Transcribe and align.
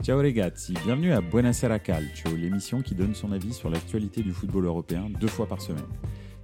Ciao 0.00 0.16
ragazzi, 0.16 0.74
bienvenue 0.84 1.12
à 1.12 1.20
Buonasera 1.20 1.80
Calcio, 1.80 2.34
l'émission 2.36 2.82
qui 2.82 2.94
donne 2.94 3.16
son 3.16 3.32
avis 3.32 3.52
sur 3.52 3.68
l'actualité 3.68 4.22
du 4.22 4.32
football 4.32 4.66
européen 4.66 5.10
deux 5.20 5.26
fois 5.26 5.46
par 5.46 5.60
semaine. 5.60 5.84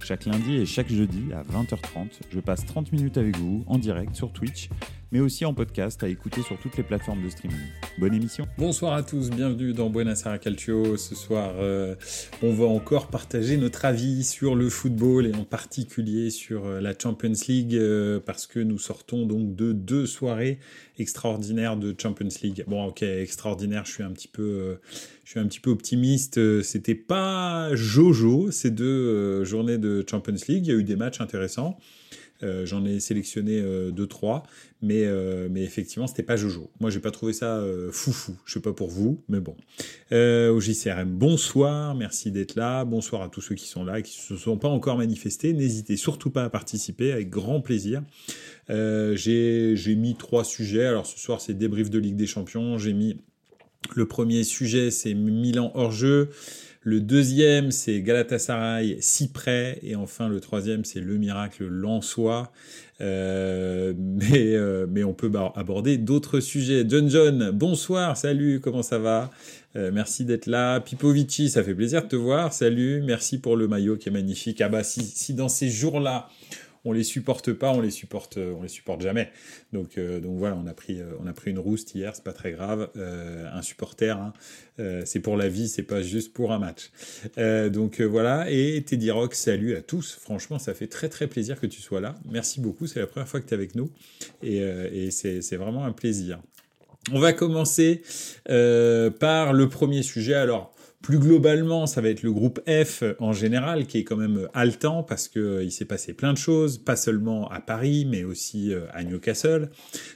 Chaque 0.03 0.25
lundi 0.25 0.57
et 0.57 0.65
chaque 0.65 0.89
jeudi 0.89 1.31
à 1.33 1.41
20h30, 1.41 2.19
je 2.29 2.39
passe 2.41 2.65
30 2.65 2.91
minutes 2.91 3.17
avec 3.17 3.37
vous 3.37 3.63
en 3.67 3.77
direct 3.77 4.13
sur 4.13 4.33
Twitch 4.33 4.69
mais 5.15 5.21
aussi 5.21 5.45
en 5.45 5.53
podcast 5.53 6.03
à 6.03 6.09
écouter 6.09 6.41
sur 6.41 6.59
toutes 6.59 6.75
les 6.75 6.83
plateformes 6.83 7.23
de 7.23 7.29
streaming. 7.29 7.55
Bonne 7.97 8.13
émission. 8.13 8.45
Bonsoir 8.57 8.91
à 8.95 9.01
tous, 9.01 9.29
bienvenue 9.29 9.71
dans 9.71 9.89
Buonasera 9.89 10.39
Calcio. 10.39 10.97
Ce 10.97 11.15
soir, 11.15 11.53
euh, 11.57 11.95
on 12.43 12.51
va 12.51 12.65
encore 12.65 13.07
partager 13.07 13.55
notre 13.55 13.85
avis 13.85 14.25
sur 14.25 14.55
le 14.55 14.69
football 14.69 15.25
et 15.25 15.33
en 15.33 15.45
particulier 15.45 16.31
sur 16.31 16.65
euh, 16.65 16.81
la 16.81 16.93
Champions 17.01 17.31
League 17.47 17.75
euh, 17.75 18.19
parce 18.19 18.45
que 18.45 18.59
nous 18.59 18.77
sortons 18.77 19.25
donc 19.25 19.55
de 19.55 19.71
deux 19.71 20.05
soirées 20.05 20.59
extraordinaires 20.99 21.77
de 21.77 21.95
Champions 21.97 22.27
League. 22.43 22.65
Bon, 22.67 22.83
ok, 22.83 23.01
extraordinaire, 23.03 23.85
je 23.85 23.93
suis 23.93 24.03
un 24.03 24.11
petit 24.11 24.27
peu, 24.27 24.79
je 25.23 25.29
suis 25.29 25.39
un 25.39 25.47
petit 25.47 25.61
peu 25.61 25.69
optimiste. 25.69 26.61
C'était 26.61 26.93
pas 26.93 27.73
Jojo 27.73 28.51
ces 28.51 28.69
deux 28.69 29.45
journées 29.45 29.77
de 29.77 30.03
Champions 30.09 30.35
League. 30.49 30.67
Il 30.67 30.73
y 30.73 30.75
a 30.75 30.77
eu 30.77 30.83
des 30.83 30.97
matchs 30.97 31.21
intéressants. 31.21 31.77
Euh, 32.43 32.65
j'en 32.65 32.83
ai 32.85 32.99
sélectionné 32.99 33.61
2-3, 33.61 34.35
euh, 34.35 34.39
mais, 34.81 35.05
euh, 35.05 35.47
mais 35.49 35.63
effectivement, 35.63 36.05
c'était 36.05 36.23
pas 36.23 36.35
Jojo. 36.35 36.69
Moi, 36.79 36.89
j'ai 36.89 36.99
pas 36.99 37.11
trouvé 37.11 37.33
ça 37.33 37.63
foufou. 37.91 38.35
Je 38.45 38.53
sais 38.53 38.59
pas 38.59 38.73
pour 38.73 38.89
vous, 38.89 39.23
mais 39.29 39.39
bon. 39.39 39.55
au 40.11 40.59
JCRM, 40.59 41.09
bonsoir, 41.09 41.95
merci 41.95 42.31
d'être 42.31 42.55
là. 42.55 42.85
Bonsoir 42.85 43.21
à 43.21 43.29
tous 43.29 43.41
ceux 43.41 43.55
qui 43.55 43.67
sont 43.67 43.83
là 43.83 43.99
et 43.99 44.03
qui 44.03 44.19
se 44.19 44.35
sont 44.35 44.57
pas 44.57 44.67
encore 44.67 44.97
manifestés. 44.97 45.53
N'hésitez 45.53 45.97
surtout 45.97 46.29
pas 46.29 46.43
à 46.43 46.49
participer, 46.49 47.11
avec 47.11 47.29
grand 47.29 47.61
plaisir. 47.61 48.03
j'ai 48.69 49.95
mis 49.97 50.15
trois 50.15 50.43
sujets. 50.43 50.85
Alors 50.85 51.05
ce 51.05 51.17
soir, 51.17 51.41
c'est 51.41 51.53
débrief 51.53 51.89
de 51.89 51.99
Ligue 51.99 52.17
des 52.17 52.27
Champions. 52.27 52.77
J'ai 52.77 52.93
mis 52.93 53.17
le 53.93 54.07
premier 54.07 54.43
sujet, 54.43 54.91
c'est 54.91 55.13
Milan 55.13 55.71
hors 55.75 55.91
jeu. 55.91 56.29
Le 56.87 57.01
deuxième, 57.01 57.71
c'est 57.71 57.99
Galatasaray, 58.03 58.97
si 58.99 59.29
près. 59.29 59.79
Et 59.81 59.95
enfin, 59.95 60.29
le 60.29 60.39
troisième, 60.39 60.85
c'est 60.85 60.99
le 60.99 61.17
miracle 61.17 61.65
Lançois. 61.65 62.51
Euh, 63.01 63.95
mais, 63.97 64.53
euh, 64.53 64.85
mais 64.87 65.03
on 65.03 65.15
peut 65.15 65.31
aborder 65.55 65.97
d'autres 65.97 66.39
sujets. 66.39 66.85
John 66.87 67.09
John, 67.09 67.49
bonsoir, 67.49 68.15
salut, 68.15 68.59
comment 68.61 68.83
ça 68.83 68.99
va? 68.99 69.31
Euh, 69.75 69.89
Merci 69.91 70.25
d'être 70.25 70.45
là. 70.45 70.79
Pipovici, 70.79 71.49
ça 71.49 71.63
fait 71.63 71.73
plaisir 71.73 72.03
de 72.03 72.07
te 72.07 72.15
voir. 72.15 72.53
Salut, 72.53 73.01
merci 73.01 73.39
pour 73.39 73.57
le 73.57 73.67
maillot 73.67 73.97
qui 73.97 74.09
est 74.09 74.11
magnifique. 74.11 74.61
Ah 74.61 74.69
bah 74.69 74.83
si, 74.83 75.01
si 75.01 75.33
dans 75.33 75.49
ces 75.49 75.69
jours-là, 75.69 76.29
on 76.85 76.93
les 76.93 77.03
supporte 77.03 77.51
pas, 77.51 77.71
on 77.71 77.81
les 77.81 77.91
supporte, 77.91 78.37
on 78.37 78.61
les 78.61 78.69
supporte 78.69 79.01
jamais. 79.01 79.31
Donc, 79.73 79.97
euh, 79.97 80.19
donc 80.19 80.37
voilà, 80.37 80.55
on 80.55 80.67
a 80.67 80.73
pris, 80.73 81.01
euh, 81.01 81.05
on 81.19 81.27
a 81.27 81.33
pris 81.33 81.51
une 81.51 81.59
rouste 81.59 81.95
hier, 81.95 82.15
c'est 82.15 82.23
pas 82.23 82.33
très 82.33 82.51
grave. 82.51 82.89
Euh, 82.95 83.49
un 83.51 83.61
supporter, 83.61 84.17
hein, 84.17 84.33
c'est 85.05 85.19
pour 85.19 85.37
la 85.37 85.49
vie, 85.49 85.67
c'est 85.67 85.83
pas 85.83 86.01
juste 86.01 86.33
pour 86.33 86.51
un 86.51 86.59
match. 86.59 86.91
donc 87.71 88.01
voilà, 88.01 88.49
et 88.51 88.83
Teddy 88.83 89.09
Rock, 89.09 89.33
salut 89.33 89.75
à 89.75 89.81
tous. 89.81 90.17
Franchement, 90.21 90.59
ça 90.59 90.73
fait 90.73 90.87
très 90.87 91.09
très 91.09 91.27
plaisir 91.27 91.59
que 91.59 91.65
tu 91.65 91.81
sois 91.81 92.01
là. 92.01 92.15
Merci 92.29 92.59
beaucoup, 92.59 92.85
c'est 92.85 92.99
la 92.99 93.07
première 93.07 93.27
fois 93.27 93.39
que 93.39 93.47
tu 93.47 93.53
es 93.53 93.57
avec 93.57 93.75
nous, 93.75 93.89
et 94.43 95.09
c'est 95.11 95.55
vraiment 95.55 95.85
un 95.85 95.93
plaisir. 95.93 96.39
On 97.11 97.19
va 97.19 97.33
commencer 97.33 98.01
par 98.45 99.53
le 99.53 99.69
premier 99.69 100.03
sujet. 100.03 100.33
Alors, 100.33 100.74
plus 101.05 101.19
globalement, 101.19 101.85
ça 101.85 102.01
va 102.01 102.09
être 102.09 102.23
le 102.23 102.31
groupe 102.31 102.59
F 102.67 103.03
en 103.19 103.31
général 103.31 103.85
qui 103.85 103.99
est 103.99 104.03
quand 104.03 104.15
même 104.15 104.47
haletant 104.55 105.03
parce 105.03 105.27
que 105.27 105.39
euh, 105.39 105.63
il 105.63 105.71
s'est 105.71 105.85
passé 105.85 106.13
plein 106.13 106.33
de 106.33 106.37
choses, 106.39 106.79
pas 106.79 106.95
seulement 106.95 107.47
à 107.49 107.59
Paris, 107.59 108.07
mais 108.09 108.23
aussi 108.23 108.73
euh, 108.73 108.87
à 108.91 109.03
Newcastle. 109.03 109.69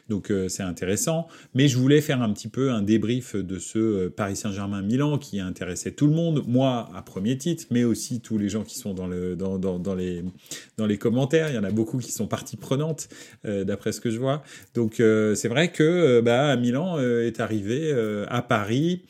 Donc 0.10 0.32
euh, 0.32 0.50
c'est 0.50 0.64
intéressant. 0.64 1.28
Mais 1.54 1.68
je 1.68 1.78
voulais 1.78 2.02
faire 2.02 2.24
un 2.24 2.34
petit 2.34 2.48
peu 2.48 2.72
un 2.72 2.82
débrief 2.82 3.36
de 3.36 3.60
ce 3.60 4.08
Paris 4.08 4.36
Saint-Germain-Milan 4.36 5.20
qui 5.20 5.40
intéressait 5.40 5.92
tout 5.92 6.08
le 6.08 6.14
monde, 6.14 6.44
moi 6.48 6.90
à 6.96 7.04
premier 7.04 7.38
titre, 7.38 7.66
mais 7.70 7.84
aussi 7.84 8.20
tous 8.20 8.40
les 8.40 8.50
gens 8.50 8.64
qui 8.64 8.80
sont 8.80 8.96
dans 8.96 9.06
les 9.08 10.98
commentaires. 10.98 11.50
Il 11.50 11.56
y 11.56 11.60
en 11.60 11.64
a 11.64 11.72
beaucoup 11.72 12.00
qui 12.00 12.12
sont 12.12 12.26
partie 12.26 12.58
prenante 12.58 13.10
d'après 13.44 13.92
ce 13.92 14.02
que 14.02 14.10
je 14.10 14.18
vois. 14.18 14.42
Donc 14.74 14.96
c'est 14.98 15.48
vrai 15.48 15.72
que 15.72 16.20
bah, 16.22 16.56
Milan 16.56 17.00
est 17.00 17.40
arrivé 17.40 17.94
à 18.28 18.42
Paris 18.42 19.04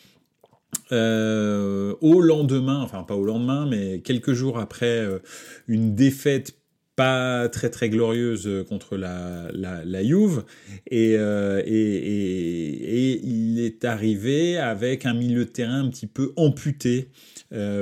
euh, 0.92 1.94
au 2.02 2.20
lendemain, 2.20 2.82
enfin 2.82 3.04
pas 3.04 3.16
au 3.16 3.24
lendemain, 3.24 3.68
mais 3.70 4.00
quelques 4.00 4.34
jours 4.34 4.58
après 4.58 5.00
euh, 5.00 5.20
une 5.68 5.94
défaite 5.94 6.56
pas 6.96 7.48
très 7.48 7.70
très 7.70 7.90
glorieuse 7.90 8.48
euh, 8.48 8.64
contre 8.64 8.98
la, 8.98 9.52
la, 9.54 10.04
Juve 10.04 10.44
et, 10.88 11.12
et, 11.12 11.68
et, 11.68 13.22
il 13.24 13.60
est 13.60 13.86
arrivé 13.86 14.58
avec 14.58 15.06
un 15.06 15.14
milieu 15.14 15.46
de 15.46 15.50
terrain 15.50 15.84
un 15.86 15.90
petit 15.90 16.08
peu 16.08 16.34
amputé. 16.36 17.10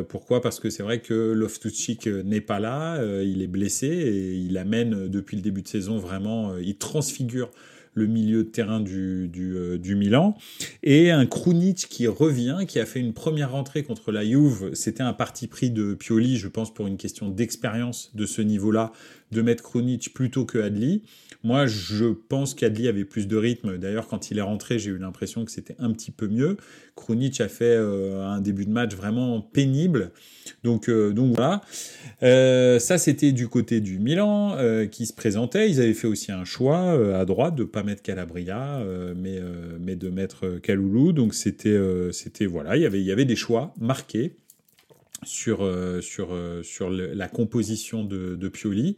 pourquoi? 0.10 0.42
Parce 0.42 0.60
que 0.60 0.70
c'est 0.70 0.84
vrai 0.84 1.00
que 1.00 1.32
Loftus-Cheek 1.32 2.08
n'est 2.26 2.42
pas 2.42 2.60
là, 2.60 3.02
il 3.24 3.42
est 3.42 3.48
blessé 3.48 3.88
et 3.88 4.34
il 4.34 4.58
amène 4.58 5.08
depuis 5.08 5.38
le 5.38 5.42
début 5.42 5.62
de 5.62 5.68
saison 5.70 5.98
vraiment, 5.98 6.58
il 6.58 6.78
transfigure 6.78 7.52
le 7.98 8.06
milieu 8.06 8.44
de 8.44 8.50
terrain 8.50 8.80
du, 8.80 9.28
du, 9.28 9.56
euh, 9.56 9.78
du 9.78 9.96
Milan. 9.96 10.38
Et 10.84 11.10
un 11.10 11.26
Krunic 11.26 11.88
qui 11.90 12.08
revient, 12.08 12.60
qui 12.68 12.80
a 12.80 12.86
fait 12.86 13.00
une 13.00 13.14
première 13.14 13.52
rentrée 13.52 13.84
contre 13.84 14.12
la 14.12 14.24
Juve. 14.24 14.70
C'était 14.74 15.04
un 15.04 15.14
parti 15.14 15.48
pris 15.48 15.72
de 15.72 15.96
Pioli, 15.96 16.38
je 16.38 16.48
pense, 16.48 16.74
pour 16.74 16.86
une 16.88 16.98
question 16.98 17.30
d'expérience 17.30 18.12
de 18.14 18.26
ce 18.26 18.42
niveau-là, 18.42 18.92
de 19.32 19.42
mettre 19.42 19.64
Krunic 19.64 20.14
plutôt 20.14 20.46
que 20.46 20.58
Adli. 20.58 21.04
Moi, 21.44 21.66
je 21.66 22.06
pense 22.06 22.54
qu'Adli 22.54 22.88
avait 22.88 23.06
plus 23.06 23.28
de 23.28 23.38
rythme. 23.38 23.78
D'ailleurs, 23.78 24.08
quand 24.08 24.32
il 24.32 24.38
est 24.38 24.42
rentré, 24.42 24.80
j'ai 24.80 24.92
eu 24.92 24.98
l'impression 24.98 25.46
que 25.46 25.52
c'était 25.52 25.76
un 25.80 25.92
petit 25.92 26.12
peu 26.12 26.28
mieux. 26.28 26.58
Krunic 26.96 27.40
a 27.42 27.48
fait 27.48 27.66
euh, 27.66 28.26
un 28.26 28.42
début 28.42 28.66
de 28.66 28.72
match 28.72 28.96
vraiment 28.96 29.42
pénible. 29.42 30.12
Donc, 30.64 30.90
euh, 30.90 31.14
donc 31.14 31.36
voilà. 31.36 31.62
Euh, 32.24 32.80
ça, 32.80 32.98
c'était 32.98 33.32
du 33.32 33.48
côté 33.48 33.82
du 33.82 34.00
Milan 34.00 34.58
qui 34.92 35.06
se 35.06 35.14
présentait. 35.14 35.70
Ils 35.70 35.80
avaient 35.80 35.94
fait 35.94 36.08
aussi 36.08 36.32
un 36.32 36.46
choix 36.46 36.92
à 37.18 37.26
droite 37.26 37.56
de 37.56 37.64
pas 37.64 37.84
mettre 37.84 38.02
Calabria, 38.02 38.84
mais, 39.16 39.40
mais 39.80 39.96
de 39.96 40.10
mettre 40.10 40.58
Kaloulou. 40.62 41.12
Donc 41.14 41.34
c'était, 41.34 41.80
c'était 42.12 42.46
voilà, 42.46 42.78
il 42.78 42.82
y 42.82 42.86
avait, 42.86 43.00
il 43.00 43.06
y 43.06 43.12
avait 43.12 43.26
des 43.26 43.36
choix 43.36 43.74
marqués 43.80 44.36
sur, 45.24 45.64
euh, 45.64 46.02
sur, 46.02 46.34
euh, 46.34 46.62
sur 46.64 46.90
la 46.90 47.28
composition 47.28 48.04
de, 48.04 48.36
de, 48.36 48.48
Pioli, 48.50 48.98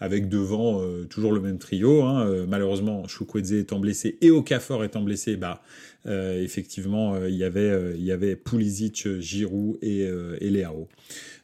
avec 0.00 0.28
devant 0.28 0.82
euh, 0.82 1.04
toujours 1.04 1.32
le 1.32 1.40
même 1.40 1.58
trio. 1.58 2.02
Hein. 2.02 2.46
malheureusement, 2.48 3.06
Chukwueze 3.06 3.52
étant 3.52 3.78
blessé 3.78 4.18
et 4.20 4.30
Okafor 4.30 4.84
étant 4.84 5.02
blessé, 5.02 5.36
bah, 5.36 5.62
effectivement, 6.04 7.16
il 7.26 7.36
y 7.36 7.44
avait, 7.44 7.94
il 7.94 8.02
y 8.02 8.10
avait 8.10 8.34
Pulisic, 8.34 9.20
Giroud 9.20 9.78
et, 9.82 10.00
et 10.40 10.50
Leao. 10.50 10.88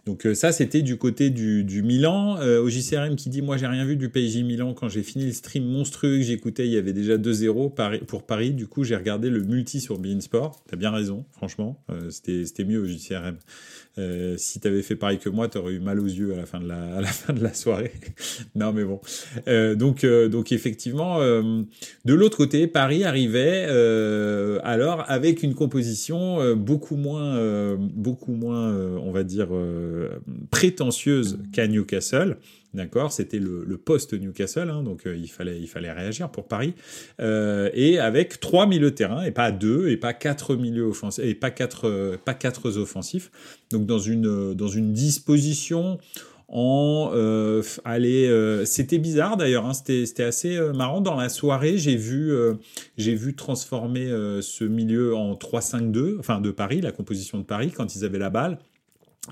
Donc 0.08 0.26
ça, 0.34 0.52
c'était 0.52 0.82
du 0.82 0.96
côté 0.96 1.30
du, 1.30 1.82
Milan. 1.82 2.38
au 2.41 2.69
JCRM 2.69 3.14
qui 3.16 3.28
dit, 3.28 3.42
moi, 3.42 3.56
j'ai 3.56 3.66
rien 3.66 3.84
vu 3.84 3.96
du 3.96 4.08
PSG 4.08 4.42
Milan 4.42 4.74
quand 4.74 4.88
j'ai 4.88 5.02
fini 5.02 5.26
le 5.26 5.32
stream 5.32 5.64
monstrueux 5.64 6.16
que 6.16 6.22
j'écoutais, 6.22 6.66
il 6.66 6.72
y 6.72 6.78
avait 6.78 6.94
déjà 6.94 7.16
2-0 7.16 8.04
pour 8.06 8.22
Paris. 8.24 8.52
Du 8.52 8.66
coup, 8.66 8.84
j'ai 8.84 8.96
regardé 8.96 9.28
le 9.28 9.42
multi 9.42 9.80
sur 9.80 9.98
Bein 9.98 10.20
Sport. 10.20 10.62
T'as 10.66 10.76
bien 10.76 10.91
raison, 10.91 11.24
franchement. 11.32 11.78
c'était 12.10 12.64
mieux 12.64 12.80
au 12.80 12.86
JCRM. 12.86 13.36
Euh, 13.98 14.34
si 14.36 14.60
tu 14.60 14.69
avais 14.69 14.82
fait 14.82 14.94
pareil 14.94 15.19
que 15.19 15.28
moi, 15.28 15.48
tu 15.48 15.58
aurais 15.58 15.72
eu 15.72 15.80
mal 15.80 15.98
aux 15.98 16.06
yeux 16.06 16.32
à 16.32 16.36
la 16.36 16.46
fin 16.46 16.60
de 16.60 16.69
la, 16.69 16.96
à 16.96 17.00
la, 17.00 17.08
fin 17.08 17.32
de 17.32 17.42
la 17.42 17.52
soirée. 17.52 17.90
non, 18.54 18.72
mais 18.72 18.84
bon. 18.84 19.00
Euh, 19.48 19.75
donc, 19.75 20.04
euh, 20.04 20.28
donc, 20.28 20.52
effectivement, 20.52 21.19
de 21.19 22.14
l'autre 22.14 22.36
côté, 22.36 22.66
Paris 22.66 23.04
arrivait 23.04 23.64
alors 24.62 25.04
avec 25.08 25.42
une 25.42 25.54
composition 25.54 26.54
beaucoup 26.54 26.96
moins, 26.96 27.76
beaucoup 27.76 28.32
moins, 28.32 28.72
on 28.98 29.10
va 29.10 29.25
dire, 29.25 29.48
prétentieuse 30.50 31.38
qu'à 31.53 31.66
Newcastle. 31.66 32.36
D'accord, 32.75 33.12
c'était 33.12 33.38
le, 33.38 33.64
le 33.66 33.78
post-Newcastle, 33.78 34.69
hein, 34.69 34.82
donc 34.82 35.06
euh, 35.06 35.16
il, 35.16 35.28
fallait, 35.28 35.59
il 35.59 35.69
fallait 35.69 35.91
réagir 35.91 36.28
pour 36.28 36.47
Paris. 36.47 36.75
Euh, 37.19 37.70
et 37.72 37.98
avec 37.98 38.41
trois 38.41 38.66
milieux 38.66 38.91
terrain, 38.91 39.22
et 39.22 39.31
pas 39.31 39.53
deux, 39.53 39.88
et 39.88 39.97
pas 39.97 40.12
quatre 40.12 40.54
milieux 40.54 40.84
offensifs, 40.84 41.25
et 41.25 41.34
pas 41.34 41.50
quatre, 41.50 41.88
euh, 41.88 42.19
pas 42.23 42.34
quatre 42.34 42.76
offensifs. 42.76 43.31
Donc 43.70 43.87
dans 43.87 43.99
une, 43.99 44.52
dans 44.52 44.69
une 44.69 44.93
disposition 44.93 45.99
en 46.50 47.11
euh, 47.12 47.62
allez 47.84 48.64
c'était 48.64 48.96
bizarre 48.96 49.37
d'ailleurs 49.37 49.67
hein, 49.67 49.75
c'était 49.75 50.06
c'était 50.06 50.23
assez 50.23 50.58
marrant 50.75 51.02
dans 51.02 51.14
la 51.14 51.28
soirée 51.28 51.76
j'ai 51.76 51.94
vu 51.94 52.32
j'ai 52.96 53.14
vu 53.14 53.37
transformer 53.37 54.06
ce 54.40 54.64
milieu 54.64 55.14
en 55.14 55.34
3-5-2 55.34 56.19
enfin 56.19 56.40
de 56.40 56.50
Paris 56.50 56.81
la 56.81 56.90
composition 56.90 57.37
de 57.37 57.43
Paris 57.43 57.70
quand 57.70 57.94
ils 57.94 58.02
avaient 58.06 58.19
la 58.19 58.31
balle 58.31 58.56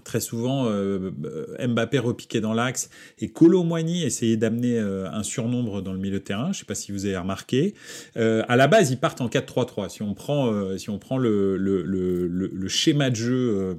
Très 0.04 0.20
souvent, 0.20 0.66
euh, 0.66 1.10
Mbappé 1.66 1.98
repiquait 1.98 2.40
dans 2.40 2.54
l'axe 2.54 2.90
et 3.19 3.28
Colomboigny 3.28 4.04
essayait 4.04 4.37
d'amener 4.37 4.78
euh, 4.78 5.10
un 5.10 5.22
surnombre 5.22 5.82
dans 5.82 5.93
le 5.93 5.98
milieu 5.98 6.19
de 6.19 6.25
terrain. 6.25 6.46
Je 6.46 6.50
ne 6.50 6.54
sais 6.54 6.64
pas 6.64 6.75
si 6.75 6.93
vous 6.93 7.06
avez 7.06 7.16
remarqué. 7.16 7.75
Euh, 8.16 8.43
à 8.48 8.56
la 8.56 8.69
base, 8.69 8.90
ils 8.90 8.98
partent 8.98 9.20
en 9.20 9.28
4-3-3. 9.28 9.88
Si 9.88 10.02
on 10.02 10.14
prend, 10.14 10.52
euh, 10.52 10.76
si 10.76 10.90
on 10.90 10.98
prend 10.98 11.19
le, 11.19 12.69
schéma 12.69 13.10
de 13.10 13.16
jeu 13.16 13.76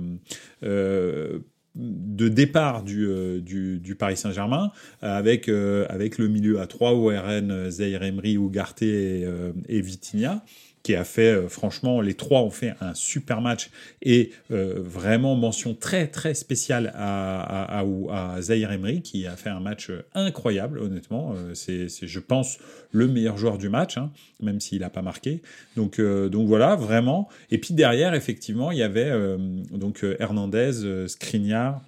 de 0.61 2.27
départ 2.27 2.83
du 2.83 3.95
Paris 3.99 4.17
Saint-Germain, 4.17 4.71
avec, 5.01 5.49
avec 5.49 6.17
le 6.17 6.27
milieu 6.27 6.59
à 6.59 6.67
3 6.67 6.93
ORN, 6.93 7.69
Zaire 7.69 8.03
Emery, 8.03 8.37
Ougarté 8.37 9.21
et, 9.21 9.27
et 9.69 9.81
Vitinha 9.81 10.43
qui 10.87 10.95
a 10.95 11.03
fait, 11.03 11.49
franchement, 11.49 11.99
les 11.99 12.13
trois 12.13 12.43
ont 12.43 12.49
fait 12.49 12.73
un 12.79 12.93
super 12.93 13.41
match 13.41 13.71
et 14.01 14.31
vraiment 14.49 15.35
mention 15.35 15.73
très 15.73 16.07
très 16.07 16.33
spéciale 16.33 16.93
à, 16.95 17.81
à, 17.81 18.41
Zahir 18.41 18.71
Emery 18.71 19.01
qui 19.01 19.27
a 19.27 19.35
fait 19.35 19.49
un 19.49 19.59
match 19.59 19.91
incroyable, 20.13 20.79
honnêtement. 20.79 21.35
c'est, 21.53 21.89
je 21.89 22.19
pense, 22.21 22.57
le 22.93 23.09
meilleur 23.09 23.37
joueur 23.37 23.57
du 23.57 23.67
match, 23.67 23.97
hein, 23.97 24.11
même 24.41 24.61
s'il 24.61 24.79
n'a 24.79 24.89
pas 24.89 25.01
marqué. 25.01 25.41
Donc, 25.75 25.99
donc 25.99 26.47
voilà, 26.47 26.77
vraiment. 26.77 27.27
Et 27.51 27.57
puis 27.57 27.73
derrière, 27.73 28.13
effectivement, 28.13 28.71
il 28.71 28.77
y 28.77 28.83
avait 28.83 29.11
donc 29.73 30.05
Hernandez, 30.19 31.07
Skriniar, 31.07 31.81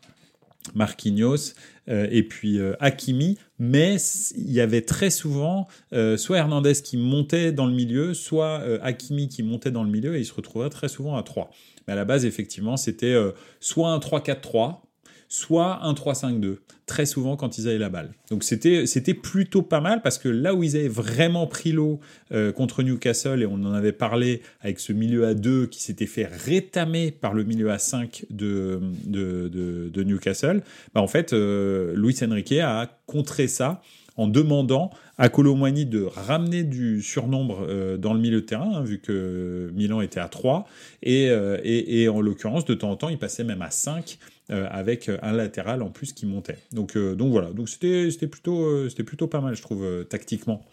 Marquinhos 0.76 1.54
euh, 1.90 2.08
et 2.12 2.24
puis 2.24 2.60
euh, 2.60 2.74
Hakimi, 2.80 3.38
mais 3.58 3.98
il 4.36 4.52
y 4.52 4.62
avait 4.62 4.82
très 4.82 5.10
souvent 5.10 5.68
euh, 5.94 6.18
soit 6.18 6.38
Hernandez 6.38 6.74
qui 6.84 6.98
montait 6.98 7.52
dans 7.52 7.66
le 7.66 7.74
milieu, 7.74 8.14
soit 8.14 8.62
Hakimi 8.82 9.28
qui 9.28 9.44
montait 9.44 9.72
dans 9.72 9.84
le 9.84 9.90
milieu 9.90 10.16
et 10.16 10.20
il 10.20 10.26
se 10.26 10.34
retrouvait 10.34 10.70
très 10.70 10.88
souvent 10.88 11.16
à 11.18 11.24
3. 11.24 11.50
Mais 11.88 11.94
à 11.94 11.96
la 11.96 12.06
base, 12.06 12.26
effectivement, 12.26 12.78
c'était 12.78 13.16
soit 13.60 13.90
un 13.90 13.98
3-4-3, 13.98 14.82
soit 15.30 15.80
un 15.84 15.94
3-5-2, 15.94 16.58
très 16.88 17.06
souvent 17.06 17.38
quand 17.38 17.60
ils 17.60 17.68
avaient 17.68 17.78
la 17.78 17.90
balle. 17.90 18.12
Donc 18.32 18.44
c'était, 18.44 19.14
plutôt 19.14 19.62
pas 19.62 19.80
mal 19.80 20.02
parce 20.02 20.18
que 20.18 20.28
là 20.28 20.56
où 20.56 20.64
ils 20.64 20.76
avaient 20.76 20.88
vraiment 20.88 21.46
pris 21.46 21.72
l'eau 21.72 22.00
euh, 22.32 22.52
contre 22.52 22.82
Newcastle, 22.82 23.44
et 23.44 23.46
on 23.46 23.54
en 23.54 23.74
avait 23.74 23.92
parlé 23.92 24.42
avec 24.62 24.80
ce 24.80 24.92
milieu 24.92 25.28
à 25.28 25.36
2 25.36 25.68
qui 25.68 25.84
s'était 25.84 26.08
fait 26.08 26.26
rétamer 26.26 27.12
par 27.12 27.36
le 27.36 27.44
milieu 27.44 27.70
à 27.70 27.78
5 27.78 28.26
de, 28.32 28.82
de, 29.06 29.48
de, 29.94 30.04
Newcastle, 30.04 30.64
bah 30.96 31.02
en 31.02 31.08
fait, 31.08 31.32
euh, 31.32 31.94
Luis 31.96 32.16
Enrique 32.24 32.54
a 32.54 32.90
contré 33.06 33.48
ça 33.48 33.82
en 34.18 34.28
demandant 34.28 34.90
à 35.20 35.30
Colomani 35.30 35.86
de 35.86 36.02
ramener 36.02 36.64
du 36.64 37.04
surnombre 37.04 37.66
euh, 37.68 37.98
dans 37.98 38.14
le 38.16 38.20
milieu 38.20 38.42
de 38.42 38.46
terrain, 38.46 38.78
hein, 38.78 38.84
vu 38.84 39.00
que 39.00 39.70
Milan 39.76 40.02
était 40.02 40.20
à 40.20 40.30
3, 40.30 40.66
et, 41.04 41.30
et, 41.64 42.10
en 42.10 42.22
l'occurrence, 42.22 42.66
de 42.66 42.74
temps 42.74 42.90
en 42.90 42.96
temps, 42.96 43.10
il 43.10 43.20
passait 43.20 43.44
même 43.44 43.62
à 43.62 43.70
5 43.70 44.18
euh, 44.52 44.66
avec 44.72 45.12
un 45.22 45.32
latéral 45.32 45.84
en 45.84 45.92
plus 45.92 46.12
qui 46.12 46.26
montait. 46.26 46.58
Donc, 46.72 46.98
euh, 46.98 47.14
donc 47.14 47.32
voilà, 47.32 47.52
donc 47.52 47.70
c'était 47.70 48.10
plutôt, 48.26 48.64
euh, 48.64 48.90
c'était 48.90 49.04
plutôt 49.04 49.28
pas 49.28 49.42
mal, 49.42 49.56
je 49.56 49.62
trouve, 49.62 49.86
tactiquement. 50.10 50.66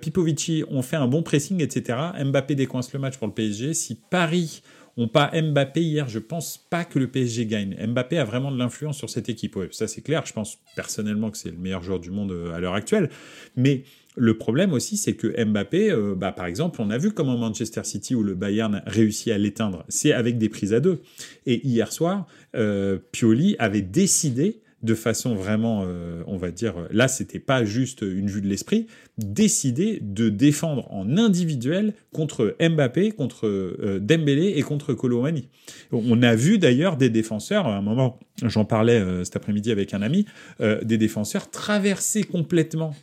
Pipovici 0.00 0.62
ont 0.70 0.82
fait 0.82 0.94
un 0.94 1.08
bon 1.08 1.24
pressing, 1.24 1.60
etc. 1.60 1.98
Mbappé 2.24 2.54
décoince 2.54 2.92
le 2.92 3.00
match 3.00 3.16
pour 3.16 3.26
le 3.26 3.32
PSG. 3.32 3.74
Si 3.74 3.96
Paris 3.96 4.62
ont 4.98 5.08
pas 5.08 5.30
Mbappé 5.32 5.80
hier, 5.80 6.08
je 6.08 6.18
pense 6.18 6.58
pas 6.58 6.84
que 6.84 6.98
le 6.98 7.08
PSG 7.08 7.46
gagne. 7.46 7.76
Mbappé 7.86 8.18
a 8.18 8.24
vraiment 8.24 8.50
de 8.50 8.58
l'influence 8.58 8.98
sur 8.98 9.08
cette 9.08 9.28
équipe. 9.28 9.58
Ça 9.70 9.88
c'est 9.88 10.02
clair. 10.02 10.26
Je 10.26 10.32
pense 10.32 10.58
personnellement 10.76 11.30
que 11.30 11.38
c'est 11.38 11.50
le 11.50 11.56
meilleur 11.56 11.82
joueur 11.82 12.00
du 12.00 12.10
monde 12.10 12.34
à 12.54 12.60
l'heure 12.60 12.74
actuelle. 12.74 13.08
Mais 13.56 13.84
le 14.18 14.36
problème 14.36 14.72
aussi, 14.72 14.96
c'est 14.96 15.14
que 15.14 15.44
Mbappé, 15.44 15.90
euh, 15.90 16.14
bah, 16.16 16.32
par 16.32 16.46
exemple, 16.46 16.82
on 16.82 16.90
a 16.90 16.98
vu 16.98 17.12
comment 17.12 17.36
Manchester 17.36 17.84
City 17.84 18.14
ou 18.14 18.22
le 18.22 18.34
Bayern 18.34 18.82
réussit 18.86 19.32
à 19.32 19.38
l'éteindre. 19.38 19.84
C'est 19.88 20.12
avec 20.12 20.38
des 20.38 20.48
prises 20.48 20.74
à 20.74 20.80
deux. 20.80 21.00
Et 21.46 21.66
hier 21.66 21.92
soir, 21.92 22.26
euh, 22.56 22.98
Pioli 23.12 23.54
avait 23.58 23.82
décidé 23.82 24.60
de 24.82 24.94
façon 24.94 25.34
vraiment, 25.34 25.84
euh, 25.84 26.22
on 26.26 26.36
va 26.36 26.50
dire, 26.50 26.74
là, 26.90 27.08
c'était 27.08 27.38
pas 27.38 27.64
juste 27.64 28.02
une 28.02 28.28
vue 28.28 28.40
de 28.40 28.46
l'esprit, 28.46 28.86
décider 29.18 29.98
de 30.00 30.28
défendre 30.28 30.86
en 30.92 31.16
individuel 31.16 31.94
contre 32.12 32.56
Mbappé, 32.60 33.12
contre 33.12 33.98
Dembélé 33.98 34.54
et 34.56 34.62
contre 34.62 34.94
Colomani. 34.94 35.48
On 35.90 36.22
a 36.22 36.34
vu 36.34 36.58
d'ailleurs 36.58 36.96
des 36.96 37.10
défenseurs, 37.10 37.66
à 37.66 37.76
un 37.76 37.82
moment, 37.82 38.20
j'en 38.42 38.64
parlais 38.64 39.02
cet 39.24 39.36
après-midi 39.36 39.72
avec 39.72 39.94
un 39.94 40.02
ami, 40.02 40.26
des 40.60 40.98
défenseurs 40.98 41.50
traverser 41.50 42.22
complètement 42.22 42.94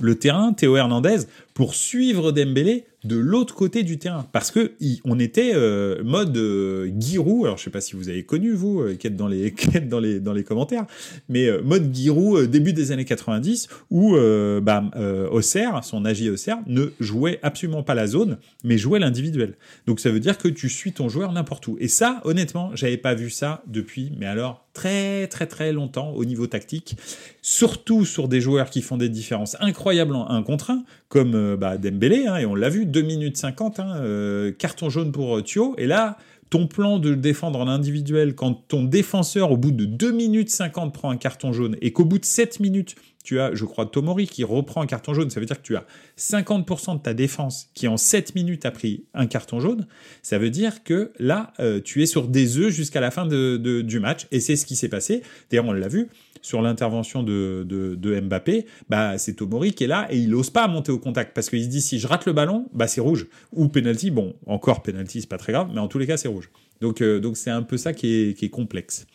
le 0.00 0.16
terrain, 0.16 0.52
Théo 0.52 0.76
Hernandez, 0.76 1.20
pour 1.54 1.74
suivre 1.74 2.32
Dembélé 2.32 2.84
de 3.06 3.16
l'autre 3.16 3.54
côté 3.54 3.82
du 3.82 3.98
terrain. 3.98 4.26
Parce 4.32 4.50
que 4.50 4.72
on 5.04 5.18
était 5.18 5.52
euh, 5.54 6.02
mode 6.04 6.36
euh, 6.36 6.90
Giroud, 6.98 7.44
alors 7.44 7.58
je 7.58 7.64
sais 7.64 7.70
pas 7.70 7.80
si 7.80 7.96
vous 7.96 8.08
avez 8.08 8.24
connu, 8.24 8.52
vous, 8.52 8.80
euh, 8.80 8.94
qui 8.94 9.06
êtes 9.06 9.16
dans 9.16 9.28
les, 9.28 9.52
qui 9.54 9.80
dans 9.80 10.00
les, 10.00 10.20
dans 10.20 10.32
les 10.32 10.44
commentaires, 10.44 10.86
mais 11.28 11.46
euh, 11.46 11.62
mode 11.62 11.94
Giroud 11.94 12.50
début 12.50 12.72
des 12.72 12.92
années 12.92 13.04
90, 13.04 13.68
où 13.90 14.16
bah, 14.62 14.84
Auxerre, 15.30 15.84
son 15.84 16.04
AJ 16.04 16.28
Auxerre, 16.28 16.58
ne 16.66 16.86
jouait 17.00 17.38
absolument 17.42 17.82
pas 17.82 17.94
la 17.94 18.06
zone, 18.06 18.38
mais 18.64 18.78
jouait 18.78 18.98
l'individuel. 18.98 19.54
Donc 19.86 20.00
ça 20.00 20.10
veut 20.10 20.20
dire 20.20 20.38
que 20.38 20.48
tu 20.48 20.68
suis 20.68 20.92
ton 20.92 21.08
joueur 21.08 21.32
n'importe 21.32 21.66
où. 21.68 21.76
Et 21.80 21.88
ça, 21.88 22.20
honnêtement, 22.24 22.70
j'avais 22.74 22.96
pas 22.96 23.14
vu 23.14 23.30
ça 23.30 23.62
depuis, 23.66 24.12
mais 24.18 24.26
alors 24.26 24.66
très 24.76 25.26
très 25.28 25.46
très 25.46 25.72
longtemps 25.72 26.10
au 26.10 26.24
niveau 26.26 26.46
tactique, 26.46 26.96
surtout 27.40 28.04
sur 28.04 28.28
des 28.28 28.42
joueurs 28.42 28.68
qui 28.68 28.82
font 28.82 28.98
des 28.98 29.08
différences 29.08 29.56
incroyables 29.60 30.14
en 30.14 30.28
1 30.28 30.42
contre 30.42 30.70
1, 30.70 30.84
comme 31.08 31.56
bah, 31.56 31.78
Dembélé, 31.78 32.26
hein, 32.26 32.36
et 32.36 32.46
on 32.46 32.54
l'a 32.54 32.68
vu, 32.68 32.86
2 32.86 33.02
minutes 33.02 33.36
50, 33.36 33.80
hein, 33.80 33.96
euh, 34.00 34.52
carton 34.52 34.90
jaune 34.90 35.12
pour 35.12 35.36
euh, 35.36 35.42
Thio. 35.42 35.74
Et 35.78 35.86
là, 35.86 36.16
ton 36.50 36.66
plan 36.66 36.98
de 36.98 37.14
défendre 37.14 37.60
en 37.60 37.68
individuel, 37.68 38.34
quand 38.34 38.54
ton 38.68 38.84
défenseur, 38.84 39.52
au 39.52 39.56
bout 39.56 39.70
de 39.70 39.84
2 39.84 40.12
minutes 40.12 40.50
50, 40.50 40.92
prend 40.92 41.10
un 41.10 41.16
carton 41.16 41.52
jaune, 41.52 41.76
et 41.80 41.92
qu'au 41.92 42.04
bout 42.04 42.18
de 42.18 42.24
7 42.24 42.60
minutes, 42.60 42.96
tu 43.26 43.40
as, 43.40 43.54
je 43.54 43.64
crois, 43.64 43.86
Tomori 43.86 44.28
qui 44.28 44.44
reprend 44.44 44.82
un 44.82 44.86
carton 44.86 45.12
jaune, 45.12 45.30
ça 45.30 45.40
veut 45.40 45.46
dire 45.46 45.60
que 45.60 45.66
tu 45.66 45.76
as 45.76 45.84
50% 46.16 46.98
de 46.98 47.02
ta 47.02 47.12
défense 47.12 47.68
qui 47.74 47.88
en 47.88 47.96
7 47.96 48.36
minutes 48.36 48.64
a 48.64 48.70
pris 48.70 49.04
un 49.14 49.26
carton 49.26 49.58
jaune, 49.58 49.88
ça 50.22 50.38
veut 50.38 50.50
dire 50.50 50.84
que 50.84 51.10
là, 51.18 51.52
euh, 51.58 51.80
tu 51.84 52.02
es 52.02 52.06
sur 52.06 52.28
des 52.28 52.58
œufs 52.58 52.72
jusqu'à 52.72 53.00
la 53.00 53.10
fin 53.10 53.26
du 53.26 54.00
match, 54.00 54.28
et 54.30 54.38
c'est 54.38 54.54
ce 54.54 54.64
qui 54.64 54.76
s'est 54.76 54.88
passé. 54.88 55.22
D'ailleurs, 55.50 55.66
on 55.66 55.72
l'a 55.72 55.88
vu, 55.88 56.08
sur 56.40 56.62
l'intervention 56.62 57.24
de, 57.24 57.66
de, 57.66 58.20
Mbappé, 58.20 58.66
bah, 58.88 59.18
c'est 59.18 59.34
Tomori 59.34 59.72
qui 59.72 59.82
est 59.82 59.88
là 59.88 60.06
et 60.10 60.18
il 60.18 60.30
n'ose 60.30 60.50
pas 60.50 60.68
monter 60.68 60.92
au 60.92 60.98
contact 60.98 61.34
parce 61.34 61.50
qu'il 61.50 61.64
se 61.64 61.68
dit 61.68 61.80
si 61.80 61.98
je 61.98 62.06
rate 62.06 62.26
le 62.26 62.32
ballon, 62.32 62.68
bah, 62.72 62.86
c'est 62.86 63.00
rouge. 63.00 63.26
Ou 63.52 63.66
penalty, 63.66 64.12
bon, 64.12 64.36
encore 64.46 64.82
penalty, 64.82 65.22
c'est 65.22 65.28
pas 65.28 65.38
très 65.38 65.52
grave, 65.52 65.70
mais 65.74 65.80
en 65.80 65.88
tous 65.88 65.98
les 65.98 66.06
cas, 66.06 66.16
c'est 66.16 66.28
rouge. 66.28 66.48
Donc, 66.80 67.00
euh, 67.00 67.20
donc 67.20 67.36
c'est 67.36 67.50
un 67.50 67.62
peu 67.62 67.76
ça 67.76 67.92
qui 67.92 68.14
est, 68.14 68.38
qui 68.38 68.44
est 68.46 68.50
complexe. 68.50 69.06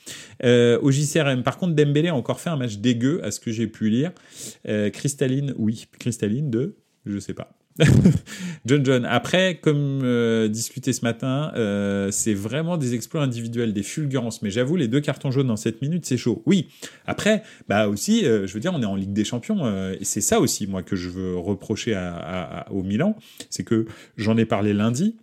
Euh, 0.43 0.79
au 0.81 0.91
JCRM, 0.91 1.43
par 1.43 1.57
contre, 1.57 1.73
Dembélé 1.73 2.09
a 2.09 2.15
encore 2.15 2.39
fait 2.39 2.49
un 2.49 2.57
match 2.57 2.77
dégueu, 2.77 3.23
à 3.23 3.31
ce 3.31 3.39
que 3.39 3.51
j'ai 3.51 3.67
pu 3.67 3.89
lire. 3.89 4.11
Euh, 4.67 4.89
oui, 5.57 5.87
cristalline 5.99 6.49
de, 6.49 6.75
je 7.05 7.19
sais 7.19 7.33
pas. 7.33 7.55
John 8.65 8.85
John. 8.85 9.05
Après, 9.05 9.55
comme 9.55 10.01
euh, 10.03 10.47
discuté 10.47 10.93
ce 10.93 11.03
matin, 11.03 11.51
euh, 11.55 12.11
c'est 12.11 12.33
vraiment 12.33 12.77
des 12.77 12.93
exploits 12.93 13.21
individuels, 13.21 13.73
des 13.73 13.83
fulgurances. 13.83 14.41
Mais 14.41 14.51
j'avoue, 14.51 14.75
les 14.75 14.87
deux 14.87 15.01
cartons 15.01 15.31
jaunes 15.31 15.47
dans 15.47 15.55
7 15.55 15.81
minutes, 15.81 16.05
c'est 16.05 16.17
chaud. 16.17 16.43
Oui. 16.45 16.67
Après, 17.05 17.43
bah 17.67 17.87
aussi, 17.87 18.25
euh, 18.25 18.45
je 18.47 18.53
veux 18.53 18.59
dire, 18.59 18.73
on 18.75 18.81
est 18.81 18.85
en 18.85 18.95
Ligue 18.95 19.13
des 19.13 19.23
Champions. 19.23 19.61
et 19.93 20.03
c'est 20.03 20.21
ça 20.21 20.39
aussi, 20.39 20.67
moi, 20.67 20.83
que 20.83 20.95
je 20.95 21.09
veux 21.09 21.37
reprocher 21.37 21.97
au 22.69 22.83
Milan. 22.83 23.15
C'est 23.49 23.63
que 23.63 23.85
j'en 24.17 24.37
ai 24.37 24.45
parlé 24.45 24.73
lundi. 24.73 25.17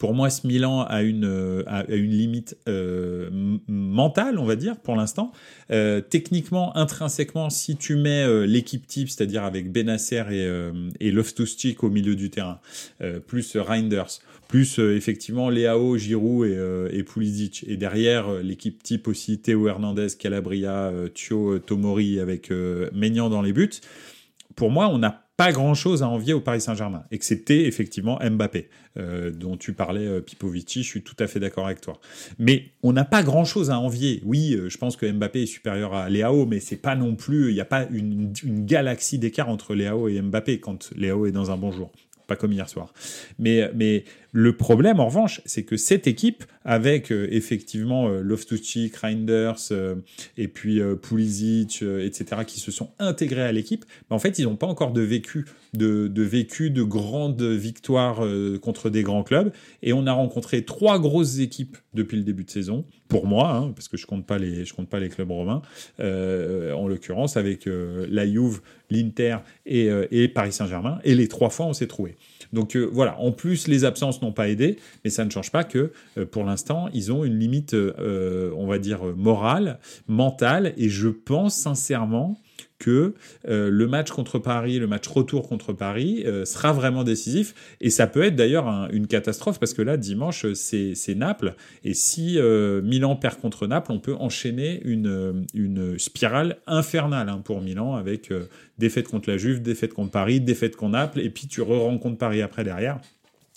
Pour 0.00 0.14
moi, 0.14 0.30
ce 0.30 0.46
Milan 0.46 0.80
a 0.84 1.02
une, 1.02 1.26
euh, 1.26 1.62
limite 1.90 2.56
euh, 2.68 3.28
mentale, 3.68 4.38
on 4.38 4.46
va 4.46 4.56
dire, 4.56 4.80
pour 4.80 4.96
l'instant. 4.96 5.30
Euh, 5.70 6.00
techniquement, 6.00 6.74
intrinsèquement, 6.74 7.50
si 7.50 7.76
tu 7.76 7.96
mets 7.96 8.46
l'équipe 8.46 8.86
type, 8.86 9.10
c'est-à-dire 9.10 9.44
avec 9.44 9.70
Benacer 9.70 10.24
et, 10.30 10.48
et 11.00 11.14
au 11.82 11.90
milieu 11.90 12.16
du 12.16 12.30
terrain, 12.30 12.60
plus 13.26 13.56
Reinders, 13.56 14.20
plus 14.48 14.78
effectivement 14.78 15.50
Leao, 15.50 15.98
Giroud 15.98 16.48
et, 16.48 16.96
et 16.96 17.02
Pulisic, 17.02 17.66
et 17.68 17.76
derrière 17.76 18.32
l'équipe 18.42 18.82
type 18.82 19.06
aussi 19.06 19.38
Théo 19.38 19.68
Hernandez, 19.68 20.08
Calabria, 20.18 20.92
Thio 21.14 21.58
Tomori 21.58 22.20
avec 22.20 22.50
Maignan 22.94 23.28
dans 23.28 23.42
les 23.42 23.52
buts, 23.52 23.80
pour 24.56 24.70
moi, 24.70 24.88
on 24.88 24.98
n'a 24.98 25.29
pas 25.40 25.52
grand-chose 25.52 26.02
à 26.02 26.08
envier 26.08 26.34
au 26.34 26.40
Paris 26.40 26.60
Saint-Germain, 26.60 27.04
excepté 27.10 27.66
effectivement 27.66 28.18
Mbappé, 28.22 28.68
euh, 28.98 29.30
dont 29.30 29.56
tu 29.56 29.72
parlais, 29.72 30.06
euh, 30.06 30.20
Pipovici, 30.20 30.82
je 30.82 30.88
suis 30.88 31.02
tout 31.02 31.16
à 31.18 31.26
fait 31.26 31.40
d'accord 31.40 31.64
avec 31.64 31.80
toi. 31.80 31.98
Mais 32.38 32.66
on 32.82 32.92
n'a 32.92 33.06
pas 33.06 33.22
grand-chose 33.22 33.70
à 33.70 33.78
envier. 33.78 34.20
Oui, 34.26 34.52
euh, 34.54 34.68
je 34.68 34.76
pense 34.76 34.98
que 34.98 35.10
Mbappé 35.10 35.44
est 35.44 35.46
supérieur 35.46 35.94
à 35.94 36.10
Léao, 36.10 36.44
mais 36.44 36.60
c'est 36.60 36.76
pas 36.76 36.94
non 36.94 37.14
plus, 37.14 37.48
il 37.48 37.54
n'y 37.54 37.60
a 37.60 37.64
pas 37.64 37.86
une, 37.90 38.34
une 38.44 38.66
galaxie 38.66 39.18
d'écart 39.18 39.48
entre 39.48 39.74
Léao 39.74 40.08
et 40.08 40.20
Mbappé 40.20 40.60
quand 40.60 40.90
Léao 40.94 41.24
est 41.24 41.32
dans 41.32 41.50
un 41.50 41.56
bon 41.56 41.72
jour 41.72 41.90
pas 42.30 42.36
comme 42.36 42.52
hier 42.52 42.68
soir. 42.68 42.94
Mais, 43.40 43.68
mais 43.74 44.04
le 44.32 44.56
problème, 44.56 45.00
en 45.00 45.06
revanche, 45.06 45.40
c'est 45.44 45.64
que 45.64 45.76
cette 45.76 46.06
équipe, 46.06 46.44
avec 46.64 47.10
euh, 47.10 47.26
effectivement 47.32 48.08
euh, 48.08 48.20
Loftus-Cheek, 48.20 48.94
Reinders, 48.94 49.56
euh, 49.72 49.96
et 50.36 50.46
puis 50.46 50.80
Pulisic, 51.02 51.82
etc., 51.82 52.42
qui 52.46 52.60
se 52.60 52.70
sont 52.70 52.90
intégrés 53.00 53.42
à 53.42 53.50
l'équipe, 53.50 53.84
en 54.10 54.20
fait, 54.20 54.38
ils 54.38 54.44
n'ont 54.44 54.56
pas 54.56 54.68
encore 54.68 54.92
de 54.92 55.00
vécu, 55.00 55.46
de, 55.74 56.06
de 56.06 56.22
vécu 56.22 56.70
de 56.70 56.84
grandes 56.84 57.42
victoires 57.42 58.22
contre 58.60 58.90
des 58.90 59.02
grands 59.02 59.24
clubs. 59.24 59.52
Et 59.82 59.92
on 59.92 60.06
a 60.06 60.12
rencontré 60.12 60.64
trois 60.64 60.98
grosses 61.00 61.38
équipes 61.38 61.76
depuis 61.94 62.16
le 62.16 62.22
début 62.22 62.44
de 62.44 62.50
saison, 62.50 62.84
pour 63.08 63.26
moi, 63.26 63.50
hein, 63.50 63.72
parce 63.74 63.88
que 63.88 63.96
je 63.96 64.06
compte 64.06 64.26
pas 64.26 64.38
les, 64.38 64.64
je 64.64 64.74
compte 64.74 64.88
pas 64.88 65.00
les 65.00 65.08
clubs 65.08 65.30
romains, 65.30 65.62
en 65.98 66.88
l'occurrence 66.88 67.36
avec 67.36 67.66
la 67.66 68.26
Juve, 68.26 68.60
l'Inter 68.90 69.38
et, 69.66 69.88
et 70.10 70.28
Paris 70.28 70.52
Saint-Germain. 70.52 70.98
Et 71.04 71.14
les 71.14 71.28
trois 71.28 71.50
fois, 71.50 71.66
on 71.66 71.72
s'est 71.72 71.86
trouvé. 71.86 72.16
Donc 72.52 72.76
voilà, 72.76 73.18
en 73.20 73.32
plus, 73.32 73.68
les 73.68 73.84
absences 73.84 74.22
n'ont 74.22 74.32
pas 74.32 74.48
aidé, 74.48 74.76
mais 75.04 75.10
ça 75.10 75.24
ne 75.24 75.30
change 75.30 75.50
pas 75.50 75.64
que 75.64 75.92
euh, 76.18 76.26
pour 76.26 76.44
l'instant, 76.44 76.88
ils 76.92 77.12
ont 77.12 77.24
une 77.24 77.38
limite, 77.38 77.74
euh, 77.74 78.52
on 78.56 78.66
va 78.66 78.78
dire, 78.78 79.04
morale, 79.16 79.78
mentale, 80.08 80.74
et 80.76 80.88
je 80.88 81.08
pense 81.08 81.54
sincèrement 81.54 82.40
que 82.80 83.14
euh, 83.46 83.70
le 83.70 83.86
match 83.86 84.10
contre 84.10 84.40
Paris, 84.40 84.80
le 84.80 84.88
match 84.88 85.06
retour 85.06 85.48
contre 85.48 85.72
Paris 85.72 86.24
euh, 86.26 86.44
sera 86.44 86.72
vraiment 86.72 87.04
décisif. 87.04 87.54
Et 87.80 87.90
ça 87.90 88.08
peut 88.08 88.24
être 88.24 88.34
d'ailleurs 88.34 88.88
une 88.90 89.06
catastrophe 89.06 89.60
parce 89.60 89.74
que 89.74 89.82
là, 89.82 89.96
dimanche, 89.96 90.52
c'est 90.54 91.14
Naples. 91.14 91.54
Et 91.84 91.94
si 91.94 92.38
euh, 92.38 92.82
Milan 92.82 93.14
perd 93.14 93.38
contre 93.40 93.68
Naples, 93.68 93.92
on 93.92 94.00
peut 94.00 94.14
enchaîner 94.14 94.80
une, 94.84 95.46
une 95.54 95.98
spirale 95.98 96.56
infernale 96.66 97.28
hein, 97.28 97.42
pour 97.44 97.60
Milan 97.60 97.94
avec 97.94 98.32
défaite 98.78 99.08
contre 99.08 99.30
la 99.30 99.36
Juve, 99.36 99.60
défaite 99.60 99.92
contre 99.92 100.10
Paris, 100.10 100.40
défaite 100.40 100.74
contre 100.74 100.92
Naples, 100.92 101.20
et 101.20 101.30
puis 101.30 101.46
tu 101.46 101.60
re-rencontres 101.60 102.18
Paris 102.18 102.40
après 102.40 102.64
derrière. 102.64 102.98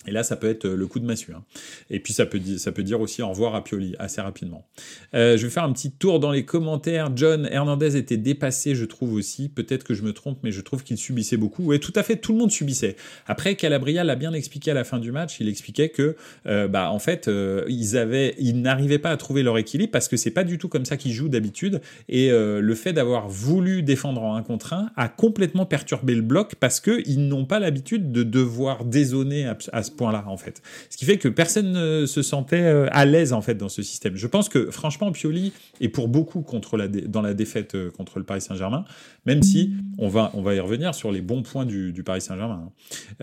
Et 0.06 0.10
là, 0.10 0.22
ça 0.22 0.36
peut 0.36 0.48
être 0.48 0.66
euh, 0.66 0.76
le 0.76 0.86
coup 0.86 1.00
de 1.00 1.06
massue. 1.06 1.32
Hein. 1.32 1.42
Et 1.90 2.00
puis, 2.00 2.12
ça 2.12 2.26
peut, 2.26 2.40
ça 2.58 2.72
peut 2.72 2.82
dire 2.82 3.00
aussi 3.00 3.22
au 3.22 3.28
revoir 3.28 3.54
à 3.54 3.64
Pioli 3.64 3.94
assez 3.98 4.20
rapidement. 4.20 4.66
Euh, 5.14 5.36
je 5.36 5.44
vais 5.44 5.50
faire 5.50 5.64
un 5.64 5.72
petit 5.72 5.90
tour 5.90 6.20
dans 6.20 6.30
les 6.30 6.44
commentaires. 6.44 7.10
John 7.14 7.48
Hernandez 7.50 7.96
était 7.96 8.16
dépassé, 8.16 8.74
je 8.74 8.84
trouve 8.84 9.14
aussi. 9.14 9.48
Peut-être 9.48 9.84
que 9.84 9.94
je 9.94 10.02
me 10.02 10.12
trompe, 10.12 10.38
mais 10.42 10.52
je 10.52 10.60
trouve 10.60 10.82
qu'il 10.82 10.98
subissait 10.98 11.36
beaucoup. 11.36 11.64
Oui, 11.64 11.80
tout 11.80 11.92
à 11.96 12.02
fait, 12.02 12.16
tout 12.16 12.32
le 12.32 12.38
monde 12.38 12.50
subissait. 12.50 12.96
Après, 13.26 13.54
Calabria 13.54 14.04
l'a 14.04 14.16
bien 14.16 14.32
expliqué 14.32 14.70
à 14.70 14.74
la 14.74 14.84
fin 14.84 14.98
du 14.98 15.12
match. 15.12 15.36
Il 15.40 15.48
expliquait 15.48 15.88
que, 15.88 16.16
euh, 16.46 16.68
bah, 16.68 16.90
en 16.90 16.98
fait, 16.98 17.30
ils 17.68 18.60
n'arrivaient 18.60 18.98
pas 18.98 19.10
à 19.10 19.16
trouver 19.16 19.42
leur 19.42 19.58
équilibre 19.58 19.92
parce 19.92 20.08
que 20.08 20.16
c'est 20.16 20.30
pas 20.30 20.44
du 20.44 20.58
tout 20.58 20.68
comme 20.68 20.84
ça 20.84 20.96
qu'ils 20.96 21.12
jouent 21.12 21.28
d'habitude. 21.28 21.80
Et 22.08 22.30
le 22.30 22.74
fait 22.74 22.92
d'avoir 22.92 23.28
voulu 23.28 23.82
défendre 23.82 24.22
en 24.22 24.36
un 24.36 24.42
contre 24.42 24.72
un 24.72 24.90
a 24.96 25.08
complètement 25.08 25.66
perturbé 25.66 26.14
le 26.14 26.22
bloc 26.22 26.54
parce 26.56 26.80
que 26.80 27.02
ils 27.06 27.28
n'ont 27.28 27.44
pas 27.44 27.58
l'habitude 27.58 28.12
de 28.12 28.22
devoir 28.22 28.84
dézoner 28.84 29.46
à, 29.46 29.56
à 29.72 29.82
ce 29.82 29.90
point-là, 29.96 30.24
en 30.26 30.36
fait. 30.36 30.62
Ce 30.90 30.96
qui 30.96 31.04
fait 31.04 31.18
que 31.18 31.28
personne 31.28 31.72
ne 31.72 32.06
se 32.06 32.22
sentait 32.22 32.62
euh, 32.62 32.86
à 32.90 33.04
l'aise, 33.04 33.32
en 33.32 33.40
fait, 33.40 33.54
dans 33.54 33.68
ce 33.68 33.82
système. 33.82 34.16
Je 34.16 34.26
pense 34.26 34.48
que, 34.48 34.70
franchement, 34.70 35.12
Pioli 35.12 35.52
est 35.80 35.88
pour 35.88 36.08
beaucoup 36.08 36.42
contre 36.42 36.76
la 36.76 36.88
dans 36.88 37.22
la 37.22 37.34
défaite 37.34 37.74
euh, 37.74 37.90
contre 37.90 38.18
le 38.18 38.24
Paris 38.24 38.40
Saint-Germain, 38.40 38.84
même 39.26 39.42
si 39.42 39.72
on 39.98 40.08
va, 40.08 40.30
on 40.34 40.42
va 40.42 40.54
y 40.54 40.60
revenir 40.60 40.94
sur 40.94 41.10
les 41.10 41.20
bons 41.20 41.42
points 41.42 41.66
du, 41.66 42.02
Paris 42.04 42.20
Saint-Germain. 42.20 42.64
Hein. 42.66 42.72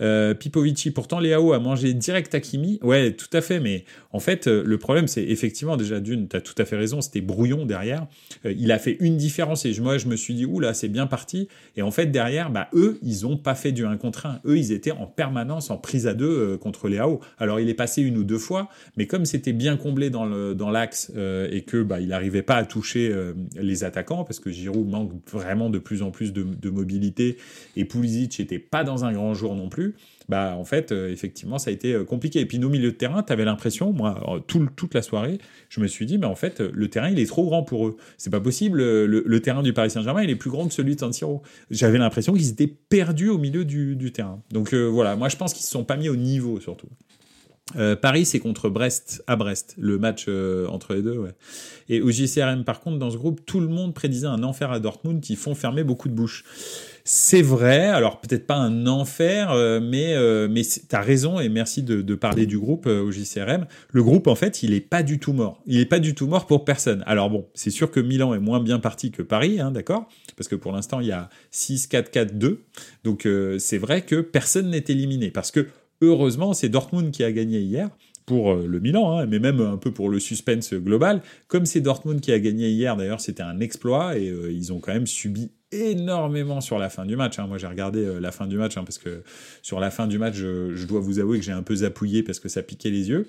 Euh, 0.00 0.34
Pipovici, 0.34 0.90
pourtant, 0.90 1.20
Léao 1.20 1.52
a 1.52 1.58
mangé 1.58 1.94
direct 1.94 2.34
Hakimi. 2.34 2.78
Ouais, 2.82 3.12
tout 3.12 3.30
à 3.32 3.40
fait, 3.40 3.60
mais 3.60 3.84
en 4.12 4.20
fait, 4.20 4.46
le 4.46 4.78
problème, 4.78 5.06
c'est 5.06 5.22
effectivement, 5.22 5.76
déjà, 5.76 6.00
d'une, 6.00 6.28
tu 6.28 6.36
as 6.36 6.40
tout 6.40 6.54
à 6.58 6.64
fait 6.64 6.76
raison, 6.76 7.00
c'était 7.00 7.20
brouillon 7.20 7.66
derrière. 7.66 8.06
il 8.44 8.72
a 8.72 8.78
fait 8.78 8.96
une 9.00 9.16
différence 9.16 9.64
et 9.64 9.80
moi, 9.80 9.98
je 9.98 10.06
me 10.06 10.16
suis 10.16 10.34
dit, 10.34 10.44
oula, 10.44 10.74
c'est 10.74 10.88
bien 10.88 11.06
parti. 11.06 11.48
Et 11.76 11.82
en 11.82 11.90
fait, 11.90 12.06
derrière, 12.06 12.50
bah, 12.50 12.68
eux, 12.74 12.98
ils 13.02 13.26
ont 13.26 13.36
pas 13.36 13.54
fait 13.54 13.72
du 13.72 13.84
1 13.84 13.96
contre 13.96 14.26
1. 14.26 14.40
Eux, 14.46 14.58
ils 14.58 14.72
étaient 14.72 14.92
en 14.92 15.06
permanence 15.06 15.70
en 15.70 15.76
prise 15.76 16.06
à 16.06 16.14
deux 16.14 16.58
contre 16.62 16.88
les 16.88 16.98
AO. 16.98 17.20
Alors 17.38 17.60
il 17.60 17.68
est 17.68 17.74
passé 17.74 18.00
une 18.00 18.16
ou 18.16 18.24
deux 18.24 18.38
fois, 18.38 18.68
mais 18.96 19.06
comme 19.06 19.24
c'était 19.24 19.52
bien 19.52 19.76
comblé 19.76 20.08
dans 20.10 20.70
l'axe 20.70 21.12
euh, 21.16 21.48
et 21.50 21.62
que 21.62 21.82
bah, 21.82 22.00
il 22.00 22.08
n'arrivait 22.08 22.42
pas 22.42 22.56
à 22.56 22.64
toucher 22.64 23.10
euh, 23.10 23.34
les 23.56 23.84
attaquants 23.84 24.24
parce 24.24 24.38
que 24.38 24.50
Giroud 24.50 24.88
manque 24.88 25.12
vraiment 25.30 25.68
de 25.68 25.78
plus 25.78 26.02
en 26.02 26.10
plus 26.10 26.32
de, 26.32 26.70
mobilité 26.70 27.36
et 27.76 27.84
Pulisic 27.84 28.38
n'était 28.38 28.58
pas 28.58 28.84
dans 28.84 29.04
un 29.04 29.12
grand 29.12 29.34
jour 29.34 29.54
non 29.54 29.68
plus. 29.68 29.94
Bah 30.32 30.56
en 30.56 30.64
fait 30.64 30.92
euh, 30.92 31.12
effectivement 31.12 31.58
ça 31.58 31.68
a 31.68 31.72
été 31.74 31.94
compliqué. 32.06 32.40
Et 32.40 32.46
puis 32.46 32.58
nos 32.58 32.70
milieux 32.70 32.92
de 32.92 32.96
terrain, 32.96 33.22
tu 33.22 33.30
avais 33.34 33.44
l'impression, 33.44 33.92
moi 33.92 34.42
toute 34.46 34.94
la 34.94 35.02
soirée, 35.02 35.36
je 35.68 35.80
me 35.80 35.86
suis 35.86 36.06
dit 36.06 36.16
mais 36.16 36.24
en 36.24 36.34
fait 36.34 36.60
le 36.60 36.88
terrain 36.88 37.10
il 37.10 37.18
est 37.18 37.26
trop 37.26 37.44
grand 37.44 37.62
pour 37.62 37.86
eux. 37.86 37.96
C'est 38.16 38.30
pas 38.30 38.40
possible. 38.40 38.82
Le, 38.82 39.40
terrain 39.40 39.62
du 39.62 39.74
Paris 39.74 39.90
Saint-Germain 39.90 40.22
il 40.22 40.30
est 40.30 40.36
plus 40.36 40.50
grand 40.50 40.66
que 40.66 40.72
celui 40.72 40.94
de 40.94 41.00
San 41.00 41.12
Siro. 41.12 41.42
J'avais 41.70 41.98
l'impression 41.98 42.32
qu'ils 42.32 42.48
étaient 42.48 42.66
perdus 42.88 43.28
au 43.28 43.36
milieu 43.36 43.66
du, 43.66 44.12
terrain. 44.12 44.40
Donc 44.50 44.72
voilà, 44.72 45.16
moi 45.16 45.28
je 45.28 45.36
pense 45.36 45.52
qu'ils 45.52 45.64
se 45.64 45.70
sont 45.70 45.84
pas 45.84 45.98
mis 45.98 46.08
au 46.08 46.16
niveau 46.16 46.58
surtout. 46.60 46.88
Euh, 47.76 47.96
Paris, 47.96 48.26
c'est 48.26 48.40
contre 48.40 48.68
Brest 48.68 49.22
à 49.26 49.36
Brest, 49.36 49.74
le 49.78 49.98
match 49.98 50.26
euh, 50.28 50.66
entre 50.68 50.94
les 50.94 51.02
deux. 51.02 51.24
Et 51.88 52.00
au 52.00 52.10
JCRM, 52.10 52.64
par 52.64 52.80
contre, 52.80 52.98
dans 52.98 53.10
ce 53.10 53.16
groupe, 53.16 53.44
tout 53.46 53.60
le 53.60 53.68
monde 53.68 53.94
prédisait 53.94 54.26
un 54.26 54.42
enfer 54.42 54.70
à 54.70 54.80
Dortmund 54.80 55.20
qui 55.20 55.36
font 55.36 55.54
fermer 55.54 55.84
beaucoup 55.84 56.08
de 56.08 56.14
bouches. 56.14 56.44
C'est 57.04 57.42
vrai, 57.42 57.86
alors 57.86 58.20
peut-être 58.20 58.46
pas 58.46 58.56
un 58.56 58.86
enfer, 58.86 59.50
euh, 59.50 59.80
mais, 59.80 60.14
mais 60.48 60.62
tu 60.62 60.94
as 60.94 61.00
raison 61.00 61.40
et 61.40 61.48
merci 61.48 61.82
de, 61.82 62.14
parler 62.14 62.46
du 62.46 62.58
groupe 62.58 62.86
au 62.86 63.10
JCRM. 63.10 63.66
Le 63.90 64.02
groupe, 64.02 64.26
en 64.26 64.34
fait, 64.34 64.62
il 64.62 64.72
est 64.72 64.80
pas 64.80 65.02
du 65.02 65.18
tout 65.18 65.32
mort. 65.32 65.60
Il 65.66 65.80
est 65.80 65.86
pas 65.86 65.98
du 65.98 66.14
tout 66.14 66.26
mort 66.26 66.46
pour 66.46 66.64
personne. 66.64 67.02
Alors 67.06 67.30
bon, 67.30 67.48
c'est 67.54 67.70
sûr 67.70 67.90
que 67.90 68.00
Milan 68.00 68.34
est 68.34 68.38
moins 68.38 68.60
bien 68.60 68.78
parti 68.78 69.10
que 69.10 69.22
Paris, 69.22 69.60
hein, 69.60 69.72
d'accord? 69.72 70.08
Parce 70.36 70.48
que 70.48 70.54
pour 70.54 70.72
l'instant, 70.72 71.00
il 71.00 71.08
y 71.08 71.12
a 71.12 71.28
6-4-4-2. 71.52 72.58
Donc 73.04 73.28
c'est 73.58 73.78
vrai 73.78 74.02
que 74.02 74.20
personne 74.20 74.70
n'est 74.70 74.84
éliminé. 74.88 75.30
Parce 75.30 75.50
que 75.50 75.66
Heureusement, 76.02 76.52
c'est 76.52 76.68
Dortmund 76.68 77.12
qui 77.12 77.22
a 77.22 77.30
gagné 77.30 77.60
hier 77.60 77.88
pour 78.26 78.52
euh, 78.52 78.66
le 78.66 78.80
Milan, 78.80 79.18
hein, 79.18 79.26
mais 79.26 79.38
même 79.38 79.60
un 79.60 79.76
peu 79.76 79.92
pour 79.92 80.08
le 80.08 80.18
suspense 80.18 80.74
global. 80.74 81.22
Comme 81.46 81.64
c'est 81.64 81.80
Dortmund 81.80 82.20
qui 82.20 82.32
a 82.32 82.40
gagné 82.40 82.70
hier, 82.70 82.96
d'ailleurs, 82.96 83.20
c'était 83.20 83.44
un 83.44 83.60
exploit 83.60 84.18
et 84.18 84.28
euh, 84.28 84.50
ils 84.50 84.72
ont 84.72 84.80
quand 84.80 84.92
même 84.92 85.06
subi 85.06 85.52
énormément 85.72 86.60
sur 86.60 86.78
la 86.78 86.88
fin 86.88 87.04
du 87.06 87.16
match. 87.16 87.38
Hein. 87.38 87.46
Moi, 87.46 87.58
j'ai 87.58 87.66
regardé 87.66 88.04
euh, 88.04 88.20
la 88.20 88.30
fin 88.30 88.46
du 88.46 88.56
match 88.56 88.76
hein, 88.76 88.84
parce 88.84 88.98
que 88.98 89.22
sur 89.62 89.80
la 89.80 89.90
fin 89.90 90.06
du 90.06 90.18
match, 90.18 90.34
je, 90.34 90.86
dois 90.86 91.00
vous 91.00 91.18
avouer 91.18 91.38
que 91.38 91.44
j'ai 91.44 91.52
un 91.52 91.62
peu 91.62 91.76
zapouillé 91.76 92.22
parce 92.22 92.38
que 92.40 92.48
ça 92.48 92.62
piquait 92.62 92.90
les 92.90 93.08
yeux. 93.08 93.28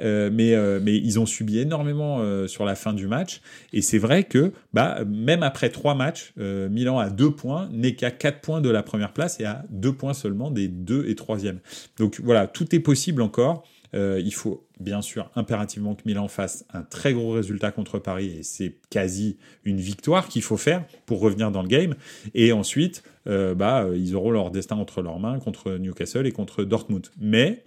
Euh, 0.00 0.30
mais, 0.32 0.54
euh, 0.54 0.80
mais 0.82 0.96
ils 0.96 1.18
ont 1.18 1.26
subi 1.26 1.58
énormément 1.58 2.20
sur 2.46 2.64
la 2.64 2.74
fin 2.74 2.92
du 2.92 3.06
match. 3.06 3.40
Et 3.72 3.82
c'est 3.82 3.98
vrai 3.98 4.24
que 4.24 4.52
bah, 4.72 5.04
même 5.06 5.42
après 5.42 5.70
trois 5.70 5.94
matchs, 5.94 6.32
Milan 6.36 6.98
a 6.98 7.10
deux 7.10 7.30
points, 7.30 7.68
n'est 7.72 7.94
qu'à 7.94 8.10
quatre 8.10 8.40
points 8.40 8.60
de 8.60 8.70
la 8.70 8.82
première 8.82 9.12
place 9.12 9.40
et 9.40 9.44
à 9.44 9.64
deux 9.70 9.92
points 9.92 10.14
seulement 10.14 10.50
des 10.50 10.68
deux 10.68 11.06
et 11.08 11.14
troisième. 11.14 11.58
Donc 11.98 12.20
voilà, 12.22 12.46
tout 12.46 12.74
est 12.74 12.80
possible 12.80 13.22
encore. 13.22 13.64
Euh, 13.94 14.20
il 14.24 14.32
faut 14.32 14.66
bien 14.78 15.02
sûr 15.02 15.30
impérativement 15.34 15.94
que 15.94 16.02
Milan 16.06 16.28
fasse 16.28 16.64
un 16.72 16.82
très 16.82 17.12
gros 17.12 17.32
résultat 17.32 17.72
contre 17.72 17.98
Paris 17.98 18.36
et 18.38 18.42
c'est 18.42 18.76
quasi 18.88 19.36
une 19.64 19.78
victoire 19.78 20.28
qu'il 20.28 20.42
faut 20.42 20.56
faire 20.56 20.84
pour 21.06 21.20
revenir 21.20 21.50
dans 21.50 21.62
le 21.62 21.68
game. 21.68 21.94
Et 22.34 22.52
ensuite, 22.52 23.02
euh, 23.26 23.54
bah, 23.54 23.86
ils 23.94 24.14
auront 24.14 24.30
leur 24.30 24.50
destin 24.50 24.76
entre 24.76 25.02
leurs 25.02 25.18
mains 25.18 25.38
contre 25.38 25.72
Newcastle 25.72 26.26
et 26.26 26.32
contre 26.32 26.64
Dortmund. 26.64 27.08
Mais 27.20 27.64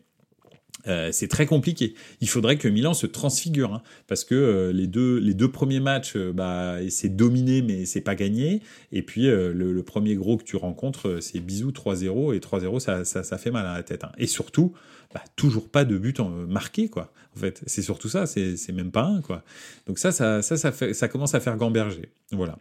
euh, 0.88 1.10
c'est 1.12 1.28
très 1.28 1.46
compliqué. 1.46 1.94
Il 2.20 2.28
faudrait 2.28 2.58
que 2.58 2.68
Milan 2.68 2.94
se 2.94 3.08
transfigure, 3.08 3.74
hein, 3.74 3.82
parce 4.08 4.26
que 4.26 4.36
euh, 4.36 4.74
les, 4.74 4.88
deux, 4.88 5.18
les 5.18 5.34
deux 5.34 5.50
premiers 5.50 5.80
matchs, 5.80 6.16
euh, 6.16 6.34
bah, 6.34 6.78
c'est 6.90 7.16
dominé, 7.16 7.62
mais 7.62 7.86
c'est 7.86 8.02
pas 8.02 8.16
gagné. 8.16 8.62
Et 8.92 9.02
puis 9.02 9.28
le, 9.28 9.82
premier 9.84 10.16
gros 10.16 10.38
que 10.38 10.44
tu 10.44 10.56
rencontres, 10.56 11.20
c'est 11.22 11.40
bisous 11.40 11.72
3-0, 11.72 12.36
et 12.36 12.40
3-0, 12.40 12.80
ça, 12.80 13.06
ça, 13.06 13.38
fait 13.38 13.52
mal 13.52 13.66
à 13.66 13.74
la 13.74 13.84
tête. 13.84 14.04
Hein. 14.04 14.12
Et 14.18 14.28
surtout, 14.28 14.74
bah, 15.14 15.24
toujours 15.36 15.70
pas 15.70 15.86
de 15.86 15.98
but 15.98 16.20
marqué, 16.48 16.90
quoi. 16.90 17.12
En 17.36 17.40
fait, 17.40 17.62
c'est 17.66 17.82
surtout 17.82 18.10
ça, 18.10 18.26
c'est 18.26 18.72
même 18.72 18.92
pas 18.92 19.04
un, 19.04 19.22
quoi. 19.22 19.44
Donc 19.88 20.00
ça, 20.00 20.12
ça, 20.12 20.42
ça, 20.42 20.58
ça, 20.58 20.72
fait, 20.72 20.94
ça 20.94 21.08
commence 21.08 21.34
à 21.36 21.40
faire 21.40 21.58
gamberger. 21.58 22.10
Voilà. 22.32 22.58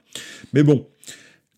Mais 0.52 0.62
bon 0.62 0.86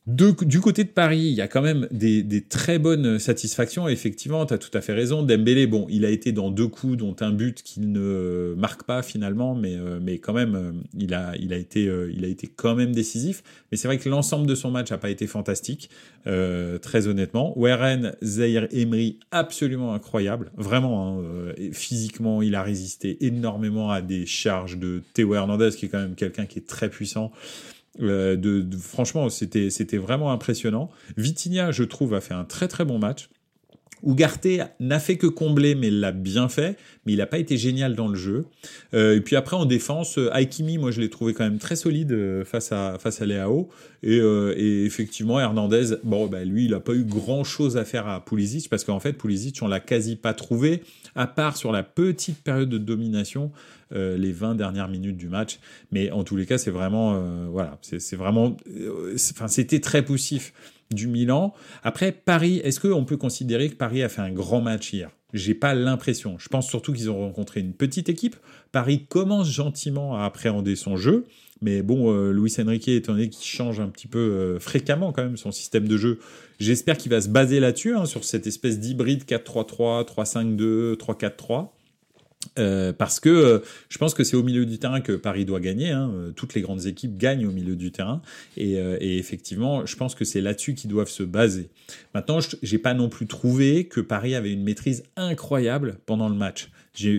du 0.07 0.61
côté 0.61 0.85
de 0.85 0.91
Paris, 0.91 1.19
il 1.19 1.33
y 1.33 1.41
a 1.41 1.49
quand 1.49 1.63
même 1.63 1.89
des, 1.91 2.45
très 2.47 2.79
bonnes 2.79 3.19
satisfactions. 3.19 3.89
Effectivement, 3.89 4.45
tu 4.45 4.53
as 4.53 4.59
tout 4.59 4.77
à 4.77 4.83
fait 4.83 4.93
raison. 4.93 5.23
Dembélé, 5.23 5.67
bon, 5.67 5.87
il 5.89 6.05
a 6.05 6.11
été 6.11 6.31
dans 6.31 6.51
deux 6.51 6.69
coups, 6.69 6.99
dont 6.99 7.17
un 7.21 7.33
but 7.33 7.63
qu'il 7.63 7.91
ne 7.91 8.55
marque 8.59 8.83
pas 8.83 9.03
finalement, 9.03 9.55
mais, 9.55 9.77
euh, 9.77 10.01
mais 10.03 10.19
quand 10.19 10.35
même, 10.35 10.55
euh, 10.55 10.73
il, 10.99 11.15
a, 11.15 11.33
il, 11.37 11.55
a 11.55 11.57
été, 11.57 11.89
euh, 11.89 12.13
il 12.15 12.27
a 12.27 12.29
été 12.29 12.49
quand 12.49 12.75
même 12.75 12.93
décisif. 12.93 13.43
Mais 13.73 13.79
c'est 13.79 13.89
vrai 13.89 13.97
que 13.97 14.11
l'ensemble 14.11 14.47
de 14.47 14.55
son 14.55 14.71
match 14.71 14.91
n'a 14.91 14.99
pas 14.99 15.11
été 15.11 15.27
fantastique, 15.27 15.89
très 16.25 17.07
honnêtement. 17.07 17.59
Warren, 17.59 18.15
Zaire 18.23 18.69
Emery, 18.73 19.19
absolument 19.31 19.95
incroyable. 19.95 20.51
Vraiment, 20.57 21.19
hein, 21.19 21.53
physiquement, 21.73 22.43
il 22.43 22.55
a 22.55 22.63
résisté 22.63 23.25
énormément 23.25 23.91
à 23.91 24.03
des 24.03 24.27
charges 24.27 24.79
de 24.79 25.03
Théo 25.15 25.35
Hernandez, 25.35 25.71
qui 25.77 25.87
est 25.87 25.89
quand 25.89 26.01
même 26.01 26.15
quelqu'un 26.15 26.47
qui 26.47 26.59
est 26.59 26.67
très 26.67 26.91
puissant. 26.91 27.33
Euh, 28.01 28.37
de, 28.37 28.67
franchement, 28.77 29.29
c'était, 29.29 29.71
c'était 29.71 29.99
vraiment 29.99 30.33
impressionnant. 30.33 30.91
Vitinha, 31.17 31.71
je 31.71 31.85
trouve, 31.85 32.15
a 32.15 32.21
fait 32.21 32.35
un 32.35 32.45
très 32.45 32.69
très 32.69 32.85
bon 32.85 32.99
match. 32.99 33.29
Ugarte 34.07 34.47
n'a 34.81 34.99
fait 34.99 35.17
que 35.17 35.27
combler, 35.27 35.75
mais 35.75 35.91
l'a 35.91 36.13
bien 36.13 36.49
fait, 36.49 36.77
mais 37.07 37.13
il 37.13 37.19
n'a 37.19 37.27
pas 37.27 37.39
été 37.39 37.57
génial 37.57 37.95
dans 37.95 38.09
le 38.09 38.15
jeu. 38.15 38.47
Euh, 38.93 39.17
et 39.17 39.21
puis 39.21 39.37
après, 39.37 39.57
en 39.57 39.65
défense, 39.67 40.19
euh, 40.19 40.33
Aikimi, 40.35 40.79
moi 40.79 40.91
je 40.91 41.01
l'ai 41.01 41.11
trouvé 41.11 41.35
quand 41.35 41.45
même 41.45 41.59
très 41.59 41.77
solide 41.77 42.45
face 42.45 42.73
à, 42.73 42.99
face 42.99 43.21
à 43.23 43.27
Léao. 43.27 43.69
Et, 44.03 44.85
effectivement, 44.85 45.41
Hernandez, 45.41 45.97
bon, 46.05 46.27
bah, 46.27 46.45
lui, 46.45 46.67
il 46.67 46.73
n'a 46.73 46.81
pas 46.81 46.93
eu 46.93 47.05
grand 47.05 47.43
chose 47.43 47.79
à 47.79 47.85
faire 47.85 48.07
à 48.07 48.23
Pulisic, 48.23 48.69
parce 48.69 48.85
qu'en 48.85 49.01
fait, 49.01 49.15
Pulisic, 49.15 49.59
on 49.63 49.67
l'a 49.67 49.81
quasi 49.81 50.17
pas 50.17 50.35
trouvé, 50.35 50.83
à 51.15 51.27
part 51.27 51.57
sur 51.57 51.73
la 51.73 51.83
petite 51.83 52.43
période 52.43 52.69
de 52.69 52.79
domination. 52.79 53.51
Euh, 53.95 54.17
les 54.17 54.33
20 54.33 54.57
dernières 54.57 54.89
minutes 54.89 55.17
du 55.17 55.29
match. 55.29 55.59
Mais 55.93 56.11
en 56.11 56.25
tous 56.25 56.37
les 56.37 56.47
cas, 56.47 56.59
c'est 56.59 56.71
vraiment, 56.71 57.15
euh, 57.15 57.47
voilà, 57.49 57.79
c'est 57.83 58.17
vraiment, 58.17 58.57
euh, 58.77 59.15
enfin, 59.31 59.47
c'était 59.47 59.79
très 59.79 60.03
poussif 60.03 60.53
du 60.91 61.07
Milan. 61.07 61.55
Après, 61.83 62.13
Paris, 62.13 62.61
est-ce 62.65 62.81
qu'on 62.81 63.05
peut 63.05 63.17
considérer 63.17 63.69
que 63.69 63.77
Paris 63.77 64.03
a 64.03 64.09
fait 64.09 64.23
un 64.23 64.33
grand 64.33 64.61
match 64.61 64.93
hier? 64.93 65.11
J'ai 65.33 65.55
pas 65.55 65.75
l'impression. 65.75 66.37
Je 66.39 66.49
pense 66.49 66.69
surtout 66.69 66.93
qu'ils 66.93 67.11
ont 67.11 67.19
rencontré 67.19 67.61
une 67.61 67.73
petite 67.73 68.09
équipe. 68.09 68.37
Paris 68.71 69.07
commence 69.09 69.51
gentiment 69.51 70.17
à 70.17 70.25
appréhender 70.25 70.77
son 70.77 70.97
jeu. 70.97 71.27
Mais 71.61 71.83
bon, 71.83 72.13
Luis 72.31 72.55
Enrique, 72.61 72.89
étant 72.89 73.15
donné 73.15 73.31
qu'il 73.31 73.45
change 73.45 73.81
un 73.81 73.89
petit 73.89 74.07
peu 74.07 74.59
fréquemment 74.61 75.13
quand 75.13 75.25
même 75.25 75.37
son 75.37 75.51
système 75.51 75.89
de 75.89 75.97
jeu, 75.97 76.19
j'espère 76.61 76.99
qu'il 76.99 77.11
va 77.11 77.21
se 77.21 77.29
baser 77.29 77.59
là-dessus, 77.59 77.97
hein, 77.97 78.05
sur 78.05 78.23
cette 78.23 78.47
espèce 78.47 78.79
d'hybride 78.79 79.25
4-3-3, 79.25 80.05
3-5-2, 80.05 80.97
3-4-3. 80.97 81.69
Euh, 82.59 82.93
parce 82.93 83.21
que 83.21 83.29
euh, 83.29 83.59
je 83.89 83.99
pense 83.99 84.15
que 84.15 84.25
c'est 84.25 84.37
au 84.37 84.43
milieu 84.43 84.67
du 84.67 84.79
terrain 84.79 85.01
que 85.01 85.13
Paris 85.13 85.45
doit 85.45 85.61
gagner. 85.61 85.91
Hein. 85.91 86.11
Euh, 86.15 86.31
toutes 86.33 86.55
les 86.55 86.61
grandes 86.61 86.87
équipes 86.87 87.17
gagnent 87.17 87.47
au 87.47 87.53
milieu 87.53 87.77
du 87.77 87.93
terrain. 87.93 88.23
Et, 88.57 88.75
et 88.75 89.19
effectivement, 89.19 89.87
je 89.87 89.97
pense 89.97 90.15
que 90.15 90.25
c'est 90.25 90.41
là-dessus 90.41 90.75
qu'ils 90.75 90.91
doivent 90.91 91.09
se 91.09 91.23
baser. 91.23 91.69
Maintenant, 92.15 92.41
je 92.41 92.57
n'ai 92.71 92.79
pas 92.79 92.95
non 92.95 93.09
plus 93.09 93.27
trouvé 93.27 93.85
que 93.85 94.01
Paris 94.01 94.35
avait 94.35 94.53
une 94.53 94.63
maîtrise 94.63 95.05
incroyable 95.17 95.99
pendant 96.07 96.29
le 96.29 96.35
match. 96.35 96.71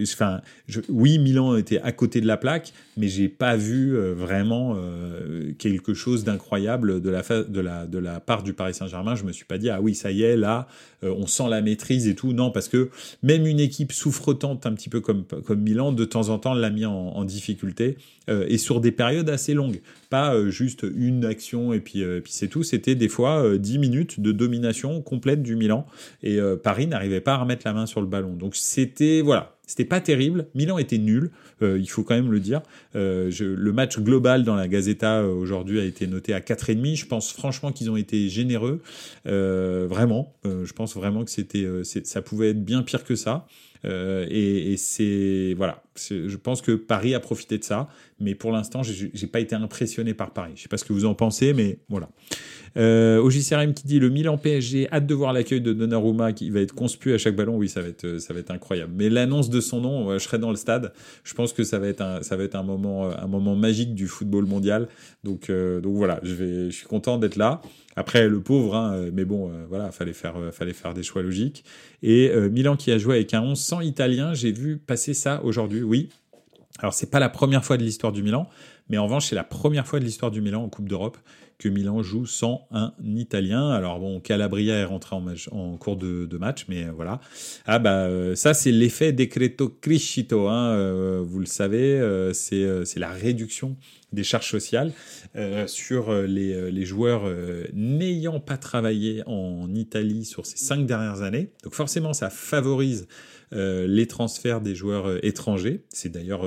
Enfin, 0.03 0.41
oui, 0.88 1.20
Milan 1.20 1.58
était 1.58 1.82
à 1.82 1.91
côté 1.91 2.22
de 2.22 2.27
la 2.27 2.38
plaque, 2.38 2.72
mais 2.96 3.10
j'ai 3.10 3.27
pas 3.27 3.58
vu 3.58 3.96
euh, 3.96 4.13
vraiment 4.13 4.75
euh, 4.77 5.51
quelque 5.60 5.94
chose 5.94 6.24
d'incroyable 6.24 7.01
de 7.01 7.10
la, 7.10 8.20
part 8.22 8.44
du 8.44 8.53
Paris 8.53 8.74
Saint-Germain. 8.74 9.15
Je 9.15 9.25
me 9.25 9.34
suis 9.34 9.44
pas 9.46 9.58
dit 9.58 9.70
ah 9.70 9.82
oui 9.82 9.94
ça 9.94 10.12
y 10.12 10.24
est 10.24 10.38
là, 10.38 10.67
euh, 11.03 11.13
on 11.17 11.27
sent 11.27 11.50
la 11.50 11.62
maîtrise 11.62 12.08
et 12.08 12.15
tout. 12.15 12.32
Non, 12.32 12.51
parce 12.51 12.70
que 12.70 12.89
même 13.22 13.46
une 13.46 13.60
équipe 13.60 13.91
souffretante 13.91 14.65
un 14.65 14.74
petit 14.74 14.89
peu 14.89 15.01
comme 15.01 15.25
Milan, 15.58 15.91
de 15.91 16.05
temps 16.05 16.29
en 16.29 16.39
temps 16.39 16.53
l'a 16.53 16.70
mis 16.70 16.86
en 16.86 17.25
difficulté 17.25 17.98
et 18.27 18.58
sur 18.58 18.82
des 18.82 18.91
périodes 18.91 19.29
assez 19.29 19.53
longues. 19.53 19.82
Pas 20.10 20.50
juste 20.50 20.86
une 20.96 21.25
action 21.25 21.74
et 21.74 21.79
puis, 21.79 22.03
c'est 22.25 22.48
tout. 22.48 22.63
C'était 22.63 22.96
des 22.96 23.08
fois 23.08 23.58
10 23.58 23.77
minutes 23.79 24.20
de 24.20 24.32
domination 24.32 25.01
complète 25.01 25.44
du 25.44 25.55
Milan 25.55 25.86
et 26.24 26.39
Paris 26.63 26.88
n'arrivait 26.88 27.22
pas 27.22 27.36
à 27.36 27.38
remettre 27.38 27.63
la 27.65 27.74
main 27.74 27.86
sur 27.86 28.01
le 28.01 28.08
ballon. 28.08 28.34
Donc 28.34 28.55
c'était 28.55 29.22
voilà 29.22 29.55
c'était 29.67 29.86
pas 29.86 30.00
terrible. 30.00 30.48
Milan 30.53 30.77
était 30.77 30.98
nul, 30.98 31.32
euh, 31.54 31.54
il 31.62 31.89
faut 31.89 32.03
quand 32.03 32.15
même 32.15 32.31
le 32.31 32.39
dire. 32.39 32.62
Euh, 32.95 33.31
le 33.39 33.71
match 33.71 34.00
global 34.00 34.43
dans 34.43 34.55
la 34.55 34.67
Gazeta 34.67 35.21
euh, 35.21 35.27
aujourd'hui 35.27 35.79
a 35.79 35.83
été 35.83 36.07
noté 36.07 36.33
à 36.33 36.39
4,5. 36.39 36.95
Je 36.95 37.05
pense 37.05 37.31
franchement 37.31 37.71
qu'ils 37.71 37.89
ont 37.89 37.97
été 37.97 38.29
généreux. 38.29 38.81
vraiment. 39.25 40.33
je 40.43 40.74
pense 40.74 40.95
vraiment 40.95 41.24
que 41.24 41.31
c'était, 41.31 41.65
ça 41.83 42.21
pouvait 42.21 42.50
être 42.50 42.63
bien 42.63 42.83
pire 42.83 43.03
que 43.03 43.15
ça. 43.15 43.47
et, 43.83 44.74
et 44.74 44.77
c'est 44.77 45.53
voilà, 45.57 45.83
je 45.95 46.35
pense 46.38 46.62
que 46.62 46.74
Paris 46.74 47.13
a 47.15 47.19
profité 47.19 47.57
de 47.57 47.63
ça, 47.63 47.88
mais 48.19 48.35
pour 48.35 48.51
l'instant, 48.51 48.81
j'ai 48.83 49.27
pas 49.27 49.39
été 49.39 49.55
impressionné 49.55 50.13
par 50.13 50.31
Paris. 50.31 50.53
Je 50.55 50.63
sais 50.63 50.67
pas 50.67 50.77
ce 50.77 50.85
que 50.85 50.93
vous 50.93 51.05
en 51.05 51.15
pensez, 51.15 51.53
mais 51.53 51.79
voilà. 51.89 52.09
Euh, 52.77 53.21
OJCRM 53.21 53.74
qui 53.74 53.88
dit 53.88 54.00
le 54.00 54.09
Milan 54.09 54.38
PSG, 54.38 54.89
hâte 54.91 55.07
de 55.07 55.13
voir 55.13 55.31
l'accueil 55.31 55.62
de 55.62 55.71
Donnarumma 55.71 56.33
qui 56.33 56.50
va 56.50 56.59
être 56.59 56.74
conspu 56.74 57.13
à 57.13 57.17
chaque 57.17 57.35
ballon. 57.35 57.55
Oui, 57.55 57.69
ça 57.69 57.81
va 57.81 57.88
être, 57.88 58.19
ça 58.19 58.33
va 58.33 58.39
être 58.41 58.51
incroyable. 58.51 58.91
Mais 58.95 59.09
l'annonce 59.09 59.50
de 59.50 59.62
son 59.62 59.79
nom, 59.79 60.13
je 60.13 60.24
serai 60.24 60.39
dans 60.39 60.50
le 60.50 60.57
stade. 60.57 60.91
Je 61.24 61.33
pense 61.33 61.44
que 61.53 61.63
ça 61.63 61.79
va 61.79 61.87
être 61.87 62.01
un, 62.01 62.21
ça 62.21 62.35
va 62.35 62.43
être 62.43 62.55
un 62.55 62.63
moment, 62.63 63.09
un 63.09 63.27
moment 63.27 63.55
magique 63.55 63.95
du 63.95 64.07
football 64.07 64.45
mondial. 64.45 64.87
Donc, 65.23 65.49
euh, 65.49 65.81
donc 65.81 65.95
voilà, 65.95 66.19
je 66.23 66.33
vais, 66.33 66.65
je 66.71 66.75
suis 66.75 66.87
content 66.87 67.17
d'être 67.17 67.35
là. 67.35 67.61
Après, 67.95 68.27
le 68.27 68.41
pauvre, 68.41 68.75
hein, 68.75 69.09
mais 69.13 69.23
bon, 69.23 69.49
euh, 69.49 69.65
voilà, 69.69 69.91
fallait 69.91 70.13
faire, 70.13 70.35
euh, 70.37 70.51
fallait 70.51 70.73
faire 70.73 70.93
des 70.93 71.03
choix 71.03 71.21
logiques. 71.21 71.63
Et 72.03 72.29
euh, 72.29 72.49
Milan 72.49 72.75
qui 72.75 72.91
a 72.91 72.97
joué 72.97 73.15
avec 73.15 73.33
un 73.33 73.41
11 73.41 73.59
sans 73.59 73.81
italien, 73.81 74.33
j'ai 74.33 74.51
vu 74.51 74.77
passer 74.77 75.13
ça 75.13 75.41
aujourd'hui. 75.43 75.81
Oui. 75.81 76.09
Alors, 76.79 76.93
c'est 76.93 77.09
pas 77.09 77.19
la 77.19 77.29
première 77.29 77.63
fois 77.63 77.77
de 77.77 77.83
l'histoire 77.83 78.11
du 78.11 78.21
Milan, 78.21 78.49
mais 78.89 78.97
en 78.97 79.05
revanche, 79.05 79.27
c'est 79.27 79.35
la 79.35 79.45
première 79.45 79.87
fois 79.87 79.99
de 79.99 80.05
l'histoire 80.05 80.29
du 80.29 80.41
Milan 80.41 80.63
en 80.63 80.69
Coupe 80.69 80.89
d'Europe 80.89 81.17
que 81.57 81.69
Milan 81.69 82.03
joue 82.03 82.25
sans 82.25 82.67
un 82.71 82.93
Italien. 83.03 83.69
Alors 83.69 84.00
bon, 84.00 84.19
Calabria 84.19 84.75
est 84.75 84.85
rentré 84.85 85.15
en, 85.51 85.77
cours 85.77 85.97
de, 85.97 86.38
match, 86.38 86.65
mais 86.67 86.85
voilà. 86.85 87.19
Ah 87.65 87.79
bah 87.79 88.09
ça 88.35 88.53
c'est 88.53 88.71
l'effet 88.71 89.13
Decreto 89.13 89.69
Criscito, 89.69 90.47
hein, 90.47 91.21
vous 91.21 91.39
le 91.39 91.45
savez, 91.45 92.31
c'est 92.33 93.00
la 93.00 93.12
réduction 93.12 93.77
des 94.15 94.24
charges 94.24 94.50
sociales 94.50 94.91
euh, 95.35 95.67
sur 95.67 96.09
euh, 96.09 96.25
les, 96.25 96.53
euh, 96.53 96.69
les 96.69 96.85
joueurs 96.85 97.31
n'ayant 97.74 98.39
pas 98.39 98.57
travaillé 98.57 99.21
en 99.27 99.74
Italie 99.75 100.25
sur 100.25 100.45
ces 100.45 100.57
cinq 100.57 100.88
dernières 100.88 101.21
années. 101.21 101.51
Donc 101.63 101.75
forcément, 101.75 102.13
ça 102.13 102.29
favorise 102.31 103.07
les 103.55 104.07
transferts 104.07 104.62
des 104.62 104.75
joueurs 104.75 105.24
étrangers. 105.25 105.81
C'est 105.89 106.09
d'ailleurs 106.09 106.45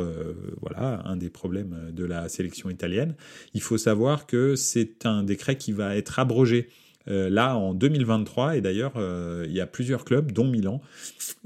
voilà 0.60 1.02
un 1.04 1.16
des 1.16 1.30
problèmes 1.30 1.90
de 1.92 2.04
la 2.04 2.28
sélection 2.28 2.70
italienne. 2.70 3.14
Il 3.54 3.62
faut 3.62 3.78
savoir 3.78 4.26
que 4.26 4.54
c'est 4.56 5.06
un 5.06 5.22
décret 5.22 5.56
qui 5.56 5.72
va 5.72 5.96
être 5.96 6.18
abrogé 6.18 6.68
là 7.08 7.56
en 7.56 7.74
2023 7.74 8.56
et 8.56 8.60
d'ailleurs 8.60 8.92
il 9.44 9.52
y 9.52 9.60
a 9.60 9.66
plusieurs 9.66 10.04
clubs 10.04 10.32
dont 10.32 10.44
Milan 10.44 10.80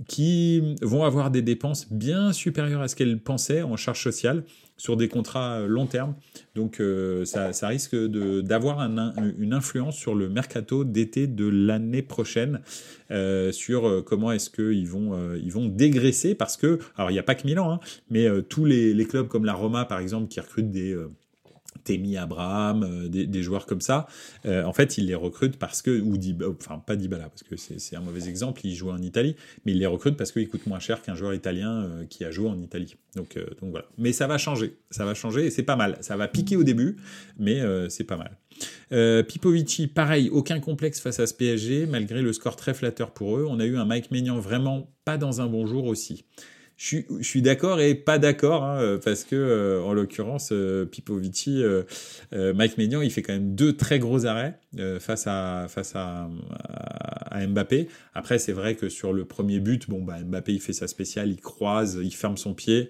qui 0.09 0.77
vont 0.83 1.05
avoir 1.05 1.31
des 1.31 1.43
dépenses 1.43 1.93
bien 1.93 2.33
supérieures 2.33 2.83
à 2.83 2.89
ce 2.89 2.97
qu'elles 2.97 3.21
pensaient 3.21 3.63
en 3.63 3.77
charges 3.77 4.03
sociales 4.03 4.45
sur 4.83 4.97
des 4.97 5.07
contrats 5.07 5.61
euh, 5.61 5.67
long 5.69 5.87
terme. 5.87 6.17
Donc 6.57 6.81
euh, 6.81 7.25
ça, 7.25 7.69
risque 7.69 7.95
d'avoir 7.97 8.81
un, 8.81 9.15
une 9.39 9.55
influence 9.55 9.97
sur 9.97 10.15
le 10.15 10.29
mercato 10.29 10.83
d'été 10.83 11.29
de 11.29 11.47
l'année 11.47 12.03
prochaine, 12.03 12.61
euh, 13.13 13.53
sur 13.53 14.05
comment 14.05 14.33
est-ce 14.33 14.51
qu'ils 14.51 14.89
vont, 14.89 15.37
ils 15.37 15.53
vont 15.53 15.69
dégraisser, 15.69 16.35
parce 16.35 16.57
que, 16.57 16.81
alors 16.97 17.11
il 17.11 17.15
n'y 17.15 17.21
a 17.21 17.23
pas 17.23 17.37
que 17.37 17.47
Milan, 17.47 17.73
hein, 17.73 17.81
mais 18.11 18.27
tous 18.49 18.65
les, 18.65 19.07
clubs 19.07 19.29
comme 19.29 19.45
la 19.45 19.55
Roma 19.55 19.85
par 19.85 20.01
exemple, 20.01 20.29
qui 20.29 20.41
recrutent 20.41 20.71
des 20.71 20.97
Temi 21.85 22.17
Abraham, 22.17 22.85
euh, 22.85 23.09
des, 23.09 23.43
joueurs 23.43 23.67
comme 23.67 23.81
ça, 23.81 24.07
euh, 24.47 24.65
en 24.65 24.73
fait, 24.73 24.99
il 24.99 25.07
les 25.07 25.15
recrute 25.15 25.57
parce 25.57 25.83
que, 25.83 26.01
ou 26.01 26.17
enfin 26.61 26.79
pas 26.79 26.97
Dybala, 26.97 27.29
parce 27.29 27.43
que 27.43 27.57
c'est 27.57 27.97
un 27.97 28.01
mauvais 28.01 28.29
exemple, 28.29 28.61
il 28.65 28.75
joue 28.75 28.91
en 28.91 29.01
Italie, 29.01 29.37
mais 29.65 29.73
il 29.73 29.79
les 29.79 29.87
recrute 29.87 30.17
parce 30.17 30.33
qu'il 30.33 30.49
coûte 30.49 30.67
moins 30.67 30.81
cher 30.81 31.03
qu'un 31.03 31.15
joueur 31.15 31.35
italien 31.35 31.83
euh, 31.83 32.05
qui 32.07 32.25
a 32.25 32.31
joué 32.31 32.49
en 32.49 32.59
Italie. 32.59 32.97
Donc, 33.15 33.39
voilà. 33.61 33.85
Mais 33.99 34.13
ça 34.13 34.27
va 34.27 34.39
changer, 34.39 34.77
ça 34.91 35.05
va 35.05 35.13
changer 35.13 35.47
et 35.47 35.51
c'est 35.51 35.63
pas 35.63 35.77
mal. 35.77 35.99
Ça 36.01 36.17
va 36.17 36.29
piquer 36.29 36.57
au 36.57 36.65
début, 36.65 36.97
mais 37.39 37.61
c'est 37.91 38.05
pas 38.05 38.17
mal. 38.17 38.39
Pipovici, 39.25 39.87
pareil, 39.87 40.31
aucun 40.31 40.61
complexe 40.61 40.99
face 40.99 41.21
à 41.21 41.27
ce 41.27 41.35
PSG, 41.35 41.85
malgré 41.85 42.23
le 42.23 42.33
score 42.33 42.57
très 42.57 42.73
flatteur 42.73 43.11
pour 43.11 43.37
eux. 43.37 43.47
On 43.47 43.61
a 43.61 43.67
eu 43.67 43.77
un 43.77 43.85
Mike 43.85 44.11
Maignan 44.13 44.39
vraiment 44.39 44.91
pas 45.05 45.19
dans 45.19 45.43
un 45.43 45.47
bon 45.47 45.67
jour 45.67 45.85
aussi 45.85 46.25
je 46.83 47.05
suis, 47.21 47.43
d'accord 47.43 47.81
et 47.81 47.95
pas 47.95 48.19
d'accord, 48.19 48.65
hein, 48.65 48.99
parce 49.05 49.23
que, 49.23 49.37
euh, 49.37 49.81
en 49.83 49.93
l'occurrence, 49.93 50.49
euh, 50.51 50.85
Pipovici, 50.85 51.63
euh, 51.63 51.85
Mike 52.33 52.77
Maignan, 52.77 53.03
il 53.03 53.13
fait 53.13 53.23
quand 53.23 53.33
même 53.33 53.55
deux 53.55 53.77
très 53.77 54.01
gros 54.01 54.27
arrêts 54.27 54.59
face, 54.99 55.29
à, 55.29 55.67
face 55.69 55.93
à, 55.95 56.29
à, 57.31 57.47
Mbappé. 57.47 57.87
Après, 58.15 58.41
c'est 58.41 58.53
vrai 58.53 58.75
que 58.75 58.89
sur 58.89 59.13
le 59.13 59.25
premier 59.25 59.61
but, 59.61 59.89
bon, 59.89 60.03
bah, 60.03 60.19
Mbappé, 60.25 60.55
il 60.55 60.61
fait 60.61 60.73
sa 60.73 60.89
spéciale, 60.89 61.31
il 61.31 61.41
croise, 61.41 62.01
il 62.03 62.15
ferme 62.15 62.37
son 62.37 62.53
pied. 62.53 62.89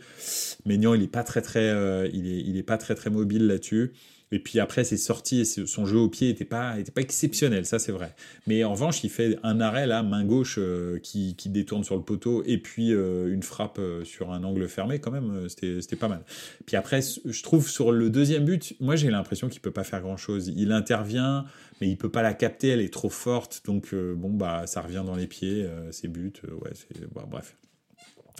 Maignan, 0.64 0.94
il 0.94 1.02
est 1.02 1.09
pas 1.09 1.22
très, 1.22 1.42
très, 1.42 2.09
il 2.14 2.26
est, 2.26 2.40
il 2.40 2.57
est 2.57 2.62
pas 2.62 2.78
très, 2.78 2.94
très 2.94 3.11
mobile 3.11 3.46
là-dessus. 3.46 3.92
Et 4.33 4.38
puis 4.38 4.59
après, 4.61 4.83
ses 4.83 4.97
sorties 4.97 5.40
et 5.40 5.45
son 5.45 5.85
jeu 5.85 5.99
au 5.99 6.09
pied 6.09 6.29
n'était 6.29 6.47
pas, 6.47 6.79
était 6.79 6.99
exceptionnel, 7.01 7.66
ça 7.66 7.79
c'est 7.79 7.92
vrai. 7.92 8.14
Mais 8.47 8.64
en 8.64 8.73
revanche, 8.73 9.05
il 9.05 9.11
fait 9.11 9.38
un 9.42 9.61
arrêt 9.61 9.87
là, 9.87 10.03
main 10.03 10.25
gauche, 10.25 10.57
euh, 10.59 10.99
qui, 10.99 11.37
détourne 11.47 11.85
sur 11.85 11.97
le 11.97 12.03
poteau, 12.03 12.42
et 12.47 12.57
puis 12.57 12.95
euh, 12.95 13.33
une 13.33 13.42
frappe 13.42 13.79
euh, 13.79 14.05
sur 14.05 14.33
un 14.33 14.42
angle 14.42 14.66
fermé, 14.68 15.01
quand 15.01 15.11
même, 15.11 15.49
c'était 15.49 15.97
pas 15.97 16.09
mal. 16.09 16.23
Puis 16.64 16.77
après, 16.77 17.01
je 17.03 17.42
trouve 17.42 17.68
sur 17.68 17.92
le 17.92 18.09
deuxième 18.09 18.47
but, 18.47 18.75
moi 18.81 18.97
j'ai 18.97 19.11
l'impression 19.11 19.51
qu'il 19.51 19.61
peut 19.61 19.71
pas 19.71 19.85
faire 19.85 20.01
grand 20.01 20.16
chose. 20.16 20.51
Il 20.57 20.73
intervient, 20.73 21.45
mais 21.81 21.88
il 21.90 21.99
peut 21.99 22.11
pas 22.11 22.23
la 22.23 22.33
capter, 22.33 22.68
elle 22.68 22.81
est 22.81 22.92
trop 22.92 23.11
forte, 23.11 23.62
donc 23.66 23.95
bon, 23.95 24.31
bah 24.31 24.66
ça 24.66 24.81
revient 24.81 25.03
dans 25.05 25.14
les 25.14 25.27
pieds, 25.27 25.68
ses 25.90 26.09
buts, 26.09 26.33
ouais, 26.62 26.71
c'est. 26.73 27.12
Bah, 27.12 27.27
bref. 27.31 27.55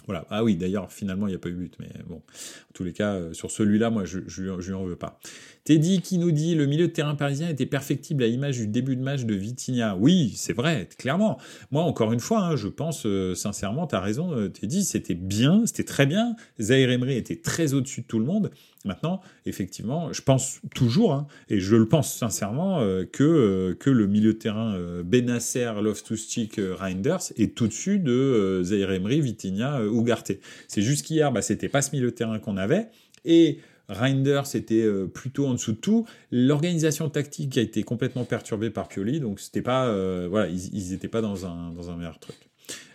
Voilà. 0.05 0.25
Ah 0.29 0.43
oui, 0.43 0.55
d'ailleurs, 0.55 0.91
finalement, 0.91 1.27
il 1.27 1.31
n'y 1.31 1.35
a 1.35 1.39
pas 1.39 1.49
eu 1.49 1.53
but. 1.53 1.75
Mais 1.79 1.89
bon, 2.07 2.17
en 2.17 2.73
tous 2.73 2.83
les 2.83 2.91
cas, 2.91 3.31
sur 3.31 3.51
celui-là, 3.51 3.89
moi, 3.89 4.03
je 4.05 4.19
ne 4.19 4.61
lui 4.61 4.73
en 4.73 4.83
veux 4.83 4.97
pas. 4.97 5.19
Teddy 5.65 6.01
qui 6.01 6.17
nous 6.17 6.31
dit 6.31 6.55
le 6.55 6.65
milieu 6.65 6.87
de 6.87 6.91
terrain 6.91 7.15
parisien 7.15 7.47
était 7.47 7.65
perfectible 7.65 8.23
à 8.23 8.27
l'image 8.27 8.57
du 8.57 8.67
début 8.67 8.97
de 8.97 9.01
match 9.01 9.23
de 9.23 9.33
Vitinha. 9.33 9.95
Oui, 9.97 10.33
c'est 10.35 10.51
vrai, 10.51 10.89
clairement. 10.97 11.39
Moi, 11.71 11.83
encore 11.83 12.11
une 12.11 12.19
fois, 12.19 12.41
hein, 12.41 12.55
je 12.57 12.67
pense 12.67 13.05
euh, 13.05 13.33
sincèrement, 13.33 13.87
tu 13.87 13.95
as 13.95 14.01
raison, 14.01 14.33
euh, 14.33 14.49
Teddy, 14.49 14.83
c'était 14.83 15.13
bien, 15.13 15.65
c'était 15.65 15.85
très 15.85 16.05
bien. 16.05 16.35
Zahir 16.59 16.91
Emery 16.91 17.15
était 17.15 17.37
très 17.37 17.73
au-dessus 17.73 18.01
de 18.01 18.07
tout 18.07 18.19
le 18.19 18.25
monde. 18.25 18.51
Maintenant, 18.83 19.21
effectivement, 19.45 20.11
je 20.11 20.21
pense 20.21 20.59
toujours, 20.75 21.13
hein, 21.13 21.27
et 21.47 21.61
je 21.61 21.77
le 21.77 21.87
pense 21.87 22.13
sincèrement, 22.13 22.81
euh, 22.81 23.05
que, 23.05 23.77
que 23.79 23.89
le 23.89 24.05
milieu 24.07 24.33
de 24.33 24.37
terrain 24.39 24.77
Benasser, 25.05 25.71
Loftus-Cheek, 25.81 26.59
Reinders 26.77 27.31
est 27.37 27.61
au-dessus 27.61 27.99
de 27.99 28.61
Zahir 28.65 28.91
Emery, 28.91 29.21
Vitinha, 29.21 29.81
Ugarte. 29.81 30.33
C'est 30.67 30.81
juste 30.81 31.05
qu'hier, 31.05 31.31
bah, 31.31 31.41
c'était 31.41 31.69
pas 31.69 31.81
ce 31.81 31.95
milieu 31.95 32.07
de 32.07 32.15
terrain 32.15 32.39
qu'on 32.39 32.57
avait. 32.57 32.89
Et 33.23 33.59
Reinders 33.89 34.47
c'était 34.47 34.83
euh, 34.83 35.07
plutôt 35.07 35.47
en 35.47 35.53
dessous 35.53 35.73
de 35.73 35.77
tout. 35.77 36.05
L'organisation 36.31 37.09
tactique 37.09 37.57
a 37.57 37.61
été 37.61 37.83
complètement 37.83 38.23
perturbée 38.23 38.69
par 38.69 38.87
Pioli, 38.87 39.19
donc 39.19 39.39
c'était 39.39 39.61
pas, 39.61 39.87
euh, 39.87 40.27
voilà, 40.29 40.47
ils 40.49 40.91
n'étaient 40.91 41.07
pas 41.07 41.21
dans 41.21 41.45
un, 41.45 41.71
dans 41.71 41.89
un 41.89 41.97
meilleur 41.97 42.19
truc. 42.19 42.35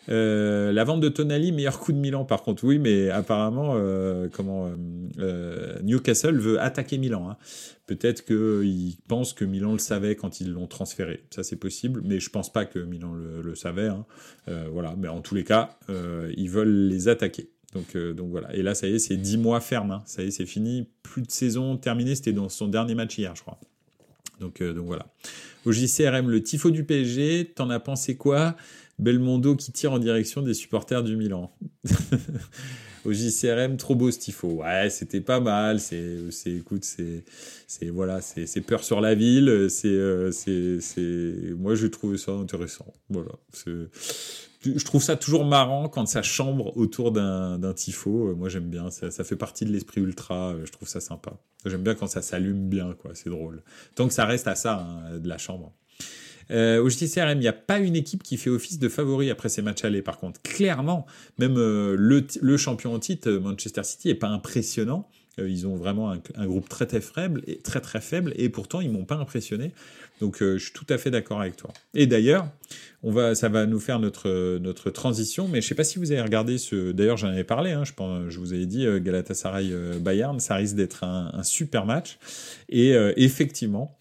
Euh, 0.09 0.73
la 0.73 0.85
vente 0.85 1.03
de 1.03 1.11
Tonali, 1.11 1.53
meilleur 1.53 1.79
coup 1.79 1.93
de 1.93 1.99
Milan 1.99 2.25
par 2.25 2.43
contre, 2.43 2.65
oui, 2.65 2.79
mais 2.79 3.11
apparemment, 3.11 3.77
comment 4.33 4.71
Newcastle 5.83 6.39
veut 6.39 6.59
attaquer 6.59 6.97
Milan. 6.97 7.29
Hein. 7.29 7.37
Peut-être 7.87 8.25
qu'ils 8.25 8.97
pensent 9.07 9.35
que 9.35 9.45
Milan 9.45 9.73
le 9.73 9.79
savait 9.79 10.17
quand 10.17 10.41
ils 10.41 10.51
l'ont 10.51 10.67
transféré. 10.67 11.25
Ça, 11.31 11.43
c'est 11.43 11.57
possible, 11.57 12.01
mais 12.05 12.21
je 12.21 12.31
pense 12.31 12.51
pas 12.51 12.65
que 12.65 12.79
Milan 12.79 13.13
le, 13.15 13.55
savait. 13.55 13.89
Hein. 13.89 14.07
voilà, 14.73 14.95
mais 14.97 15.09
en 15.09 15.21
tous 15.21 15.35
les 15.35 15.45
cas, 15.45 15.77
ils 15.91 16.49
veulent 16.49 16.89
les 16.89 17.09
attaquer. 17.09 17.51
Donc, 17.75 17.97
euh, 17.97 18.15
donc 18.15 18.31
voilà. 18.31 18.55
Et 18.55 18.63
là, 18.63 18.75
ça 18.75 18.89
y 18.89 18.95
est, 18.95 18.99
c'est 18.99 19.17
10 19.17 19.39
mois 19.39 19.61
ferme. 19.61 19.91
Hein. 19.91 20.03
Ça 20.07 20.23
y 20.23 20.29
est, 20.29 20.31
c'est 20.31 20.47
fini. 20.47 20.89
Plus 21.03 21.23
de 21.23 21.31
saison 21.31 21.77
terminée. 21.77 22.15
C'était 22.15 22.33
dans 22.33 22.49
son 22.49 22.69
dernier 22.69 22.95
match 22.95 23.19
hier, 23.19 23.35
je 23.37 23.43
crois. 23.43 23.59
Donc, 24.41 24.61
euh, 24.61 24.73
donc 24.73 24.87
voilà. 24.87 25.07
Au 25.65 25.73
JCRM, 25.73 26.31
le 26.31 26.43
tifo 26.43 26.71
du 26.71 26.85
PSG, 26.85 27.53
t'en 27.55 27.71
as 27.71 27.81
pensé 27.81 28.17
quoi? 28.17 28.57
Belmondo 28.99 29.55
qui 29.55 29.71
tire 29.71 29.93
en 29.93 29.99
direction 29.99 30.43
des 30.43 30.55
supporters 30.55 31.03
du 31.05 31.17
Milan. 31.17 31.53
au 33.05 33.13
JCRM, 33.13 33.77
trop 33.77 33.95
beau 33.95 34.11
ce 34.11 34.19
tifo. 34.19 34.63
Ouais, 34.63 34.91
c'était 34.91 35.21
pas 35.21 35.41
mal. 35.41 35.79
C'est, 35.79 36.31
c'est, 36.31 36.53
écoute, 36.53 36.85
c'est, 36.85 37.25
c'est 37.67 37.91
voilà, 37.91 38.21
c'est, 38.21 38.47
c'est 38.47 38.61
peur 38.61 38.83
sur 38.83 39.01
la 39.01 39.15
ville. 39.15 39.67
C'est, 39.69 39.89
euh, 39.89 40.33
c'est, 40.33 40.81
c'est, 40.81 41.35
moi, 41.57 41.75
j'ai 41.75 41.91
trouvé 41.91 42.17
ça 42.17 42.33
intéressant. 42.33 42.93
Voilà. 43.11 43.33
Je 44.63 44.85
trouve 44.85 45.03
ça 45.03 45.17
toujours 45.17 45.45
marrant 45.45 45.89
quand 45.89 46.07
ça 46.07 46.23
chambre 46.23 46.77
autour 46.77 47.13
d'un, 47.13 47.73
tifo. 47.75 48.35
Moi, 48.37 48.49
j'aime 48.49 48.69
bien. 48.69 48.91
Ça, 48.91 49.11
ça 49.11 49.25
fait 49.25 49.37
partie 49.37 49.65
de 49.65 49.73
l'esprit 49.73 50.01
ultra. 50.01 50.55
Je 50.65 50.73
trouve 50.73 50.89
ça 50.89 51.01
sympa. 51.01 51.33
J'aime 51.65 51.83
bien 51.83 51.95
quand 51.95 52.07
ça 52.07 52.23
s'allume 52.23 52.69
bien, 52.69 52.95
quoi. 53.01 53.13
C'est 53.15 53.31
drôle. 53.31 53.63
Tant 53.95 54.09
que 54.09 54.15
ça 54.15 54.25
reste 54.25 54.49
à 54.49 54.55
ça, 54.55 54.81
hein, 54.81 55.19
de 55.19 55.29
la 55.29 55.39
chambre. 55.39 55.73
Euh, 56.51 56.83
au 56.83 56.89
JTCRM, 56.89 57.39
il 57.39 57.41
n'y 57.41 57.49
a 57.49 57.53
pas 57.53 57.79
une 57.79 57.97
équipe 57.97 58.23
qui 58.23 58.37
fait 58.37 58.51
office 58.51 58.79
de 58.79 58.89
favori 58.89 59.31
après 59.31 59.49
ces 59.49 59.63
matchs 59.63 59.85
allés. 59.85 60.03
Par 60.03 60.19
contre, 60.19 60.41
clairement, 60.43 61.07
même 61.39 61.57
euh, 61.59 61.95
le, 61.99 62.57
champion 62.57 62.95
en 62.95 62.99
titre, 62.99 63.31
Manchester 63.31 63.85
City, 63.85 64.11
est 64.11 64.15
pas 64.15 64.29
impressionnant. 64.29 65.09
Euh, 65.39 65.49
ils 65.49 65.67
ont 65.67 65.77
vraiment 65.77 66.11
un, 66.11 66.47
groupe 66.47 66.69
très 66.69 66.87
très 66.87 67.01
faible 67.01 67.43
et 67.47 67.59
très 67.59 67.81
très 67.81 68.01
faible, 68.01 68.33
et 68.37 68.49
pourtant 68.49 68.81
ils 68.81 68.91
m'ont 68.91 69.05
pas 69.05 69.17
impressionné. 69.17 69.73
Donc 70.21 70.39
je 70.41 70.59
suis 70.59 70.73
tout 70.73 70.87
à 70.89 70.99
fait 70.99 71.11
d'accord 71.11 71.41
avec 71.41 71.57
toi. 71.57 71.71
Et 71.95 72.07
d'ailleurs, 72.07 72.49
on 73.03 73.11
va, 73.11 73.35
ça 73.35 73.49
va 73.49 73.67
nous 73.67 73.81
faire 73.81 73.99
notre 73.99 74.59
notre 74.59 74.91
transition. 74.91 75.49
Mais 75.49 75.61
je 75.61 75.69
sais 75.69 75.75
pas 75.75 75.85
si 75.85 75.99
vous 75.99 76.13
avez 76.13 76.23
regardé 76.23 76.59
ce. 76.59 76.93
D'ailleurs, 76.93 77.17
j'en 77.17 77.29
avais 77.29 77.45
parlé. 77.45 77.73
Hein, 77.73 77.85
je 77.85 78.39
vous 78.39 78.53
avais 78.53 78.67
dit 78.67 78.87
Galatasaray 79.01 79.73
Bayern, 80.01 80.41
ça 80.41 80.57
risque 80.57 80.77
d'être 80.77 81.05
un, 81.05 81.43
super 81.43 81.87
match. 81.87 82.19
Et 82.69 82.95
effectivement, 83.17 83.99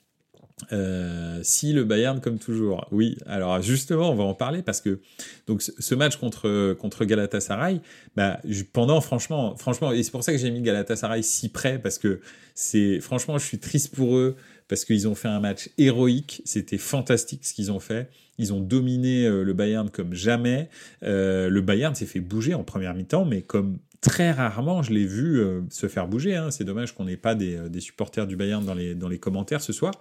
euh, 0.72 1.40
si 1.44 1.72
le 1.72 1.84
Bayern 1.84 2.20
comme 2.20 2.40
toujours, 2.40 2.88
oui. 2.92 3.18
Alors 3.28 3.62
justement, 3.62 4.12
on 4.12 4.16
va 4.16 4.24
en 4.24 4.34
parler 4.34 4.64
parce 4.64 4.82
que 4.82 5.00
donc 5.46 5.62
ce 5.62 5.96
match 5.96 6.18
contre 6.18 6.74
contre 6.74 7.06
Galatasaray, 7.06 7.80
bah 8.16 8.40
pendant 8.74 9.00
franchement, 9.00 9.56
franchement, 9.56 9.92
et 9.92 10.02
c'est 10.02 10.12
pour 10.12 10.24
ça 10.24 10.32
que 10.32 10.40
j'ai 10.40 10.50
mis 10.50 10.62
Galatasaray 10.62 11.22
si 11.22 11.50
près 11.50 11.78
parce 11.78 12.00
que 12.00 12.22
c'est 12.56 13.00
franchement, 13.02 13.38
je 13.38 13.46
suis 13.46 13.60
triste 13.60 13.96
pour 13.96 14.18
eux 14.18 14.36
parce 14.68 14.86
qu'ils 14.86 15.08
ont 15.08 15.16
fait 15.16 15.28
un 15.28 15.40
match 15.40 15.70
héroïque. 15.78 16.42
C'était 16.46 16.78
fantastique 16.78 17.46
ce 17.46 17.54
qu'ils 17.54 17.72
ont 17.72 17.80
fait. 17.80 18.10
Ils 18.38 18.54
ont 18.54 18.62
dominé 18.62 19.26
euh, 19.26 19.44
le 19.44 19.54
Bayern 19.54 19.90
comme 19.90 20.14
jamais. 20.14 20.70
Euh, 21.04 21.50
le 21.50 21.62
Bayern 21.62 21.96
s'est 21.96 22.06
fait 22.06 22.20
bouger 22.20 22.54
en 22.54 22.64
première 22.64 22.94
mi-temps, 22.94 23.26
mais 23.26 23.42
comme 23.42 23.78
très 24.00 24.30
rarement 24.32 24.84
je 24.84 24.94
l'ai 24.94 25.06
vu 25.06 25.40
euh, 25.40 25.62
se 25.72 25.88
faire 25.88 26.08
bouger. 26.08 26.36
Hein. 26.36 26.52
C'est 26.52 26.64
dommage 26.64 26.94
qu'on 26.94 27.06
n'ait 27.06 27.18
pas 27.18 27.34
des, 27.34 27.58
des, 27.70 27.80
supporters 27.80 28.28
du 28.28 28.36
Bayern 28.36 28.64
dans 28.64 28.76
les, 28.76 28.94
dans 28.94 29.10
les 29.10 29.18
commentaires 29.18 29.62
ce 29.62 29.74
soir. 29.74 29.94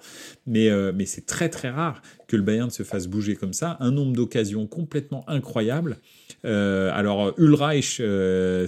Mais, 0.46 0.68
mais 0.92 1.06
c'est 1.06 1.24
très 1.24 1.48
très 1.48 1.70
rare 1.70 2.02
que 2.28 2.36
le 2.36 2.42
Bayern 2.42 2.70
se 2.70 2.82
fasse 2.82 3.06
bouger 3.06 3.36
comme 3.36 3.52
ça. 3.52 3.76
Un 3.80 3.90
nombre 3.90 4.12
d'occasions 4.12 4.66
complètement 4.66 5.28
incroyable. 5.28 5.98
Alors 6.44 7.34
Ulreich, 7.38 8.00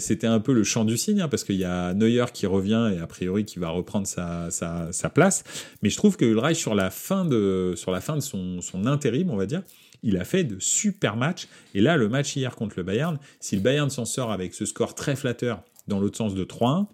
c'était 0.00 0.26
un 0.26 0.40
peu 0.40 0.52
le 0.52 0.64
champ 0.64 0.84
du 0.84 0.96
signe, 0.96 1.20
hein, 1.20 1.28
parce 1.28 1.44
qu'il 1.44 1.56
y 1.56 1.64
a 1.64 1.94
Neuer 1.94 2.24
qui 2.32 2.46
revient 2.46 2.90
et 2.96 3.00
a 3.00 3.06
priori 3.06 3.44
qui 3.44 3.58
va 3.58 3.68
reprendre 3.68 4.06
sa, 4.06 4.50
sa, 4.50 4.88
sa 4.90 5.10
place. 5.10 5.44
Mais 5.82 5.90
je 5.90 5.96
trouve 5.96 6.16
que 6.16 6.24
Ulreich, 6.24 6.56
sur 6.56 6.74
la 6.74 6.90
fin 6.90 7.24
de, 7.24 7.74
sur 7.76 7.92
la 7.92 8.00
fin 8.00 8.16
de 8.16 8.20
son, 8.20 8.60
son 8.60 8.86
intérim, 8.86 9.30
on 9.30 9.36
va 9.36 9.46
dire, 9.46 9.57
il 10.02 10.16
a 10.16 10.24
fait 10.24 10.44
de 10.44 10.58
super 10.60 11.16
matchs. 11.16 11.48
Et 11.74 11.80
là, 11.80 11.96
le 11.96 12.08
match 12.08 12.36
hier 12.36 12.54
contre 12.56 12.74
le 12.76 12.82
Bayern, 12.82 13.18
si 13.40 13.56
le 13.56 13.62
Bayern 13.62 13.90
s'en 13.90 14.04
sort 14.04 14.32
avec 14.32 14.54
ce 14.54 14.64
score 14.64 14.94
très 14.94 15.16
flatteur 15.16 15.62
dans 15.86 16.00
l'autre 16.00 16.16
sens 16.16 16.34
de 16.34 16.44
3-1, 16.44 16.86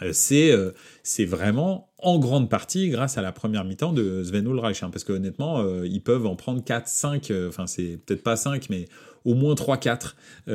euh, 0.00 0.10
c'est 0.12 0.50
euh, 0.52 0.70
c'est 1.02 1.24
vraiment 1.24 1.90
en 1.98 2.18
grande 2.18 2.48
partie 2.48 2.88
grâce 2.88 3.18
à 3.18 3.22
la 3.22 3.32
première 3.32 3.64
mi-temps 3.64 3.92
de 3.92 4.22
Sven 4.22 4.46
Ulreich, 4.46 4.82
hein, 4.82 4.90
parce 4.90 5.04
que 5.04 5.12
honnêtement, 5.12 5.60
euh, 5.60 5.86
ils 5.86 6.02
peuvent 6.02 6.26
en 6.26 6.34
prendre 6.34 6.64
4, 6.64 6.88
5, 6.88 7.32
enfin 7.48 7.66
c'est 7.66 7.98
peut-être 8.04 8.22
pas 8.22 8.36
5, 8.36 8.70
mais 8.70 8.86
au 9.24 9.34
moins 9.34 9.54
3-4 9.54 10.14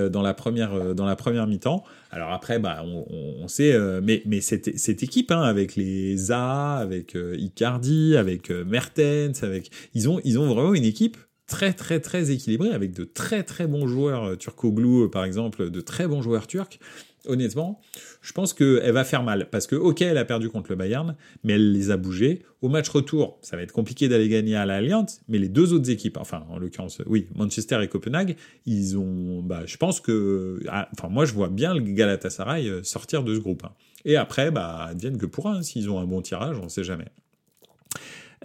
dans 0.09 0.21
la 0.21 0.33
première, 0.33 0.71
première 1.17 1.47
mi-temps. 1.47 1.85
Alors 2.11 2.33
après, 2.33 2.59
bah, 2.59 2.83
on, 2.83 3.47
sait, 3.47 3.79
mais, 4.01 4.21
mais 4.25 4.41
cette, 4.41 4.77
cette 4.77 5.03
équipe, 5.03 5.31
hein, 5.31 5.41
avec 5.41 5.77
les 5.77 6.17
Zaha, 6.17 6.75
avec 6.75 7.15
Icardi, 7.37 8.17
avec 8.17 8.49
Mertens, 8.49 9.41
avec, 9.41 9.71
ils 9.93 10.09
ont, 10.09 10.19
ils 10.25 10.37
ont 10.37 10.53
vraiment 10.53 10.73
une 10.73 10.83
équipe 10.83 11.15
très 11.47 11.73
très 11.73 11.99
très 11.99 12.31
équilibrée 12.31 12.71
avec 12.71 12.93
de 12.93 13.03
très 13.03 13.43
très 13.43 13.67
bons 13.67 13.87
joueurs 13.87 14.37
turco-glou 14.37 15.09
par 15.09 15.23
exemple, 15.23 15.69
de 15.69 15.81
très 15.81 16.07
bons 16.07 16.21
joueurs 16.21 16.47
turcs 16.47 16.79
honnêtement, 17.27 17.79
je 18.21 18.33
pense 18.33 18.53
qu'elle 18.53 18.91
va 18.91 19.03
faire 19.03 19.23
mal. 19.23 19.49
Parce 19.51 19.67
que, 19.67 19.75
ok, 19.75 20.01
elle 20.01 20.17
a 20.17 20.25
perdu 20.25 20.49
contre 20.49 20.71
le 20.71 20.75
Bayern, 20.75 21.15
mais 21.43 21.53
elle 21.53 21.71
les 21.71 21.91
a 21.91 21.97
bougés. 21.97 22.43
Au 22.61 22.69
match 22.69 22.89
retour, 22.89 23.37
ça 23.41 23.55
va 23.55 23.63
être 23.63 23.71
compliqué 23.71 24.07
d'aller 24.09 24.29
gagner 24.29 24.55
à 24.55 24.65
l'Alliance, 24.65 25.21
mais 25.27 25.37
les 25.37 25.49
deux 25.49 25.73
autres 25.73 25.89
équipes, 25.89 26.17
enfin, 26.17 26.45
en 26.49 26.57
l'occurrence, 26.57 27.01
oui, 27.05 27.27
Manchester 27.35 27.79
et 27.83 27.87
Copenhague, 27.87 28.35
ils 28.65 28.97
ont, 28.97 29.41
bah, 29.43 29.63
je 29.65 29.77
pense 29.77 29.99
que, 29.99 30.59
ah, 30.67 30.89
enfin, 30.93 31.09
moi, 31.09 31.25
je 31.25 31.33
vois 31.33 31.49
bien 31.49 31.73
le 31.73 31.81
Galatasaray 31.81 32.67
euh, 32.67 32.83
sortir 32.83 33.23
de 33.23 33.35
ce 33.35 33.39
groupe. 33.39 33.63
Hein. 33.65 33.73
Et 34.05 34.15
après, 34.15 34.51
bah, 34.51 34.85
advienne 34.89 35.17
que 35.17 35.25
pour 35.25 35.47
un, 35.47 35.61
s'ils 35.61 35.89
ont 35.89 35.99
un 35.99 36.05
bon 36.05 36.21
tirage, 36.21 36.57
on 36.59 36.65
ne 36.65 36.69
sait 36.69 36.83
jamais. 36.83 37.07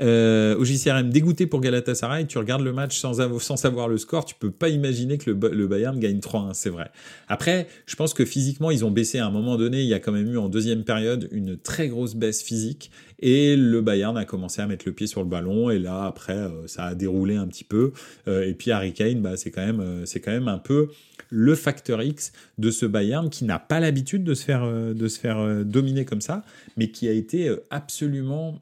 Euh, 0.01 0.57
au 0.57 0.65
JCRM, 0.65 1.11
dégoûté 1.11 1.47
pour 1.47 1.61
Galatasaray, 1.61 2.27
tu 2.27 2.39
regardes 2.39 2.63
le 2.63 2.73
match 2.73 2.99
sans, 2.99 3.21
sans 3.41 3.57
savoir 3.57 3.89
le 3.89 3.99
score, 3.99 4.25
tu 4.25 4.35
peux 4.35 4.51
pas 4.51 4.71
imaginer 4.71 5.19
que 5.19 5.31
le, 5.31 5.67
Bayern 5.67 5.99
gagne 5.99 6.19
3-1, 6.19 6.55
c'est 6.55 6.71
vrai. 6.71 6.91
Après, 7.29 7.67
je 7.85 7.95
pense 7.95 8.15
que 8.15 8.25
physiquement, 8.25 8.71
ils 8.71 8.87
ont 8.87 8.91
baissé 8.91 9.19
à 9.19 9.27
un 9.27 9.31
moment 9.31 9.57
donné, 9.57 9.83
il 9.83 9.89
y 9.89 9.95
a 9.95 9.99
quand 9.99 10.13
même 10.13 10.33
eu 10.33 10.39
en 10.39 10.49
deuxième 10.49 10.85
période 10.85 11.29
une 11.31 11.59
très 11.59 11.89
grosse 11.89 12.15
baisse 12.15 12.43
physique, 12.43 12.91
et 13.21 13.55
le 13.55 13.83
Bayern 13.83 14.17
a 14.17 14.25
commencé 14.25 14.63
à 14.63 14.67
mettre 14.67 14.85
le 14.87 14.93
pied 14.93 15.07
sur 15.07 15.23
le 15.23 15.29
ballon, 15.29 15.69
et 15.69 15.79
là, 15.79 16.05
après, 16.05 16.39
euh, 16.39 16.67
ça 16.67 16.85
a 16.85 16.95
déroulé 16.95 17.37
un 17.37 17.47
petit 17.47 17.65
peu, 17.65 17.93
euh, 18.29 18.47
et 18.49 18.55
puis 18.55 18.71
Harry 18.71 18.95
Kane, 18.95 19.21
bah, 19.21 19.37
c'est 19.37 19.51
quand, 19.51 19.65
même, 19.65 20.07
c'est 20.07 20.21
quand 20.21 20.33
même 20.33 20.49
un 20.49 20.59
peu 20.59 20.89
le 21.29 21.55
facteur 21.55 22.03
X 22.03 22.33
de 22.59 22.71
ce 22.71 22.85
Bayern 22.85 23.31
qui 23.31 23.45
n'a 23.45 23.59
pas 23.59 23.81
l'habitude 23.81 24.25
de 24.25 24.35
se 24.35 24.45
faire, 24.45 24.67
de 24.67 25.09
se 25.09 25.19
faire 25.19 25.65
dominer 25.65 26.05
comme 26.05 26.21
ça, 26.21 26.45
mais 26.77 26.89
qui 26.89 27.09
a 27.09 27.13
été 27.13 27.51
absolument 27.71 28.61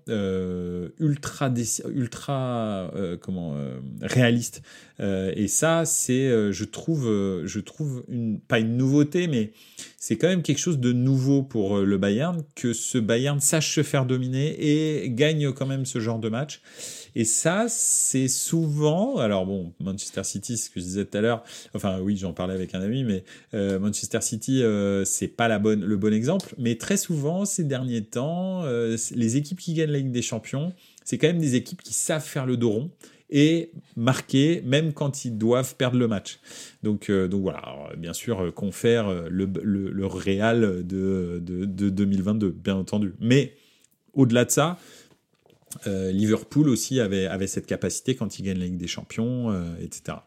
ultra 1.01 1.20
ultra, 1.89 2.91
euh, 2.95 3.17
comment, 3.17 3.55
euh, 3.57 3.79
réaliste. 4.03 4.63
Euh, 5.01 5.33
et 5.35 5.49
ça, 5.49 5.85
c'est, 5.85 6.53
je 6.53 6.65
trouve, 6.65 7.07
je 7.45 7.61
trouve 7.61 8.05
pas 8.49 8.59
une 8.59 8.77
nouveauté, 8.77 9.29
mais 9.29 9.53
c'est 9.97 10.17
quand 10.17 10.29
même 10.29 10.43
quelque 10.43 10.59
chose 10.59 10.79
de 10.79 10.93
nouveau 10.93 11.43
pour 11.43 11.79
le 11.79 11.99
Bayern, 11.99 12.43
que 12.55 12.73
ce 12.73 12.99
Bayern 12.99 13.41
sache 13.41 13.75
se 13.75 13.83
faire 13.83 14.07
dominer 14.07 14.57
et 14.59 15.11
gagne 15.11 15.53
quand 15.53 15.67
même 15.67 15.87
ce 15.87 16.01
genre 16.01 16.19
de 16.19 16.29
match. 16.29 16.61
Et 17.17 17.25
ça, 17.25 17.67
c'est 17.69 18.29
souvent, 18.29 19.17
alors 19.17 19.47
bon, 19.47 19.73
Manchester 19.81 20.23
City, 20.23 20.57
ce 20.57 20.71
que 20.71 20.81
je 20.81 20.85
disais 20.85 21.05
tout 21.05 21.19
à 21.19 21.21
l'heure, 21.21 21.45
enfin 21.75 21.99
oui, 22.01 22.17
j'en 22.17 22.33
parlais 22.33 22.55
avec 22.55 22.75
un 22.75 22.81
ami, 22.83 23.05
mais 23.05 23.25
Manchester 23.53 24.21
City, 24.21 24.63
c'est 25.05 25.29
pas 25.29 25.49
le 25.49 25.97
bon 25.97 26.13
exemple, 26.13 26.55
mais 26.59 26.77
très 26.77 26.97
souvent 26.97 27.45
ces 27.45 27.65
derniers 27.65 28.05
temps, 28.05 28.65
les 28.65 29.37
équipes 29.37 29.61
qui 29.61 29.75
gagnent 29.75 29.91
la 29.91 29.99
Ligue 29.99 30.13
des 30.13 30.23
Champions, 30.23 30.73
c'est 31.11 31.19
quand 31.19 31.27
même 31.27 31.41
des 31.41 31.57
équipes 31.57 31.83
qui 31.83 31.93
savent 31.93 32.25
faire 32.25 32.47
le 32.47 32.57
dos 32.57 32.71
rond 32.71 32.91
et 33.31 33.73
marquer 33.97 34.63
même 34.65 34.93
quand 34.93 35.25
ils 35.25 35.37
doivent 35.37 35.75
perdre 35.75 35.99
le 35.99 36.07
match. 36.07 36.39
Donc, 36.85 37.11
euh, 37.11 37.27
donc 37.27 37.43
voilà, 37.43 37.91
bien 37.97 38.13
sûr, 38.13 38.41
euh, 38.41 38.51
confère 38.53 39.09
euh, 39.09 39.27
le, 39.29 39.51
le, 39.61 40.07
Real 40.07 40.87
de, 40.87 41.43
de, 41.43 41.91
2022, 41.91 42.51
bien 42.51 42.77
entendu. 42.77 43.15
Mais 43.19 43.57
au-delà 44.13 44.45
de 44.45 44.53
ça, 44.53 44.79
Liverpool 45.87 46.69
aussi 46.69 47.01
avait, 47.01 47.27
avait 47.27 47.49
cette 47.49 47.67
capacité 47.67 48.15
quand 48.15 48.39
ils 48.39 48.45
gagnent 48.45 48.61
la 48.61 48.67
Ligue 48.67 48.77
des 48.77 48.87
Champions, 48.87 49.53
etc. 49.81 50.19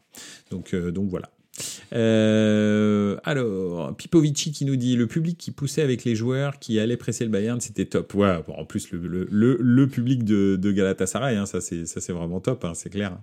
Donc, 0.52 0.76
donc 0.76 1.10
voilà. 1.10 1.33
Euh, 1.94 3.18
alors, 3.24 3.96
Pipovici 3.96 4.52
qui 4.52 4.66
nous 4.66 4.76
dit 4.76 4.96
le 4.96 5.08
public 5.08 5.38
qui 5.38 5.52
poussait 5.52 5.82
avec 5.84 6.04
les 6.04 6.16
joueurs 6.16 6.60
qui 6.60 6.80
allaient 6.80 6.98
presser 6.98 7.24
le 7.24 7.30
Bayern, 7.30 7.60
c'était 7.62 7.86
top. 7.86 8.14
Ouais, 8.16 8.40
en 8.48 8.66
plus, 8.66 8.92
le, 8.92 9.28
le, 9.30 9.58
le, 9.60 9.88
public 9.88 10.24
de, 10.24 10.56
de 10.56 10.72
Galatasaray, 10.72 11.36
hein, 11.36 11.46
ça 11.46 11.62
c'est 11.62 12.12
vraiment 12.12 12.40
top, 12.40 12.66
hein, 12.66 12.74
c'est 12.74 12.90
clair. 12.90 13.18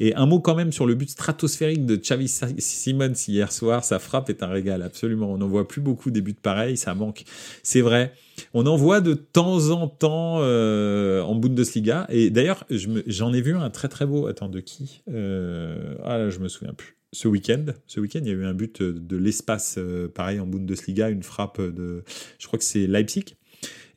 Et 0.00 0.14
un 0.14 0.26
mot 0.26 0.40
quand 0.40 0.54
même 0.54 0.72
sur 0.72 0.86
le 0.86 0.94
but 0.94 1.10
stratosphérique 1.10 1.84
de 1.84 1.96
Xavi 1.96 2.26
Simons 2.28 3.12
hier 3.28 3.52
soir. 3.52 3.84
Sa 3.84 3.98
frappe 3.98 4.30
est 4.30 4.42
un 4.42 4.48
régal, 4.48 4.82
absolument. 4.82 5.30
On 5.30 5.38
n'en 5.38 5.48
voit 5.48 5.68
plus 5.68 5.82
beaucoup 5.82 6.10
des 6.10 6.22
buts 6.22 6.34
pareils, 6.34 6.78
ça 6.78 6.94
manque. 6.94 7.24
C'est 7.62 7.82
vrai. 7.82 8.12
On 8.54 8.66
en 8.66 8.76
voit 8.76 9.02
de 9.02 9.12
temps 9.12 9.68
en 9.70 9.88
temps 9.88 10.38
euh, 10.40 11.20
en 11.20 11.34
Bundesliga. 11.34 12.06
Et 12.08 12.30
d'ailleurs, 12.30 12.64
j'en 12.70 13.34
ai 13.34 13.42
vu 13.42 13.54
un 13.54 13.68
très 13.68 13.88
très 13.88 14.06
beau. 14.06 14.26
Attends, 14.26 14.48
de 14.48 14.60
qui? 14.60 15.02
Euh, 15.12 15.96
Ah 16.02 16.16
là, 16.16 16.30
je 16.30 16.38
me 16.38 16.48
souviens 16.48 16.72
plus 16.72 16.96
ce 17.12 17.28
week-end. 17.28 17.66
Ce 17.86 18.00
week-end, 18.00 18.20
il 18.22 18.28
y 18.28 18.30
a 18.30 18.34
eu 18.34 18.44
un 18.44 18.54
but 18.54 18.82
de 18.82 19.16
l'espace, 19.16 19.76
euh, 19.78 20.08
pareil 20.08 20.40
en 20.40 20.46
Bundesliga, 20.46 21.10
une 21.10 21.22
frappe 21.22 21.60
de, 21.60 22.04
je 22.38 22.46
crois 22.46 22.58
que 22.58 22.64
c'est 22.64 22.86
Leipzig. 22.86 23.36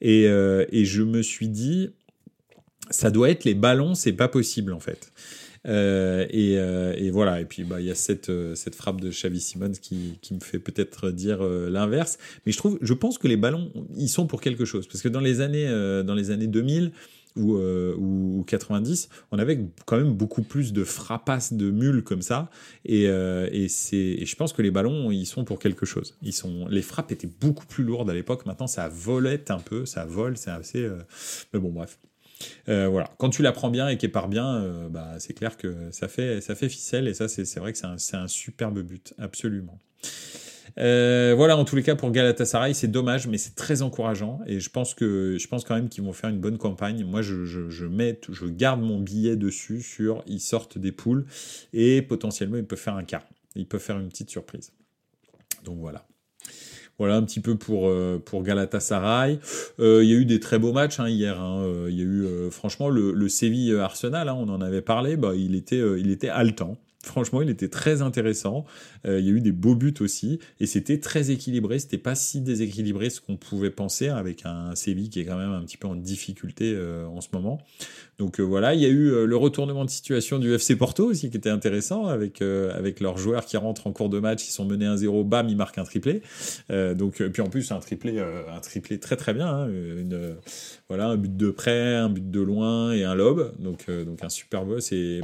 Et, 0.01 0.27
euh, 0.27 0.65
et, 0.71 0.85
je 0.85 1.01
me 1.01 1.21
suis 1.21 1.47
dit, 1.47 1.91
ça 2.89 3.11
doit 3.11 3.29
être 3.29 3.45
les 3.45 3.53
ballons, 3.53 3.95
c'est 3.95 4.13
pas 4.13 4.27
possible 4.27 4.73
en 4.73 4.79
fait. 4.79 5.13
Euh, 5.65 6.25
et, 6.29 6.55
et, 7.05 7.09
voilà. 7.09 7.39
Et 7.39 7.45
puis 7.45 7.63
bah 7.63 7.79
il 7.79 7.85
y 7.85 7.91
a 7.91 7.95
cette 7.95 8.29
cette 8.55 8.75
frappe 8.75 8.99
de 8.99 9.11
Xavi 9.11 9.39
Simons 9.39 9.71
qui, 9.81 10.17
qui 10.21 10.33
me 10.33 10.41
fait 10.41 10.59
peut-être 10.59 11.09
dire 11.11 11.41
l'inverse. 11.41 12.17
Mais 12.45 12.51
je 12.51 12.57
trouve, 12.57 12.77
je 12.81 12.93
pense 12.93 13.17
que 13.17 13.29
les 13.29 13.37
ballons, 13.37 13.71
ils 13.95 14.09
sont 14.09 14.27
pour 14.27 14.41
quelque 14.41 14.65
chose 14.65 14.87
parce 14.87 15.01
que 15.01 15.07
dans 15.07 15.21
les 15.21 15.39
années 15.39 15.69
dans 16.05 16.15
les 16.15 16.31
années 16.31 16.47
2000 16.47 16.91
ou, 17.35 17.57
ou 17.57 18.43
90, 18.47 19.09
on 19.31 19.39
avait 19.39 19.59
quand 19.85 19.97
même 19.97 20.13
beaucoup 20.13 20.43
plus 20.43 20.73
de 20.73 20.83
frappasses 20.83 21.53
de 21.53 21.71
mules 21.71 22.03
comme 22.03 22.21
ça. 22.21 22.49
Et, 22.85 23.03
et, 23.03 23.67
et 23.91 24.25
je 24.25 24.35
pense 24.35 24.53
que 24.53 24.61
les 24.61 24.71
ballons, 24.71 25.11
ils 25.11 25.25
sont 25.25 25.43
pour 25.43 25.59
quelque 25.59 25.85
chose. 25.85 26.17
Ils 26.21 26.33
sont, 26.33 26.67
les 26.67 26.81
frappes 26.81 27.11
étaient 27.11 27.29
beaucoup 27.41 27.65
plus 27.65 27.83
lourdes 27.83 28.09
à 28.09 28.13
l'époque. 28.13 28.45
Maintenant, 28.45 28.67
ça 28.67 28.87
volette 28.87 29.51
un 29.51 29.59
peu, 29.59 29.85
ça 29.85 30.05
vole, 30.05 30.37
c'est 30.37 30.51
assez. 30.51 30.87
mais 31.53 31.59
bon, 31.59 31.71
bref. 31.71 31.97
Euh, 32.69 32.87
voilà. 32.87 33.09
Quand 33.17 33.29
tu 33.29 33.41
l'apprends 33.41 33.69
bien 33.69 33.87
et 33.89 33.97
qu'elle 33.97 34.11
part 34.11 34.27
bien, 34.27 34.55
euh, 34.55 34.89
bah, 34.89 35.15
c'est 35.19 35.33
clair 35.33 35.57
que 35.57 35.91
ça 35.91 36.07
fait, 36.07 36.41
ça 36.41 36.55
fait 36.55 36.69
ficelle 36.69 37.07
et 37.07 37.13
ça, 37.13 37.27
c'est 37.27 37.59
vrai 37.59 37.73
que 37.73 37.79
c'est 37.97 38.17
un, 38.17 38.27
superbe 38.27 38.81
but, 38.81 39.13
absolument. 39.17 39.77
Euh, 40.79 41.33
voilà, 41.35 41.57
en 41.57 41.65
tous 41.65 41.75
les 41.75 41.83
cas, 41.83 41.95
pour 41.95 42.11
Galatasaray, 42.11 42.73
c'est 42.73 42.87
dommage, 42.87 43.27
mais 43.27 43.37
c'est 43.37 43.55
très 43.55 43.81
encourageant 43.81 44.39
et 44.47 44.59
je 44.59 44.69
pense 44.69 44.93
que 44.93 45.37
je 45.39 45.47
pense 45.47 45.63
quand 45.63 45.75
même 45.75 45.89
qu'ils 45.89 46.03
vont 46.03 46.13
faire 46.13 46.29
une 46.29 46.39
bonne 46.39 46.57
campagne. 46.57 47.03
Moi, 47.03 47.21
je, 47.21 47.85
mets, 47.85 48.19
je 48.29 48.45
garde 48.45 48.81
mon 48.81 48.99
billet 48.99 49.35
dessus 49.35 49.81
sur 49.81 50.23
ils 50.25 50.39
sortent 50.39 50.77
des 50.77 50.91
poules 50.91 51.25
et 51.73 52.01
potentiellement 52.01 52.57
ils 52.57 52.65
peuvent 52.65 52.79
faire 52.79 52.95
un 52.95 53.03
quart. 53.03 53.25
Ils 53.55 53.67
peuvent 53.67 53.81
faire 53.81 53.99
une 53.99 54.09
petite 54.09 54.29
surprise. 54.29 54.71
Donc 55.63 55.77
voilà. 55.79 56.05
Voilà 56.99 57.15
un 57.15 57.23
petit 57.23 57.39
peu 57.39 57.55
pour, 57.55 57.87
euh, 57.87 58.21
pour 58.23 58.43
Galatasaray. 58.43 59.39
Euh, 59.79 60.03
il 60.03 60.09
y 60.09 60.13
a 60.13 60.17
eu 60.17 60.25
des 60.25 60.39
très 60.39 60.59
beaux 60.59 60.73
matchs 60.73 60.99
hein, 60.99 61.09
hier. 61.09 61.39
Hein. 61.39 61.87
Il 61.89 61.95
y 61.95 62.01
a 62.01 62.05
eu 62.05 62.49
franchement 62.51 62.89
le, 62.89 63.11
le 63.11 63.29
Séville 63.29 63.75
Arsenal, 63.75 64.29
hein, 64.29 64.35
on 64.37 64.49
en 64.49 64.61
avait 64.61 64.81
parlé, 64.81 65.17
bah, 65.17 65.33
il, 65.35 65.55
était, 65.55 65.81
il 65.99 66.11
était 66.11 66.29
haletant. 66.29 66.77
Franchement, 67.03 67.41
il 67.41 67.49
était 67.49 67.67
très 67.67 68.01
intéressant. 68.01 68.63
Euh, 69.05 69.19
il 69.19 69.25
y 69.25 69.29
a 69.29 69.31
eu 69.31 69.41
des 69.41 69.51
beaux 69.51 69.75
buts 69.75 69.93
aussi, 69.99 70.39
et 70.59 70.65
c'était 70.65 70.99
très 70.99 71.31
équilibré. 71.31 71.79
C'était 71.79 71.97
pas 71.97 72.15
si 72.15 72.41
déséquilibré 72.41 73.09
ce 73.09 73.21
qu'on 73.21 73.37
pouvait 73.37 73.69
penser 73.69 74.07
avec 74.07 74.45
un 74.45 74.75
Séville 74.75 75.09
qui 75.09 75.19
est 75.19 75.25
quand 75.25 75.37
même 75.37 75.51
un 75.51 75.61
petit 75.63 75.77
peu 75.77 75.87
en 75.87 75.95
difficulté 75.95 76.73
euh, 76.75 77.05
en 77.07 77.21
ce 77.21 77.29
moment. 77.33 77.59
Donc 78.19 78.39
euh, 78.39 78.43
voilà, 78.43 78.73
il 78.73 78.81
y 78.81 78.85
a 78.85 78.89
eu 78.89 79.25
le 79.25 79.35
retournement 79.35 79.85
de 79.85 79.89
situation 79.89 80.39
du 80.39 80.53
FC 80.53 80.75
Porto 80.75 81.05
aussi 81.05 81.29
qui 81.29 81.37
était 81.37 81.49
intéressant 81.49 82.05
avec 82.05 82.41
avec 82.41 82.99
leurs 82.99 83.17
joueurs 83.17 83.45
qui 83.45 83.57
rentrent 83.57 83.87
en 83.87 83.91
cours 83.91 84.09
de 84.09 84.19
match, 84.19 84.47
ils 84.47 84.51
sont 84.51 84.65
menés 84.65 84.85
1-0, 84.85 85.27
bam, 85.27 85.49
ils 85.49 85.57
marquent 85.57 85.77
un 85.77 85.83
triplé. 85.83 86.21
donc 86.69 87.21
puis 87.23 87.41
en 87.41 87.49
plus 87.49 87.71
un 87.71 87.79
triplé 87.79 88.19
un 88.19 88.59
triplé 88.59 88.99
très 88.99 89.15
très 89.15 89.33
bien. 89.33 89.47
Hein, 89.47 89.69
voilà, 90.87 91.07
un 91.07 91.17
but 91.17 91.35
de 91.35 91.49
près, 91.49 91.95
un 91.95 92.09
but 92.09 92.29
de 92.29 92.39
loin 92.39 92.93
et 92.93 93.03
un 93.03 93.15
lob. 93.15 93.53
Donc 93.59 93.89
donc 93.89 94.23
un 94.23 94.29
super 94.29 94.65
boss 94.65 94.91
et 94.91 95.21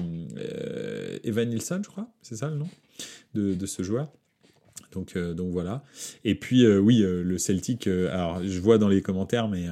Evan 1.24 1.50
Nilsson 1.50 1.82
je 1.84 1.90
crois, 1.90 2.10
c'est 2.22 2.36
ça 2.36 2.50
le 2.50 2.56
nom? 2.56 2.68
De, 3.34 3.66
ce 3.66 3.84
joueur. 3.84 4.12
Donc, 4.92 5.16
euh, 5.16 5.34
donc 5.34 5.52
voilà. 5.52 5.84
Et 6.26 6.34
puis 6.34 6.66
euh, 6.66 6.80
oui, 6.80 7.04
euh, 7.04 7.22
le 7.22 7.38
Celtic. 7.38 7.86
alors 7.86 8.42
je 8.44 8.60
vois 8.60 8.80
dans 8.80 8.88
les 8.88 9.04
commentaires, 9.04 9.48
mais 9.48 9.68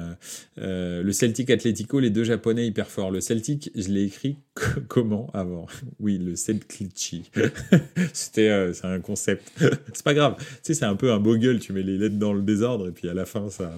le 0.56 1.10
Celtic 1.12 1.50
Atletico, 1.50 1.98
les 1.98 2.10
deux 2.10 2.24
Japonais 2.24 2.66
hyper 2.66 2.88
forts. 2.88 3.10
Le 3.10 3.20
Celtic, 3.20 3.70
je 3.74 3.88
l'ai 3.88 4.04
écrit 4.04 4.38
comment 4.88 5.30
avant? 5.34 5.66
Oui, 6.00 6.18
le 6.18 6.36
Celtic. 6.36 7.32
C'était, 8.12 8.72
c'est 8.72 8.86
un 8.86 9.00
concept. 9.00 9.50
c'est 9.92 10.04
pas 10.04 10.14
grave. 10.14 10.36
Tu 10.38 10.44
sais, 10.62 10.74
c'est 10.74 10.84
un 10.84 10.96
peu 10.96 11.10
un 11.10 11.18
beau 11.18 11.36
gueule. 11.36 11.58
Tu 11.58 11.72
mets 11.72 11.82
les 11.82 11.98
lettres 11.98 12.18
dans 12.18 12.32
le 12.32 12.42
désordre 12.42 12.88
et 12.88 12.92
puis 12.92 13.08
à 13.08 13.14
la 13.14 13.24
fin 13.24 13.50
ça. 13.50 13.72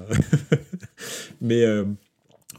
mais 1.40 1.64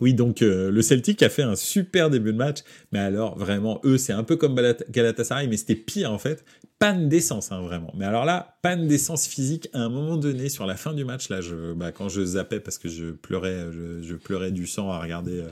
oui, 0.01 0.15
donc 0.15 0.41
euh, 0.41 0.71
le 0.71 0.81
Celtic 0.81 1.21
a 1.21 1.29
fait 1.29 1.43
un 1.43 1.55
super 1.55 2.09
début 2.09 2.33
de 2.33 2.37
match, 2.37 2.59
mais 2.91 2.99
alors 2.99 3.37
vraiment, 3.37 3.79
eux, 3.85 3.99
c'est 3.99 4.13
un 4.13 4.23
peu 4.23 4.35
comme 4.35 4.59
Galatasaray, 4.89 5.47
mais 5.47 5.57
c'était 5.57 5.75
pire 5.75 6.11
en 6.11 6.17
fait. 6.17 6.43
Panne 6.79 7.07
d'essence, 7.07 7.51
hein, 7.51 7.61
vraiment. 7.61 7.93
Mais 7.95 8.05
alors 8.05 8.25
là, 8.25 8.57
panne 8.63 8.87
d'essence 8.87 9.27
physique 9.27 9.69
à 9.73 9.81
un 9.81 9.89
moment 9.89 10.17
donné 10.17 10.49
sur 10.49 10.65
la 10.65 10.75
fin 10.75 10.93
du 10.95 11.05
match. 11.05 11.29
Là, 11.29 11.39
bah, 11.75 11.91
quand 11.91 12.09
je 12.09 12.25
zappais 12.25 12.59
parce 12.59 12.79
que 12.79 12.89
je 12.89 13.11
pleurais, 13.11 13.67
je, 14.01 14.15
pleurais 14.15 14.51
du 14.51 14.65
sang 14.65 14.89
à 14.89 14.99
regarder 14.99 15.41
euh, 15.41 15.49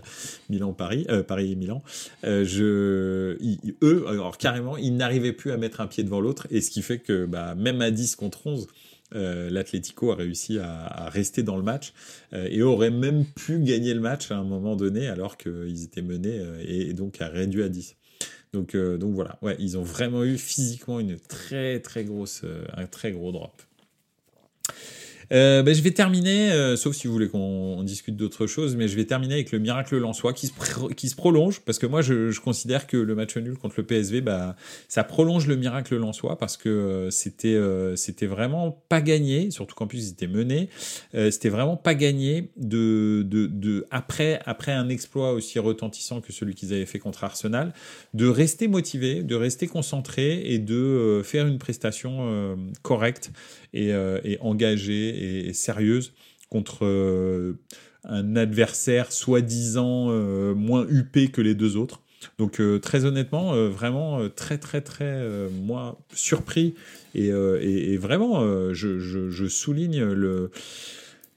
Milan-Paris, 0.49 1.05
euh, 1.09 1.21
Paris-Milan. 1.21 1.83
je, 2.23 3.37
eux, 3.83 4.05
alors 4.07 4.39
carrément, 4.39 4.75
ils 4.77 4.95
n'arrivaient 4.95 5.33
plus 5.33 5.51
à 5.51 5.57
mettre 5.57 5.81
un 5.81 5.87
pied 5.87 6.03
devant 6.03 6.19
l'autre, 6.19 6.47
et 6.49 6.61
ce 6.61 6.71
qui 6.71 6.81
fait 6.81 6.97
que 6.97 7.27
bah, 7.27 7.53
même 7.53 7.83
à 7.83 7.91
10 7.91 8.15
contre 8.15 8.47
11, 8.47 8.67
euh, 9.15 9.49
l'Atlético 9.49 10.11
a 10.11 10.15
réussi 10.15 10.59
à, 10.59 11.09
rester 11.09 11.41
dans 11.43 11.57
le 11.57 11.63
match 11.63 11.93
euh, 12.33 12.47
et 12.49 12.61
aurait 12.61 12.91
même 12.91 13.25
pu 13.25 13.59
gagner 13.59 13.93
le 13.93 13.99
match 13.99 14.31
à 14.31 14.37
un 14.37 14.43
moment 14.43 14.75
donné 14.75 15.07
alors 15.07 15.37
qu'ils 15.37 15.83
étaient 15.83 16.01
menés 16.01 16.39
euh, 16.39 16.63
et, 16.65 16.93
donc 16.93 17.21
a 17.21 17.27
réduit 17.27 17.63
à 17.63 17.69
10. 17.69 17.95
Donc, 18.51 18.75
donc 18.75 19.13
voilà, 19.13 19.37
ils 19.59 19.77
ont 19.77 19.83
vraiment 19.83 20.23
eu 20.23 20.35
physiquement 20.35 20.99
une 20.99 21.19
très 21.19 21.79
très 21.81 22.03
grosse, 22.03 22.43
un 22.75 22.87
très 22.87 23.11
gros 23.11 23.31
drop. 23.31 23.61
Euh, 25.31 25.61
ben, 25.61 25.75
je 25.75 25.81
vais 25.81 25.91
terminer, 25.91 26.51
euh, 26.51 26.75
sauf 26.75 26.95
si 26.95 27.07
vous 27.07 27.13
voulez 27.13 27.27
qu'on 27.27 27.83
discute 27.83 28.15
d'autre 28.15 28.47
chose, 28.47 28.75
mais 28.75 28.87
je 28.87 28.95
vais 28.95 29.05
terminer 29.05 29.35
avec 29.35 29.51
le 29.51 29.59
miracle 29.59 29.95
lensois 29.97 30.33
qui 30.33 30.47
se, 30.47 30.93
qui 30.93 31.07
se 31.07 31.15
prolonge, 31.15 31.61
parce 31.61 31.77
que 31.77 31.85
moi 31.85 32.01
je, 32.01 32.37
considère 32.39 32.87
que 32.87 32.97
le 32.97 33.15
match 33.15 33.37
nul 33.37 33.57
contre 33.57 33.75
le 33.77 33.83
PSV, 33.83 34.21
bah, 34.21 34.55
ça 34.87 35.03
prolonge 35.03 35.45
le 35.45 35.55
miracle 35.55 35.95
lensois, 35.97 36.37
parce 36.37 36.57
que 36.57 36.69
euh, 36.69 37.09
c'était 37.11 37.49
euh, 37.49 37.95
c'était 37.95 38.25
vraiment 38.25 38.81
pas 38.89 39.01
gagné, 39.01 39.51
surtout 39.51 39.75
qu'en 39.75 39.87
plus 39.87 40.07
ils 40.07 40.11
étaient 40.11 40.27
menés, 40.27 40.69
c'était 41.13 41.49
vraiment 41.49 41.77
pas 41.77 41.95
gagné 41.95 42.49
de, 42.57 43.23
de, 43.27 43.47
de, 43.47 43.85
après, 43.91 44.39
après 44.45 44.71
un 44.71 44.89
exploit 44.89 45.33
aussi 45.33 45.59
retentissant 45.59 46.21
que 46.21 46.31
celui 46.31 46.55
qu'ils 46.55 46.73
avaient 46.73 46.85
fait 46.85 46.99
contre 46.99 47.23
Arsenal, 47.23 47.73
de 48.13 48.27
rester 48.27 48.67
motivé, 48.67 49.21
de 49.23 49.35
rester 49.35 49.67
concentré 49.67 50.41
et 50.45 50.59
de 50.59 51.21
faire 51.23 51.45
une 51.45 51.57
prestation 51.57 52.57
correcte 52.81 53.31
et 53.73 53.93
engagée 54.41 55.18
et, 55.19 55.53
sérieuse 55.53 56.13
contre 56.49 56.85
euh, 56.85 57.59
un 58.03 58.35
adversaire 58.35 59.11
soi-disant 59.11 60.07
euh, 60.09 60.53
moins 60.55 60.85
huppé 60.89 61.27
que 61.29 61.41
les 61.41 61.55
deux 61.55 61.77
autres. 61.77 62.01
Donc 62.37 62.61
très 62.81 63.05
honnêtement, 63.05 63.53
vraiment 63.69 64.27
très 64.27 64.57
très 64.57 64.81
très 64.81 65.25
moi 65.63 65.97
surpris 66.13 66.75
et, 67.15 67.27
et, 67.27 67.95
vraiment 67.95 68.41
je, 68.73 68.99
je, 68.99 69.29
je, 69.29 69.47
souligne 69.47 70.03
le. 70.03 70.51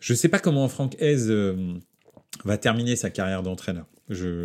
Je 0.00 0.12
sais 0.12 0.28
pas 0.28 0.40
comment 0.40 0.66
Franck 0.66 0.96
Hez 0.98 1.54
va 2.44 2.58
terminer 2.58 2.96
sa 2.96 3.10
carrière 3.10 3.44
d'entraîneur. 3.44 3.86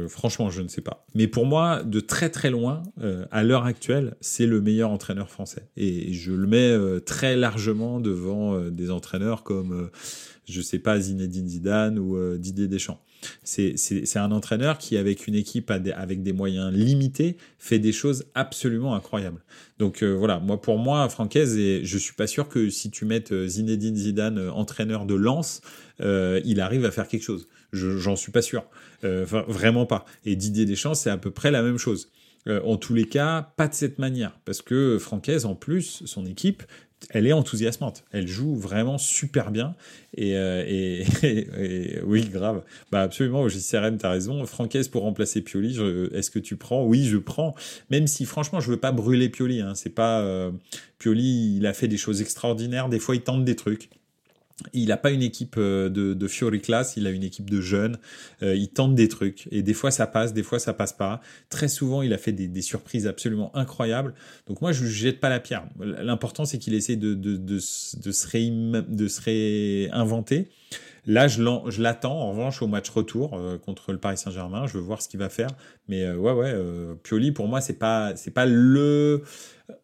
Franchement, 0.07 0.49
je 0.49 0.61
ne 0.61 0.67
sais 0.67 0.81
pas. 0.81 1.05
Mais 1.13 1.27
pour 1.27 1.45
moi, 1.45 1.83
de 1.83 1.99
très 1.99 2.29
très 2.29 2.49
loin, 2.49 2.83
euh, 3.01 3.25
à 3.31 3.43
l'heure 3.43 3.65
actuelle, 3.65 4.15
c'est 4.21 4.45
le 4.45 4.61
meilleur 4.61 4.91
entraîneur 4.91 5.29
français. 5.29 5.69
Et 5.77 6.13
je 6.13 6.31
le 6.31 6.47
mets 6.47 6.71
euh, 6.71 6.99
très 6.99 7.35
largement 7.35 7.99
devant 7.99 8.55
euh, 8.55 8.69
des 8.69 8.91
entraîneurs 8.91 9.43
comme, 9.43 9.89
je 10.47 10.61
sais 10.61 10.79
pas, 10.79 10.99
Zinedine 10.99 11.47
Zidane 11.47 11.99
ou 11.99 12.37
Didier 12.37 12.67
Deschamps. 12.67 12.99
C'est 13.43 14.17
un 14.17 14.31
entraîneur 14.31 14.77
qui, 14.77 14.95
avec 14.95 15.27
une 15.27 15.33
équipe 15.35 15.71
avec 15.71 16.21
des 16.21 16.33
moyens 16.33 16.71
limités, 16.71 17.37
fait 17.57 17.79
des 17.79 17.91
choses 17.91 18.25
absolument 18.35 18.93
incroyables. 18.95 19.43
Donc 19.79 20.03
voilà, 20.03 20.39
moi 20.39 20.61
pour 20.61 20.77
moi, 20.77 21.09
Francaise, 21.09 21.57
et 21.57 21.83
je 21.83 21.97
suis 21.97 22.13
pas 22.13 22.27
sûr 22.27 22.47
que 22.47 22.69
si 22.69 22.91
tu 22.91 23.05
mets 23.05 23.23
Zinedine 23.47 23.95
Zidane 23.95 24.49
entraîneur 24.49 25.05
de 25.05 25.15
Lens, 25.15 25.61
il 25.99 26.61
arrive 26.61 26.85
à 26.85 26.91
faire 26.91 27.07
quelque 27.07 27.23
chose. 27.23 27.47
J'en 27.73 28.15
suis 28.15 28.31
pas 28.31 28.41
sûr. 28.41 28.65
Euh, 29.03 29.25
vraiment 29.25 29.85
pas. 29.85 30.05
Et 30.25 30.35
Didier 30.35 30.65
Deschamps, 30.65 30.95
c'est 30.95 31.09
à 31.09 31.17
peu 31.17 31.31
près 31.31 31.51
la 31.51 31.61
même 31.61 31.77
chose. 31.77 32.11
Euh, 32.47 32.61
en 32.63 32.77
tous 32.77 32.93
les 32.93 33.05
cas, 33.05 33.53
pas 33.57 33.67
de 33.67 33.73
cette 33.73 33.99
manière. 33.99 34.39
Parce 34.45 34.61
que 34.61 34.97
Francaise, 34.99 35.45
en 35.45 35.55
plus, 35.55 36.03
son 36.05 36.25
équipe, 36.25 36.63
elle 37.09 37.27
est 37.27 37.33
enthousiasmante. 37.33 38.05
Elle 38.11 38.27
joue 38.27 38.55
vraiment 38.55 38.97
super 38.97 39.51
bien. 39.51 39.75
Et, 40.15 40.35
euh, 40.35 41.03
oui, 42.05 42.27
grave. 42.29 42.63
Bah 42.91 43.01
absolument, 43.01 43.47
JCRM, 43.49 43.97
t'as 43.97 44.11
raison. 44.11 44.45
Francaise 44.45 44.87
pour 44.87 45.03
remplacer 45.03 45.41
Pioli, 45.41 45.77
est-ce 46.13 46.31
que 46.31 46.39
tu 46.39 46.55
prends? 46.55 46.85
Oui, 46.85 47.05
je 47.05 47.17
prends. 47.17 47.53
Même 47.91 48.07
si, 48.07 48.25
franchement, 48.25 48.61
je 48.61 48.71
veux 48.71 48.79
pas 48.79 48.93
brûler 48.93 49.29
Pioli. 49.29 49.61
Hein. 49.61 49.75
C'est 49.75 49.93
pas 49.93 50.49
Pioli, 50.97 51.57
il 51.57 51.67
a 51.67 51.73
fait 51.73 51.87
des 51.87 51.97
choses 51.97 52.21
extraordinaires. 52.21 52.89
Des 52.89 52.99
fois, 52.99 53.15
il 53.15 53.21
tente 53.21 53.45
des 53.45 53.55
trucs. 53.55 53.89
Il 54.73 54.87
n'a 54.87 54.97
pas 54.97 55.11
une 55.11 55.21
équipe 55.21 55.55
euh, 55.57 55.87
de, 55.87 56.15
de 56.15 56.27
Fiori 56.27 56.59
class, 56.61 56.97
il 56.97 57.05
a 57.05 57.11
une 57.11 57.23
équipe 57.23 57.47
de 57.49 57.61
jeunes. 57.61 57.97
Euh, 58.41 58.55
il 58.55 58.69
tente 58.69 58.95
des 58.95 59.07
trucs 59.07 59.47
et 59.51 59.61
des 59.61 59.75
fois 59.75 59.91
ça 59.91 60.07
passe, 60.07 60.33
des 60.33 60.41
fois 60.41 60.57
ça 60.57 60.73
passe 60.73 60.93
pas. 60.93 61.21
Très 61.49 61.67
souvent, 61.67 62.01
il 62.01 62.11
a 62.11 62.17
fait 62.17 62.31
des, 62.31 62.61
surprises 62.61 63.05
absolument 63.05 63.55
incroyables. 63.55 64.15
Donc 64.47 64.61
moi, 64.61 64.71
je 64.71 64.83
ne 64.83 64.89
jette 64.89 65.19
pas 65.19 65.29
la 65.29 65.39
pierre. 65.39 65.67
L'important, 65.79 66.45
c'est 66.45 66.57
qu'il 66.57 66.73
essaie 66.73 66.95
de, 66.95 67.13
de, 67.13 67.37
de, 67.37 67.59
se 67.59 68.27
réinventer. 69.23 70.49
Là, 71.05 71.27
je 71.27 71.81
l'attends 71.81 72.19
en 72.19 72.31
revanche 72.31 72.61
au 72.63 72.67
match 72.67 72.89
retour 72.89 73.35
euh, 73.35 73.59
contre 73.59 73.91
le 73.91 73.99
Paris 73.99 74.17
Saint-Germain. 74.17 74.65
Je 74.65 74.73
veux 74.73 74.83
voir 74.83 75.03
ce 75.03 75.07
qu'il 75.07 75.19
va 75.19 75.29
faire. 75.29 75.49
Mais 75.87 76.09
ouais, 76.09 76.33
ouais, 76.33 76.55
Pioli, 77.03 77.31
pour 77.31 77.47
moi, 77.47 77.61
c'est 77.61 77.77
pas, 77.77 78.15
c'est 78.15 78.31
pas 78.31 78.47
le 78.47 79.21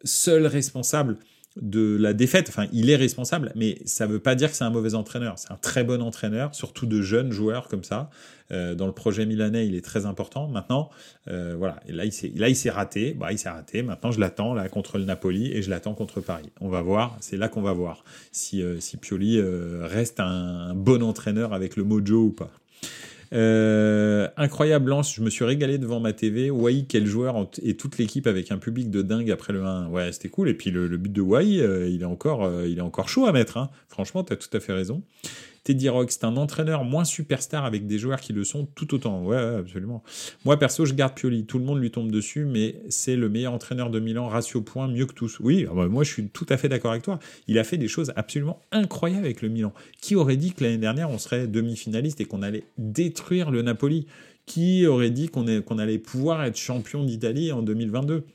seul 0.02 0.46
responsable 0.46 1.16
de 1.60 1.96
la 1.96 2.12
défaite. 2.12 2.48
Enfin, 2.48 2.66
il 2.72 2.90
est 2.90 2.96
responsable, 2.96 3.52
mais 3.54 3.78
ça 3.84 4.06
ne 4.06 4.12
veut 4.12 4.18
pas 4.18 4.34
dire 4.34 4.50
que 4.50 4.56
c'est 4.56 4.64
un 4.64 4.70
mauvais 4.70 4.94
entraîneur. 4.94 5.38
C'est 5.38 5.52
un 5.52 5.56
très 5.56 5.84
bon 5.84 6.02
entraîneur, 6.02 6.54
surtout 6.54 6.86
de 6.86 7.00
jeunes 7.00 7.30
joueurs 7.30 7.68
comme 7.68 7.84
ça. 7.84 8.10
Euh, 8.52 8.74
dans 8.74 8.86
le 8.86 8.92
projet 8.92 9.24
milanais, 9.24 9.66
il 9.66 9.74
est 9.74 9.84
très 9.84 10.06
important. 10.06 10.48
Maintenant, 10.48 10.90
euh, 11.28 11.54
voilà. 11.56 11.80
Là, 11.88 12.04
il 12.04 12.12
s'est, 12.56 12.70
raté. 12.70 13.14
Bah, 13.14 13.32
il 13.32 13.38
s'est 13.38 13.48
raté. 13.48 13.82
Maintenant, 13.82 14.10
je 14.10 14.20
l'attends 14.20 14.54
là 14.54 14.68
contre 14.68 14.98
le 14.98 15.04
Napoli 15.04 15.52
et 15.52 15.62
je 15.62 15.70
l'attends 15.70 15.94
contre 15.94 16.20
Paris. 16.20 16.50
On 16.60 16.68
va 16.68 16.82
voir. 16.82 17.16
C'est 17.20 17.36
là 17.36 17.48
qu'on 17.48 17.62
va 17.62 17.72
voir 17.72 18.04
si, 18.32 18.62
euh, 18.62 18.80
si 18.80 18.96
Pioli 18.96 19.40
reste 19.82 20.20
un, 20.20 20.74
bon 20.74 21.02
entraîneur 21.02 21.52
avec 21.52 21.76
le 21.76 21.84
mojo 21.84 22.24
ou 22.24 22.30
pas. 22.30 22.50
Euh, 23.32 24.28
incroyable 24.36 24.90
lance, 24.90 25.14
je 25.14 25.22
me 25.22 25.30
suis 25.30 25.44
régalé 25.44 25.78
devant 25.78 26.00
ma 26.00 26.12
TV. 26.12 26.50
Wai, 26.50 26.84
quel 26.88 27.06
joueur 27.06 27.48
et 27.62 27.76
toute 27.76 27.98
l'équipe 27.98 28.26
avec 28.26 28.52
un 28.52 28.58
public 28.58 28.90
de 28.90 29.02
dingue 29.02 29.30
après 29.30 29.52
le 29.52 29.64
1. 29.64 29.88
Ouais, 29.88 30.12
c'était 30.12 30.28
cool. 30.28 30.48
Et 30.48 30.54
puis 30.54 30.70
le, 30.70 30.88
but 30.96 31.12
de 31.12 31.20
Wai, 31.20 31.60
euh, 31.60 31.88
il 31.88 32.02
est 32.02 32.06
encore, 32.06 32.44
euh, 32.44 32.68
il 32.68 32.78
est 32.78 32.82
encore 32.82 33.08
chaud 33.08 33.26
à 33.26 33.32
mettre. 33.32 33.56
Hein. 33.56 33.70
Franchement, 33.88 34.24
t'as 34.24 34.36
tout 34.36 34.54
à 34.56 34.60
fait 34.60 34.72
raison. 34.72 35.02
Teddy 35.64 35.88
Rock, 35.88 36.10
c'est 36.12 36.24
un 36.24 36.36
entraîneur 36.36 36.84
moins 36.84 37.04
superstar 37.04 37.64
avec 37.64 37.86
des 37.86 37.98
joueurs 37.98 38.20
qui 38.20 38.34
le 38.34 38.44
sont 38.44 38.66
tout 38.74 38.94
autant. 38.94 39.24
Ouais, 39.24 39.36
absolument. 39.36 40.02
Moi, 40.44 40.58
perso, 40.58 40.84
je 40.84 40.92
garde 40.92 41.14
Pioli. 41.14 41.46
Tout 41.46 41.58
le 41.58 41.64
monde 41.64 41.80
lui 41.80 41.90
tombe 41.90 42.12
dessus, 42.12 42.44
mais 42.44 42.76
c'est 42.90 43.16
le 43.16 43.30
meilleur 43.30 43.54
entraîneur 43.54 43.88
de 43.88 43.98
Milan, 43.98 44.28
ratio 44.28 44.60
point, 44.60 44.88
mieux 44.88 45.06
que 45.06 45.14
tous. 45.14 45.40
Oui, 45.40 45.66
ah 45.70 45.74
bah, 45.74 45.88
moi, 45.88 46.04
je 46.04 46.12
suis 46.12 46.28
tout 46.28 46.44
à 46.50 46.58
fait 46.58 46.68
d'accord 46.68 46.90
avec 46.90 47.02
toi. 47.02 47.18
Il 47.48 47.58
a 47.58 47.64
fait 47.64 47.78
des 47.78 47.88
choses 47.88 48.12
absolument 48.14 48.60
incroyables 48.72 49.24
avec 49.24 49.40
le 49.40 49.48
Milan. 49.48 49.72
Qui 50.02 50.16
aurait 50.16 50.36
dit 50.36 50.52
que 50.52 50.62
l'année 50.62 50.76
dernière, 50.76 51.08
on 51.08 51.18
serait 51.18 51.46
demi-finaliste 51.46 52.20
et 52.20 52.26
qu'on 52.26 52.42
allait 52.42 52.64
détruire 52.76 53.50
le 53.50 53.62
Napoli? 53.62 54.06
Qui 54.44 54.86
aurait 54.86 55.08
dit 55.08 55.30
qu'on 55.30 55.46
allait 55.78 55.98
pouvoir 55.98 56.44
être 56.44 56.58
champion 56.58 57.04
d'Italie 57.04 57.50
en 57.52 57.62
2022 57.62 58.26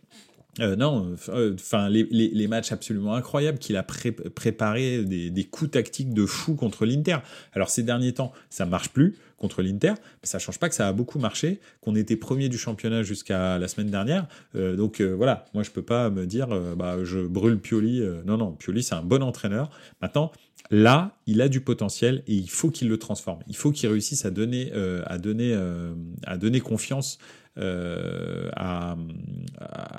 euh, 0.62 0.76
non, 0.76 1.16
euh, 1.30 1.54
enfin 1.56 1.90
les, 1.90 2.48
matchs 2.48 2.72
absolument 2.72 3.16
incroyables 3.16 3.60
qu'il 3.60 3.78
a 3.78 3.84
préparé, 3.84 5.04
des, 5.04 5.44
coups 5.46 5.72
tactiques 5.72 6.14
de 6.14 6.26
fou 6.26 6.56
contre 6.56 6.86
l'Inter. 6.86 7.18
Alors 7.54 7.70
ces 7.70 7.84
derniers 7.84 8.14
temps, 8.14 8.32
ça 8.50 8.66
marche 8.66 8.90
plus 8.90 9.16
contre 9.38 9.62
l'Inter, 9.62 9.94
mais 9.98 10.28
ça 10.28 10.40
change 10.40 10.60
pas 10.60 10.68
que 10.68 10.76
ça 10.76 10.88
a 10.88 10.94
beaucoup 10.94 11.18
marché, 11.18 11.60
qu'on 11.82 11.96
était 11.96 12.18
premier 12.18 12.50
du 12.50 12.58
championnat 12.58 13.04
jusqu'à 13.04 13.58
la 13.58 13.68
semaine 13.68 13.90
dernière. 13.90 14.28
Euh, 14.56 14.76
donc 14.76 15.02
voilà, 15.02 15.46
moi 15.54 15.64
je 15.64 15.72
peux 15.72 15.82
pas 15.82 16.10
me 16.10 16.26
dire, 16.26 16.48
bah 16.76 16.98
je 17.04 17.20
brûle 17.20 17.60
Pioli. 17.60 18.02
non 18.26 18.38
non, 18.38 18.52
Pioli 18.52 18.84
c'est 18.84 18.96
un 18.96 19.04
bon 19.04 19.24
entraîneur. 19.24 19.70
Maintenant, 20.02 20.32
là, 20.72 21.18
il 21.26 21.42
a 21.42 21.50
du 21.50 21.62
potentiel 21.62 22.24
et 22.28 22.34
il 22.34 22.50
faut 22.50 22.70
qu'il 22.70 22.90
le 22.90 22.98
transforme. 22.98 23.40
Il 23.48 23.56
faut 23.56 23.72
qu'il 23.72 23.90
réussisse 23.90 24.26
à 24.26 24.32
donner, 24.32 24.72
à 25.06 25.18
donner, 25.18 25.58
à 26.26 26.38
donner 26.38 26.60
confiance 26.60 27.18
euh, 27.58 28.50
à, 28.56 28.96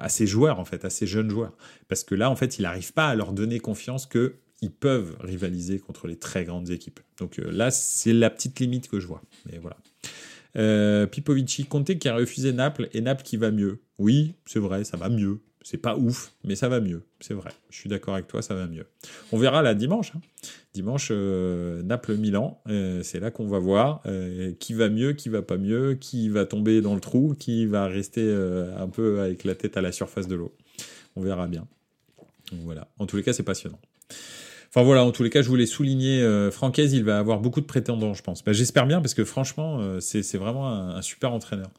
ces 0.08 0.26
joueurs, 0.26 0.58
en 0.58 0.64
fait, 0.64 0.84
à 0.84 0.90
ces 0.90 1.06
jeunes 1.06 1.30
joueurs. 1.30 1.52
Parce 1.88 2.04
que 2.04 2.14
là, 2.14 2.30
en 2.30 2.36
fait, 2.36 2.58
il 2.58 2.62
n'arrive 2.62 2.92
pas 2.92 3.08
à 3.08 3.14
leur 3.14 3.32
donner 3.32 3.60
confiance 3.60 4.06
qu'ils 4.06 4.70
peuvent 4.70 5.16
rivaliser 5.20 5.78
contre 5.78 6.06
les 6.06 6.16
très 6.16 6.44
grandes 6.44 6.70
équipes. 6.70 7.00
Donc 7.18 7.38
euh, 7.38 7.50
là, 7.50 7.70
c'est 7.70 8.12
la 8.12 8.30
petite 8.30 8.60
limite 8.60 8.88
que 8.88 9.00
je 9.00 9.06
vois. 9.06 9.22
Mais 9.50 9.58
voilà. 9.58 9.76
Euh, 10.56 11.06
Pipovici, 11.06 11.64
Conte 11.64 11.98
qui 11.98 12.08
a 12.08 12.14
refusé 12.14 12.52
Naples 12.52 12.88
et 12.92 13.00
Naples 13.00 13.22
qui 13.22 13.36
va 13.36 13.50
mieux. 13.50 13.80
Oui, 13.98 14.34
c'est 14.46 14.58
vrai, 14.58 14.84
ça 14.84 14.96
va 14.96 15.08
mieux. 15.08 15.40
C'est 15.62 15.78
pas 15.78 15.96
ouf, 15.96 16.32
mais 16.42 16.56
ça 16.56 16.68
va 16.68 16.80
mieux. 16.80 17.02
C'est 17.20 17.34
vrai. 17.34 17.50
Je 17.68 17.76
suis 17.76 17.90
d'accord 17.90 18.14
avec 18.14 18.26
toi, 18.26 18.40
ça 18.40 18.54
va 18.54 18.66
mieux. 18.66 18.86
On 19.30 19.36
verra 19.36 19.60
là 19.60 19.74
dimanche. 19.74 20.12
Hein. 20.16 20.20
Dimanche, 20.72 21.08
euh, 21.10 21.82
Naples-Milan. 21.82 22.62
Euh, 22.68 23.02
c'est 23.02 23.20
là 23.20 23.30
qu'on 23.30 23.46
va 23.46 23.58
voir 23.58 24.00
euh, 24.06 24.52
qui 24.58 24.72
va 24.72 24.88
mieux, 24.88 25.12
qui 25.12 25.28
va 25.28 25.42
pas 25.42 25.58
mieux, 25.58 25.94
qui 25.94 26.30
va 26.30 26.46
tomber 26.46 26.80
dans 26.80 26.94
le 26.94 27.00
trou, 27.00 27.34
qui 27.38 27.66
va 27.66 27.86
rester 27.88 28.32
un 28.32 28.88
peu 28.88 29.20
avec 29.20 29.44
la 29.44 29.54
tête 29.54 29.76
à 29.76 29.82
la 29.82 29.92
surface 29.92 30.28
de 30.28 30.34
l'eau. 30.34 30.54
On 31.14 31.22
verra 31.22 31.46
bien. 31.46 31.66
voilà. 32.52 32.88
En 32.98 33.06
tous 33.06 33.16
les 33.16 33.22
cas, 33.22 33.34
c'est 33.34 33.42
passionnant. 33.42 33.80
Enfin 34.70 34.84
voilà, 34.84 35.04
en 35.04 35.10
tous 35.10 35.24
les 35.24 35.30
cas, 35.30 35.42
je 35.42 35.48
voulais 35.48 35.66
souligner, 35.66 36.22
euh, 36.22 36.52
Francaise, 36.52 36.92
il 36.92 37.02
va 37.02 37.18
avoir 37.18 37.40
beaucoup 37.40 37.60
de 37.60 37.66
prétendants, 37.66 38.14
je 38.14 38.22
pense. 38.22 38.44
Bah, 38.44 38.52
J'espère 38.52 38.86
bien, 38.86 39.00
parce 39.00 39.14
que 39.14 39.24
franchement, 39.24 40.00
c'est 40.00 40.38
vraiment 40.38 40.68
un, 40.68 41.02
super 41.02 41.32
entraîneur. 41.32 41.70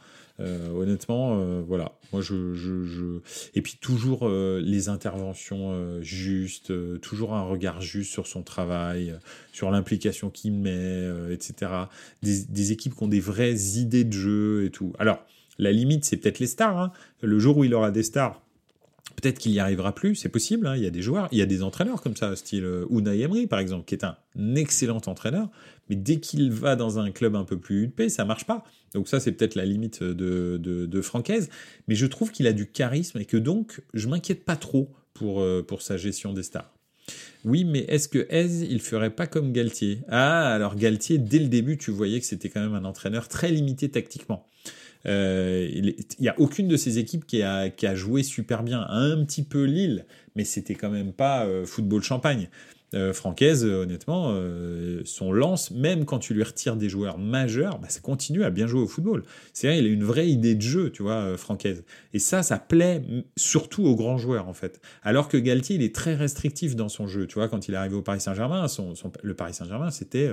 Euh, 0.42 0.70
honnêtement, 0.72 1.40
euh, 1.40 1.62
voilà. 1.66 1.94
Moi, 2.12 2.22
je, 2.22 2.54
je, 2.56 2.84
je, 2.84 3.20
Et 3.54 3.62
puis 3.62 3.78
toujours 3.80 4.28
euh, 4.28 4.62
les 4.64 4.90
interventions 4.90 6.02
justes, 6.02 6.74
toujours 7.02 7.34
un 7.34 7.44
regard 7.44 7.82
juste 7.82 8.12
sur 8.12 8.28
son 8.28 8.42
travail, 8.42 9.18
sur 9.54 9.72
l'implication 9.72 10.30
qu'il 10.30 10.54
met, 10.54 11.06
etc. 11.32 11.72
Des, 12.22 12.72
équipes 12.72 12.96
qui 12.96 13.04
ont 13.04 13.08
des 13.08 13.20
vraies 13.20 13.78
idées 13.78 14.04
de 14.04 14.14
jeu 14.14 14.66
et 14.66 14.72
tout. 14.72 14.94
Alors, 15.00 15.20
la 15.58 15.72
limite, 15.72 16.06
c'est 16.06 16.18
peut-être 16.18 16.40
les 16.40 16.48
stars. 16.48 16.78
Hein. 16.78 16.92
Le 17.22 17.40
jour 17.40 17.58
où 17.58 17.64
il 17.64 17.74
aura 17.74 17.92
des 17.92 18.04
stars, 18.04 18.42
Peut-être 19.22 19.40
qu'il 19.40 19.52
n'y 19.52 19.60
arrivera 19.60 19.94
plus, 19.94 20.16
c'est 20.16 20.30
possible. 20.30 20.66
Hein. 20.66 20.78
Il 20.78 20.84
y 20.84 20.88
a 20.88 20.90
des 20.90 21.02
joueurs, 21.02 21.28
il 21.32 21.38
y 21.38 21.42
a 21.42 21.46
des 21.46 21.64
entraîneurs 21.64 22.02
comme 22.02 22.16
ça, 22.16 22.36
style 22.36 22.66
Unai 22.90 23.20
Emery 23.20 23.46
par 23.46 23.60
exemple, 23.60 23.86
qui 23.86 23.94
est 23.94 24.06
un 24.06 24.16
excellent 24.56 25.02
entraîneur, 25.06 25.50
mais 25.92 25.98
dès 25.98 26.22
qu'il 26.22 26.52
va 26.52 26.78
dans 26.78 27.00
un 27.00 27.12
club 27.12 27.36
un 27.36 27.44
peu 27.44 27.60
plus 27.60 27.84
huppé, 27.84 28.08
ça 28.08 28.24
marche 28.24 28.46
pas. 28.46 28.64
Donc 28.94 29.10
ça, 29.10 29.20
c'est 29.20 29.34
peut-être 29.34 29.56
la 29.56 29.66
limite 29.66 30.02
de, 30.02 30.58
de, 30.58 31.02
Francaise, 31.02 31.50
mais 31.90 31.96
je 31.96 32.06
trouve 32.06 32.32
qu'il 32.32 32.48
a 32.48 32.54
du 32.54 32.66
charisme 32.66 33.20
et 33.20 33.26
que 33.26 33.36
donc, 33.36 33.82
je 33.94 34.08
m'inquiète 34.08 34.46
pas 34.46 34.56
trop 34.56 34.90
pour, 35.14 35.42
euh, 35.42 35.66
sa 35.82 35.98
gestion 35.98 36.32
des 36.32 36.44
stars. 36.44 36.74
Oui, 37.44 37.66
mais 37.66 37.80
est-ce 37.90 38.08
que 38.08 38.26
Hez, 38.30 38.64
il 38.70 38.80
ferait 38.80 39.10
pas 39.10 39.28
comme 39.28 39.52
Galtier? 39.52 40.00
Ah, 40.08 40.54
alors 40.54 40.76
Galtier, 40.78 41.18
dès 41.18 41.40
le 41.40 41.50
début, 41.50 41.78
tu 41.78 41.92
voyais 41.92 42.22
que 42.22 42.26
c'était 42.26 42.48
quand 42.48 42.62
même 42.62 42.76
un 42.76 42.86
entraîneur 42.86 43.28
très 43.28 43.52
limité 43.52 43.90
tactiquement. 43.90 44.48
Euh, 45.08 45.68
il 45.74 45.96
n'y 46.22 46.30
a 46.30 46.40
aucune 46.40 46.70
de 46.70 46.78
ces 46.78 47.00
équipes 47.00 47.26
qui 47.26 47.42
a, 47.42 47.70
qui 47.70 47.86
a, 47.86 47.96
joué 47.96 48.24
super 48.24 48.64
bien. 48.64 48.86
Un 48.88 49.26
petit 49.26 49.44
peu 49.44 49.66
Lille, 49.66 50.06
mais 50.38 50.46
c'était 50.46 50.76
quand 50.76 50.90
même 50.90 51.12
pas 51.12 51.46
euh, 51.46 51.66
football 51.66 52.02
champagne. 52.02 52.48
Euh, 52.94 53.14
Francaise, 53.14 53.64
honnêtement, 53.64 54.32
euh, 54.32 55.02
son 55.06 55.32
lance, 55.32 55.72
même 55.72 56.04
quand 56.04 56.20
tu 56.20 56.34
lui 56.34 56.44
retires 56.44 56.76
des 56.76 56.90
joueurs 56.90 57.18
majeurs, 57.18 57.80
bah, 57.80 57.88
ça 57.88 58.02
continue 58.02 58.44
à 58.44 58.50
bien 58.50 58.68
jouer 58.68 58.82
au 58.82 58.88
football. 58.88 59.24
C'est 59.54 59.68
vrai, 59.68 59.80
il 59.80 59.86
a 59.86 59.90
une 59.90 60.04
vraie 60.04 60.28
idée 60.28 60.56
de 60.56 60.62
jeu, 60.62 60.90
tu 60.90 61.02
vois, 61.02 61.14
euh, 61.14 61.38
Francaise. 61.38 61.86
Et 62.14 62.20
ça, 62.20 62.44
ça 62.44 62.60
plaît 62.60 63.02
surtout 63.38 63.86
aux 63.86 63.96
grands 63.96 64.18
joueurs, 64.18 64.50
en 64.50 64.54
fait. 64.54 64.82
Alors 65.04 65.30
que 65.30 65.38
Galtier, 65.38 65.78
il 65.78 65.84
est 65.84 65.96
très 65.96 66.16
restrictif 66.16 66.76
dans 66.76 66.90
son 66.90 67.08
jeu. 67.08 67.28
Tu 67.28 67.36
vois, 67.36 67.48
quand 67.48 67.70
il 67.70 67.76
est 67.76 67.78
arrivé 67.78 67.96
au 67.96 68.02
Paris 68.02 68.20
Saint-Germain, 68.20 68.68
son, 68.68 68.94
le 69.24 69.34
Paris 69.36 69.54
Saint-Germain, 69.54 69.90
c'était 69.90 70.30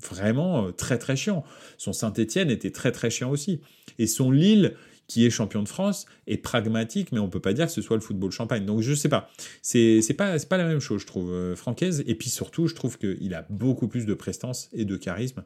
vraiment 0.00 0.70
très 0.72 0.98
très 0.98 1.16
chiant. 1.16 1.42
Son 1.76 1.92
Saint-Etienne 1.92 2.50
était 2.50 2.70
très 2.70 2.92
très 2.92 3.10
chiant 3.10 3.30
aussi. 3.30 3.60
Et 3.98 4.06
son 4.06 4.30
Lille, 4.30 4.76
qui 5.10 5.26
est 5.26 5.30
champion 5.30 5.64
de 5.64 5.68
France, 5.68 6.06
est 6.28 6.36
pragmatique, 6.36 7.10
mais 7.10 7.18
on 7.18 7.28
peut 7.28 7.40
pas 7.40 7.52
dire 7.52 7.66
que 7.66 7.72
ce 7.72 7.82
soit 7.82 7.96
le 7.96 8.00
football 8.00 8.30
champagne. 8.30 8.64
Donc 8.64 8.80
je 8.80 8.94
sais 8.94 9.08
pas. 9.08 9.28
C'est 9.60 10.00
pas 10.16 10.38
pas 10.38 10.56
la 10.56 10.64
même 10.64 10.78
chose, 10.78 11.00
je 11.00 11.06
trouve. 11.06 11.32
Euh, 11.32 11.56
Francaise. 11.56 12.04
Et 12.06 12.14
puis 12.14 12.30
surtout, 12.30 12.68
je 12.68 12.76
trouve 12.76 12.96
qu'il 12.96 13.34
a 13.34 13.44
beaucoup 13.50 13.88
plus 13.88 14.06
de 14.06 14.14
prestance 14.14 14.68
et 14.72 14.84
de 14.84 14.96
charisme, 14.96 15.42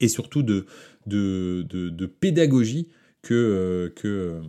et 0.00 0.08
surtout 0.08 0.42
de 0.42 0.66
pédagogie 2.20 2.88
que, 3.24 3.34
euh, 3.34 3.88
que, 3.94 4.40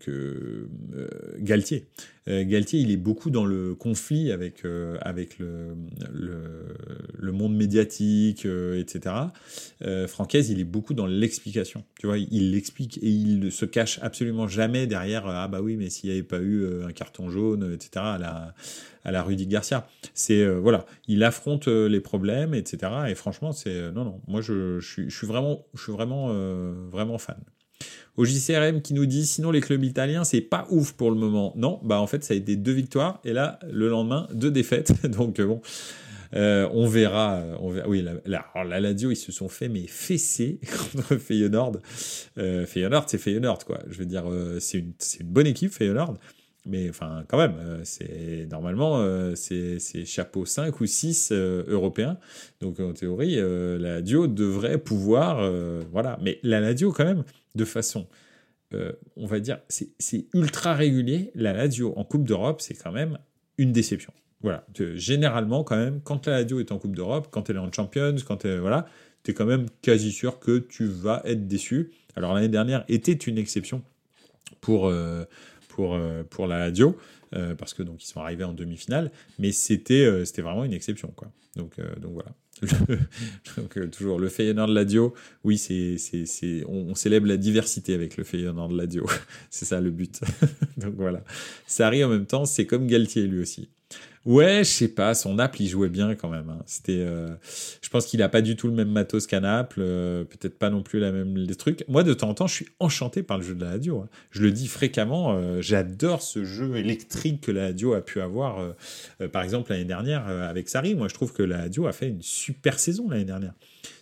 que 0.00 0.66
euh, 0.94 1.08
Galtier. 1.38 1.86
Euh, 2.28 2.44
Galtier, 2.44 2.80
il 2.80 2.90
est 2.90 2.96
beaucoup 2.96 3.30
dans 3.30 3.44
le 3.44 3.74
conflit 3.74 4.32
avec, 4.32 4.62
avec 5.00 5.38
le, 5.38 5.74
le, 6.12 7.32
monde 7.32 7.54
médiatique, 7.54 8.46
etc. 8.46 9.14
Francaise, 10.06 10.50
il 10.50 10.60
est 10.60 10.64
beaucoup 10.64 10.94
dans 10.94 11.06
l'explication. 11.06 11.84
Tu 11.98 12.06
vois, 12.06 12.18
il 12.18 12.52
l'explique 12.52 12.98
et 12.98 13.08
il 13.08 13.40
ne 13.40 13.50
se 13.50 13.64
cache 13.64 13.98
absolument 14.02 14.46
jamais 14.48 14.86
derrière 14.86 15.26
ah 15.26 15.48
bah 15.48 15.60
oui, 15.60 15.76
mais 15.76 15.90
s'il 15.90 16.10
n'y 16.10 16.16
avait 16.16 16.26
pas 16.26 16.38
eu 16.38 16.84
un 16.84 16.92
carton 16.92 17.28
jaune, 17.28 17.72
etc. 17.74 17.90
à 17.96 18.18
la 18.18 18.54
à 19.04 19.10
la 19.10 19.24
Rudy 19.24 19.48
Garcia. 19.48 19.88
C'est 20.14 20.46
voilà, 20.46 20.86
il 21.08 21.24
affronte 21.24 21.66
les 21.66 22.00
problèmes, 22.00 22.54
etc. 22.54 22.92
Et 23.08 23.16
franchement, 23.16 23.50
c'est 23.50 23.90
non 23.90 24.04
non, 24.04 24.20
moi 24.28 24.40
je, 24.40 24.78
je, 24.78 24.88
suis, 24.88 25.10
je 25.10 25.16
suis 25.16 25.26
vraiment 25.26 25.66
je 25.74 25.82
suis 25.82 25.92
vraiment 25.92 26.28
vraiment 26.90 27.18
fan. 27.18 27.42
Au 28.16 28.24
JCRM 28.24 28.82
qui 28.82 28.92
nous 28.92 29.06
dit 29.06 29.26
sinon 29.26 29.50
les 29.50 29.60
clubs 29.60 29.82
italiens 29.84 30.24
c'est 30.24 30.42
pas 30.42 30.66
ouf 30.70 30.92
pour 30.92 31.10
le 31.10 31.16
moment. 31.16 31.52
Non, 31.56 31.80
bah 31.82 32.00
en 32.00 32.06
fait 32.06 32.24
ça 32.24 32.34
a 32.34 32.36
été 32.36 32.56
deux 32.56 32.72
victoires 32.72 33.20
et 33.24 33.32
là 33.32 33.58
le 33.70 33.88
lendemain 33.88 34.28
deux 34.32 34.50
défaites. 34.50 35.06
Donc 35.06 35.40
euh, 35.40 35.46
bon, 35.46 35.62
euh, 36.34 36.68
on 36.72 36.86
verra. 36.86 37.42
On 37.60 37.70
verra. 37.70 37.88
Oui, 37.88 38.02
la, 38.02 38.44
la, 38.54 38.80
la, 38.80 38.90
ils 38.90 39.16
se 39.16 39.32
sont 39.32 39.48
fait 39.48 39.68
mais 39.68 39.86
fesser 39.86 40.60
contre 40.92 41.16
Feyenoord. 41.16 41.78
Euh, 42.38 42.66
c'est 42.66 43.18
Feyenoord 43.18 43.64
quoi. 43.64 43.80
Je 43.90 43.98
veux 43.98 44.06
dire 44.06 44.30
euh, 44.30 44.58
c'est 44.60 44.78
une, 44.78 44.92
une 45.20 45.26
bonne 45.26 45.46
équipe 45.46 45.72
Feyenoord. 45.72 46.14
Mais 46.64 46.88
enfin, 46.88 47.24
quand 47.26 47.38
même, 47.38 47.80
c'est 47.82 48.46
normalement 48.50 49.04
c'est 49.34 50.04
chapeau 50.04 50.44
5 50.44 50.80
ou 50.80 50.86
6 50.86 51.32
européens. 51.32 52.18
Donc 52.60 52.78
en 52.78 52.92
théorie, 52.92 53.36
la 53.36 53.94
Ladio 53.96 54.28
devrait 54.28 54.78
pouvoir 54.78 55.50
voilà, 55.90 56.18
mais 56.22 56.38
la 56.44 56.60
Ladio 56.60 56.92
quand 56.92 57.04
même 57.04 57.24
de 57.54 57.64
façon, 57.64 58.06
euh, 58.74 58.92
on 59.16 59.26
va 59.26 59.40
dire, 59.40 59.58
c'est 59.68 60.26
ultra 60.34 60.74
régulier. 60.74 61.30
La 61.34 61.52
Lazio 61.52 61.92
en 61.96 62.04
Coupe 62.04 62.24
d'Europe, 62.24 62.60
c'est 62.60 62.74
quand 62.74 62.92
même 62.92 63.18
une 63.58 63.72
déception. 63.72 64.12
Voilà. 64.40 64.66
Généralement, 64.94 65.62
quand 65.62 65.76
même, 65.76 66.00
quand 66.02 66.26
la 66.26 66.40
Lazio 66.40 66.60
est 66.60 66.72
en 66.72 66.78
Coupe 66.78 66.96
d'Europe, 66.96 67.28
quand 67.30 67.48
elle 67.50 67.56
est 67.56 67.60
en 67.60 67.72
Champions, 67.72 68.16
quand 68.26 68.44
elle, 68.44 68.60
voilà, 68.60 68.86
tu 69.22 69.30
es 69.30 69.34
quand 69.34 69.44
même 69.44 69.66
quasi 69.82 70.10
sûr 70.10 70.38
que 70.38 70.58
tu 70.58 70.86
vas 70.86 71.22
être 71.24 71.46
déçu. 71.46 71.92
Alors 72.16 72.34
l'année 72.34 72.48
dernière 72.48 72.84
était 72.88 73.12
une 73.12 73.38
exception 73.38 73.82
pour, 74.60 74.88
euh, 74.88 75.24
pour, 75.74 75.94
euh, 75.94 76.22
pour 76.28 76.46
la 76.46 76.58
Lazio. 76.58 76.96
parce 77.58 77.74
que 77.74 77.82
donc 77.82 78.04
ils 78.04 78.06
sont 78.06 78.20
arrivés 78.20 78.44
en 78.44 78.52
demi-finale, 78.52 79.10
mais 79.38 79.52
c'était 79.52 80.24
c'était 80.26 80.42
vraiment 80.42 80.64
une 80.64 80.74
exception 80.74 81.08
quoi. 81.16 81.28
Donc 81.56 81.76
donc 82.00 82.12
voilà. 82.12 82.34
Euh, 83.76 83.86
toujours 83.88 84.18
le 84.18 84.28
Feyenoord 84.28 84.68
de 84.68 84.74
l'Adio. 84.74 85.14
Oui, 85.44 85.58
c'est, 85.58 85.98
c'est, 85.98 86.26
c'est, 86.26 86.64
on, 86.68 86.94
célèbre 86.94 87.26
la 87.26 87.36
diversité 87.36 87.94
avec 87.94 88.16
le 88.16 88.24
Feyenoord 88.24 88.68
de 88.68 88.76
l'Adio. 88.76 89.06
c'est 89.50 89.64
ça 89.64 89.80
le 89.80 89.90
but. 89.90 90.20
Donc 90.76 90.94
voilà. 90.94 91.24
Ça 91.66 91.86
arrive 91.86 92.06
en 92.06 92.08
même 92.08 92.26
temps, 92.26 92.44
c'est 92.44 92.66
comme 92.66 92.86
Galtier 92.86 93.26
lui 93.26 93.40
aussi. 93.40 93.68
Ouais, 94.24 94.58
je 94.58 94.70
sais 94.70 94.88
pas, 94.88 95.14
son 95.14 95.34
Naples, 95.34 95.62
il 95.62 95.68
jouait 95.68 95.88
bien 95.88 96.14
quand 96.14 96.28
même. 96.28 96.48
Hein. 96.48 96.62
C'était, 96.64 97.00
euh, 97.00 97.34
je 97.82 97.88
pense 97.88 98.06
qu'il 98.06 98.22
a 98.22 98.28
pas 98.28 98.40
du 98.40 98.54
tout 98.54 98.68
le 98.68 98.72
même 98.72 98.90
matos 98.90 99.26
qu'à 99.26 99.40
Naples, 99.40 99.80
euh, 99.82 100.22
peut-être 100.22 100.56
pas 100.56 100.70
non 100.70 100.82
plus 100.82 101.00
la 101.00 101.10
même 101.10 101.36
les 101.36 101.54
trucs. 101.56 101.84
Moi, 101.88 102.04
de 102.04 102.14
temps 102.14 102.28
en 102.28 102.34
temps, 102.34 102.46
je 102.46 102.54
suis 102.54 102.68
enchanté 102.78 103.24
par 103.24 103.38
le 103.38 103.44
jeu 103.44 103.56
de 103.56 103.64
la 103.64 103.70
radio. 103.70 103.98
Hein. 104.00 104.08
Je 104.30 104.42
le 104.42 104.52
dis 104.52 104.68
fréquemment, 104.68 105.32
euh, 105.32 105.60
j'adore 105.60 106.22
ce 106.22 106.44
jeu 106.44 106.76
électrique 106.76 107.40
que 107.40 107.50
la 107.50 107.64
radio 107.64 107.94
a 107.94 108.00
pu 108.00 108.20
avoir. 108.20 108.74
par 109.32 109.42
exemple, 109.42 109.72
l'année 109.72 109.84
dernière 109.84 110.26
avec 110.26 110.68
Sarri, 110.68 110.94
moi, 110.94 111.08
je 111.08 111.14
trouve 111.14 111.32
que 111.32 111.42
la 111.42 111.58
radio 111.58 111.86
a 111.86 111.92
fait 111.92 112.08
une 112.08 112.22
super 112.22 112.78
saison 112.78 113.08
l'année 113.08 113.24
dernière. 113.24 113.54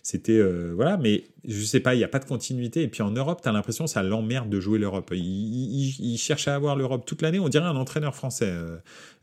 C'était 0.03 0.37
euh, 0.37 0.73
voilà, 0.75 0.97
mais 0.97 1.23
je 1.47 1.63
sais 1.63 1.79
pas, 1.79 1.95
il 1.95 1.97
n'y 1.97 2.03
a 2.03 2.07
pas 2.07 2.19
de 2.19 2.25
continuité. 2.25 2.83
Et 2.83 2.87
puis 2.87 3.01
en 3.01 3.11
Europe, 3.11 3.41
tu 3.41 3.49
as 3.49 3.51
l'impression 3.51 3.87
ça 3.87 4.03
l'emmerde 4.03 4.49
de 4.49 4.59
jouer 4.59 4.79
l'Europe. 4.79 5.11
Il, 5.13 6.17
cherche 6.17 6.47
à 6.47 6.55
avoir 6.55 6.75
l'Europe 6.75 7.05
toute 7.05 7.21
l'année. 7.21 7.39
On 7.39 7.49
dirait 7.49 7.65
un 7.65 7.75
entraîneur 7.75 8.15
français, 8.15 8.49
euh, 8.49 8.77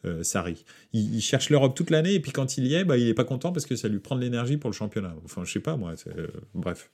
euh 0.05 0.23
Sarri. 0.23 0.65
Il, 0.93 1.21
cherche 1.21 1.51
l'Europe 1.51 1.75
toute 1.75 1.91
l'année 1.91 2.15
et 2.15 2.21
puis 2.21 2.33
quand 2.33 2.59
il 2.59 2.67
y 2.67 2.75
est, 2.75 2.85
bah, 2.85 2.97
il 2.97 3.09
est 3.09 3.15
pas 3.15 3.25
content 3.25 3.53
parce 3.53 3.67
que 3.67 3.77
ça 3.77 3.89
lui 3.89 3.99
prend 3.99 4.17
de 4.17 4.21
l'énergie 4.21 4.57
pour 4.57 4.71
le 4.71 4.75
championnat. 4.75 5.15
Enfin, 5.25 5.45
je 5.45 5.53
sais 5.53 5.61
pas 5.61 5.77
moi. 5.77 5.95
Euh, 6.07 6.27
bref, 6.55 6.91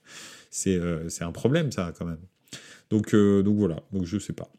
c'est 0.50 0.80
c'est 1.08 1.24
un 1.24 1.32
problème 1.32 1.72
ça 1.72 1.92
quand 1.98 2.06
même. 2.06 2.20
Donc 2.90 3.14
donc 3.14 3.56
voilà. 3.56 3.82
Donc 3.92 4.04
je 4.04 4.18
sais 4.18 4.32
pas 4.32 4.50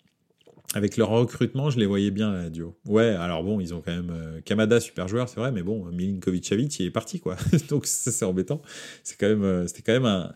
avec 0.73 0.97
leur 0.97 1.09
recrutement, 1.09 1.69
je 1.69 1.79
les 1.79 1.85
voyais 1.85 2.11
bien 2.11 2.33
la 2.33 2.49
duo. 2.49 2.75
Ouais, 2.85 3.07
alors 3.07 3.43
bon, 3.43 3.59
ils 3.59 3.73
ont 3.73 3.81
quand 3.81 3.95
même 3.95 4.11
euh, 4.11 4.41
Kamada 4.43 4.79
super 4.79 5.07
joueur, 5.07 5.29
c'est 5.29 5.39
vrai, 5.39 5.51
mais 5.51 5.63
bon, 5.63 5.85
Milinkovic 5.85 6.45
Savic 6.45 6.79
il 6.79 6.87
est 6.87 6.91
parti 6.91 7.19
quoi. 7.19 7.37
Donc 7.69 7.85
c'est 7.85 8.25
embêtant. 8.25 8.61
C'est 9.03 9.17
quand 9.17 9.27
même 9.27 9.43
euh, 9.43 9.67
c'était 9.67 9.83
quand 9.83 9.93
même 9.93 10.05
un 10.05 10.33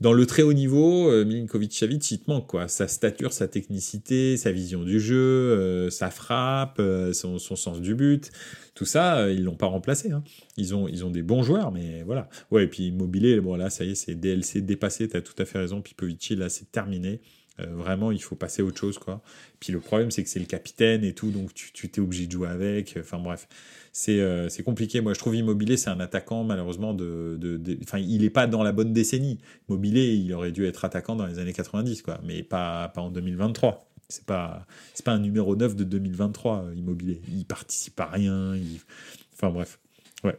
dans 0.00 0.12
le 0.12 0.24
très 0.24 0.42
haut 0.42 0.52
niveau, 0.52 1.10
euh, 1.10 1.24
Milinkovic 1.24 1.74
Savic 1.74 2.10
il 2.10 2.20
te 2.20 2.30
manque 2.30 2.46
quoi, 2.46 2.68
sa 2.68 2.88
stature, 2.88 3.32
sa 3.32 3.48
technicité, 3.48 4.36
sa 4.36 4.52
vision 4.52 4.82
du 4.82 5.00
jeu, 5.00 5.90
sa 5.90 6.10
frappe, 6.10 6.80
son, 7.12 7.38
sens 7.38 7.80
du 7.80 7.94
but. 7.94 8.30
Tout 8.74 8.86
ça, 8.86 9.30
ils 9.30 9.44
l'ont 9.44 9.56
pas 9.56 9.66
remplacé. 9.66 10.12
Hein. 10.12 10.24
Ils 10.56 10.74
ont 10.74 10.88
ils 10.88 11.04
ont 11.04 11.10
des 11.10 11.22
bons 11.22 11.42
joueurs, 11.42 11.70
mais 11.72 12.02
voilà. 12.04 12.30
Ouais, 12.50 12.64
et 12.64 12.66
puis 12.66 12.86
Immobilier, 12.86 13.40
bon 13.40 13.56
là 13.56 13.68
ça 13.68 13.84
y 13.84 13.90
est, 13.90 13.94
c'est 13.94 14.14
DLC 14.14 14.62
dépassé. 14.62 15.08
T'as 15.08 15.20
tout 15.20 15.34
à 15.38 15.44
fait 15.44 15.58
raison. 15.58 15.82
Pipovic 15.82 16.30
là 16.36 16.48
c'est 16.48 16.70
terminé. 16.72 17.20
Euh, 17.60 17.66
vraiment, 17.66 18.12
il 18.12 18.22
faut 18.22 18.34
passer 18.34 18.62
à 18.62 18.64
autre 18.64 18.78
chose, 18.78 18.98
quoi. 18.98 19.20
Puis 19.60 19.72
le 19.72 19.80
problème, 19.80 20.10
c'est 20.10 20.22
que 20.22 20.28
c'est 20.28 20.38
le 20.38 20.46
capitaine 20.46 21.04
et 21.04 21.12
tout, 21.12 21.30
donc 21.30 21.52
tu, 21.52 21.88
t'es 21.88 22.00
obligé 22.00 22.26
de 22.26 22.32
jouer 22.32 22.48
avec. 22.48 22.96
Enfin 22.98 23.18
bref, 23.18 23.46
c'est 23.92 24.20
euh, 24.20 24.48
compliqué. 24.64 25.00
Moi, 25.00 25.12
je 25.12 25.18
trouve 25.18 25.36
Immobilier, 25.36 25.76
c'est 25.76 25.90
un 25.90 26.00
attaquant, 26.00 26.44
malheureusement, 26.44 26.94
de, 26.94 27.60
enfin, 27.82 27.98
il 27.98 28.22
n'est 28.22 28.30
pas 28.30 28.46
dans 28.46 28.62
la 28.62 28.72
bonne 28.72 28.92
décennie. 28.92 29.38
Immobilier, 29.68 30.14
il 30.14 30.32
aurait 30.32 30.52
dû 30.52 30.64
être 30.66 30.84
attaquant 30.84 31.14
dans 31.14 31.26
les 31.26 31.38
années 31.38 31.52
90, 31.52 32.02
quoi, 32.02 32.20
mais 32.24 32.42
pas, 32.42 32.88
pas 32.88 33.02
en 33.02 33.10
2023. 33.10 33.88
C'est 34.08 34.24
pas, 34.24 34.66
pas 35.04 35.12
un 35.12 35.18
numéro 35.18 35.56
9 35.56 35.76
de 35.76 35.84
2023, 35.84 36.64
euh, 36.64 36.74
Immobilier. 36.74 37.20
Il 37.28 37.44
participe 37.44 37.98
à 38.00 38.06
rien. 38.06 38.54
Enfin 39.34 39.50
bref, 39.50 39.78
ouais. 40.24 40.36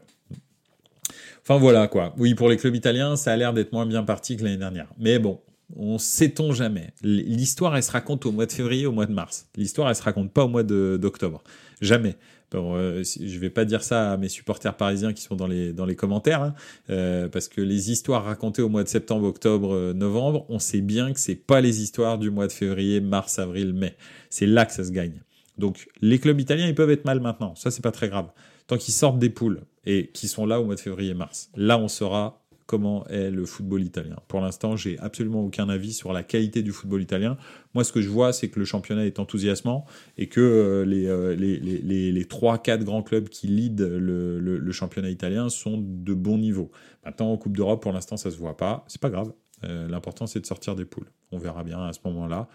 Enfin 1.42 1.58
voilà 1.58 1.88
quoi. 1.88 2.14
Oui, 2.18 2.36
pour 2.36 2.50
les 2.50 2.58
clubs 2.58 2.76
italiens, 2.76 3.16
ça 3.16 3.34
a 3.34 3.36
l'air 3.36 3.54
d'être 3.54 3.74
moins 3.74 3.86
bien 3.86 4.04
parti 4.04 4.38
que 4.38 4.44
l'année 4.44 4.58
dernière. 4.58 4.88
Mais 4.98 5.20
bon, 5.20 5.42
on 5.76 5.98
sait-on 5.98 6.54
jamais. 6.54 6.94
L'histoire, 7.02 7.76
elle 7.76 7.84
se 7.84 7.92
raconte 7.92 8.26
au 8.26 8.32
mois 8.32 8.46
de 8.46 8.52
février, 8.52 8.86
au 8.86 8.92
mois 8.92 9.06
de 9.06 9.14
mars. 9.14 9.48
L'histoire, 9.56 9.90
elle 9.90 9.96
se 9.96 10.04
raconte 10.04 10.32
pas 10.32 10.46
au 10.46 10.50
mois 10.50 10.64
d'octobre. 10.64 11.44
Jamais. 11.82 12.16
Bon, 12.54 12.76
euh, 12.76 13.02
je 13.04 13.40
vais 13.40 13.50
pas 13.50 13.66
dire 13.66 13.82
ça 13.82 14.12
à 14.12 14.18
mes 14.18 14.30
supporters 14.30 14.78
parisiens 14.78 15.12
qui 15.12 15.24
sont 15.24 15.36
dans 15.36 15.48
les, 15.48 15.74
dans 15.74 15.88
les 15.88 15.96
commentaires, 15.96 16.44
hein, 16.44 16.54
euh, 16.92 17.28
parce 17.28 17.48
que 17.48 17.62
les 17.62 17.92
histoires 17.92 18.26
racontées 18.26 18.62
au 18.62 18.70
mois 18.70 18.84
de 18.84 18.90
septembre, 18.90 19.26
octobre, 19.26 19.74
euh, 19.74 19.94
novembre, 19.94 20.46
on 20.50 20.60
sait 20.60 20.82
bien 20.82 21.14
que 21.14 21.20
c'est 21.20 21.34
pas 21.36 21.62
les 21.62 21.82
histoires 21.82 22.20
du 22.20 22.30
mois 22.30 22.46
de 22.46 22.52
février, 22.52 23.02
mars, 23.02 23.40
avril, 23.40 23.74
mai. 23.74 23.96
C'est 24.30 24.46
là 24.46 24.68
que 24.68 24.72
ça 24.72 24.84
se 24.84 24.92
gagne. 24.92 25.24
Donc 25.58 25.88
les 26.02 26.20
clubs 26.20 26.40
italiens, 26.40 26.68
ils 26.68 26.76
peuvent 26.76 26.92
être 26.92 27.06
mal 27.06 27.20
maintenant. 27.22 27.56
Ça, 27.56 27.72
c'est 27.72 27.82
pas 27.84 27.92
très 27.92 28.10
grave. 28.10 28.30
Tant 28.68 28.78
qu'ils 28.78 28.94
sortent 28.94 29.20
des 29.20 29.30
poules 29.30 29.62
et 29.86 30.12
qu'ils 30.14 30.30
sont 30.30 30.46
là 30.46 30.62
au 30.62 30.66
mois 30.66 30.76
de 30.76 30.80
février, 30.80 31.16
mars. 31.16 31.50
Là, 31.56 31.80
on 31.80 31.88
saura 31.88 32.43
comment 32.66 33.06
est 33.08 33.32
le 33.32 33.46
football 33.46 33.84
italien. 33.84 34.18
Pour 34.28 34.42
l'instant, 34.42 34.76
j'ai 34.76 34.98
absolument 35.00 35.44
aucun 35.44 35.70
avis 35.70 35.94
sur 35.94 36.14
la 36.14 36.24
qualité 36.24 36.62
du 36.62 36.72
football 36.72 37.02
italien. 37.02 37.38
Moi, 37.74 37.84
ce 37.84 37.92
que 37.92 38.02
je 38.02 38.10
vois, 38.10 38.34
c'est 38.34 38.50
que 38.50 38.60
le 38.60 38.66
championnat 38.66 39.06
est 39.06 39.20
enthousiasmant 39.20 39.86
et 40.18 40.28
que 40.28 40.42
euh, 40.42 40.86
les, 40.86 41.08
euh, 41.08 41.36
les, 41.36 41.60
les, 41.60 42.12
les, 42.12 42.24
3-4 42.24 42.84
grands 42.84 43.04
clubs 43.04 43.30
qui 43.30 43.48
lead 43.48 43.82
le, 43.82 44.72
championnat 44.72 45.10
italien 45.10 45.50
sont 45.50 45.78
de 45.78 46.14
bon 46.14 46.38
niveau. 46.38 46.72
Maintenant, 47.06 47.32
en 47.32 47.38
Coupe 47.38 47.56
d'Europe, 47.56 47.82
pour 47.82 47.92
l'instant, 47.92 48.18
ça 48.18 48.32
se 48.32 48.38
voit 48.38 48.58
pas. 48.58 48.86
C'est 48.88 49.02
pas 49.02 49.10
grave. 49.10 49.32
Euh, 49.66 49.88
l'important, 49.88 50.28
c'est 50.28 50.40
de 50.40 50.46
sortir 50.46 50.76
des 50.76 50.86
poules. 50.86 51.08
On 51.32 51.38
verra 51.38 51.64
bien 51.64 51.84
à 51.84 51.94
ce 51.94 52.00
moment-là. 52.06 52.48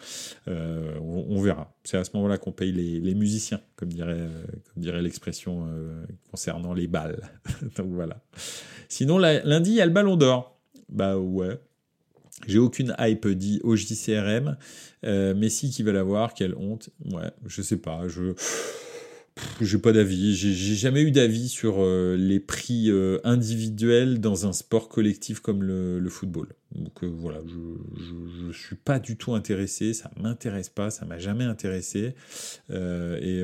Euh, 0.49 0.99
on, 1.01 1.41
verra. 1.41 1.73
C'est 1.85 1.97
à 1.97 2.05
ce 2.05 2.11
moment-là 2.15 2.39
qu'on 2.39 2.53
paye 2.53 2.73
les, 2.73 3.15
musiciens, 3.15 3.61
comme 3.77 3.89
dirait, 3.89 4.29
euh, 4.77 5.01
l'expression 5.01 5.69
concernant 6.31 6.75
les 6.75 6.87
balles. 6.87 7.21
Donc 7.77 7.89
voilà. 7.89 8.21
Sinon, 8.89 9.19
lundi, 9.19 9.71
il 9.71 9.77
y 9.77 9.81
a 9.81 9.87
le 9.87 9.93
Ballon 9.93 10.17
d'Or. 10.17 10.59
Bah 10.89 11.19
ouais. 11.19 11.59
J'ai 12.47 12.59
aucune 12.59 12.95
hype 12.99 13.27
dit 13.29 13.61
au 13.65 13.75
JCRM. 13.75 14.57
Messi 15.03 15.71
qui 15.71 15.83
va 15.83 15.93
l'avoir, 15.93 16.35
quelle 16.35 16.55
honte. 16.55 16.91
Ouais, 17.11 17.31
je 17.47 17.63
sais 17.63 17.79
pas. 17.79 18.07
Je 18.07 18.35
j'ai 19.61 19.79
pas 19.79 19.93
d'avis. 19.93 20.35
J'ai 20.35 20.75
jamais 20.75 21.03
eu 21.03 21.11
d'avis 21.11 21.49
sur 21.49 21.77
euh, 21.79 22.17
les 22.17 22.41
prix 22.41 22.91
euh, 22.91 23.19
individuels 23.25 24.21
dans 24.21 24.47
un 24.47 24.53
sport 24.53 24.89
collectif 24.89 25.41
comme 25.41 25.63
le, 25.63 26.09
football. 26.09 26.49
Donc 26.75 27.03
euh, 27.03 27.07
voilà, 27.07 27.41
je, 27.47 28.53
je, 28.53 28.59
suis 28.59 28.77
pas 28.77 28.99
du 28.99 29.17
tout 29.17 29.35
intéressé. 29.35 29.95
Ça 29.95 30.11
m'intéresse 30.17 30.69
pas. 30.69 30.91
Ça 30.91 31.05
m'a 31.07 31.19
jamais 31.19 31.45
intéressé. 31.45 32.15
et 32.71 33.43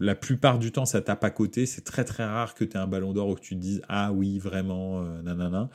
la 0.00 0.14
plupart 0.14 0.58
du 0.58 0.72
temps, 0.72 0.86
ça 0.86 1.00
tape 1.00 1.24
à 1.24 1.30
côté. 1.30 1.66
C'est 1.66 1.84
très 1.84 2.04
très 2.04 2.24
rare 2.24 2.54
que 2.54 2.64
tu 2.64 2.76
aies 2.76 2.80
un 2.80 2.86
ballon 2.86 3.12
d'or 3.12 3.28
où 3.28 3.34
que 3.34 3.40
tu 3.40 3.54
te 3.54 3.60
dises 3.60 3.82
ah 3.88 4.12
oui 4.12 4.38
vraiment 4.38 5.02
nanana. 5.22 5.70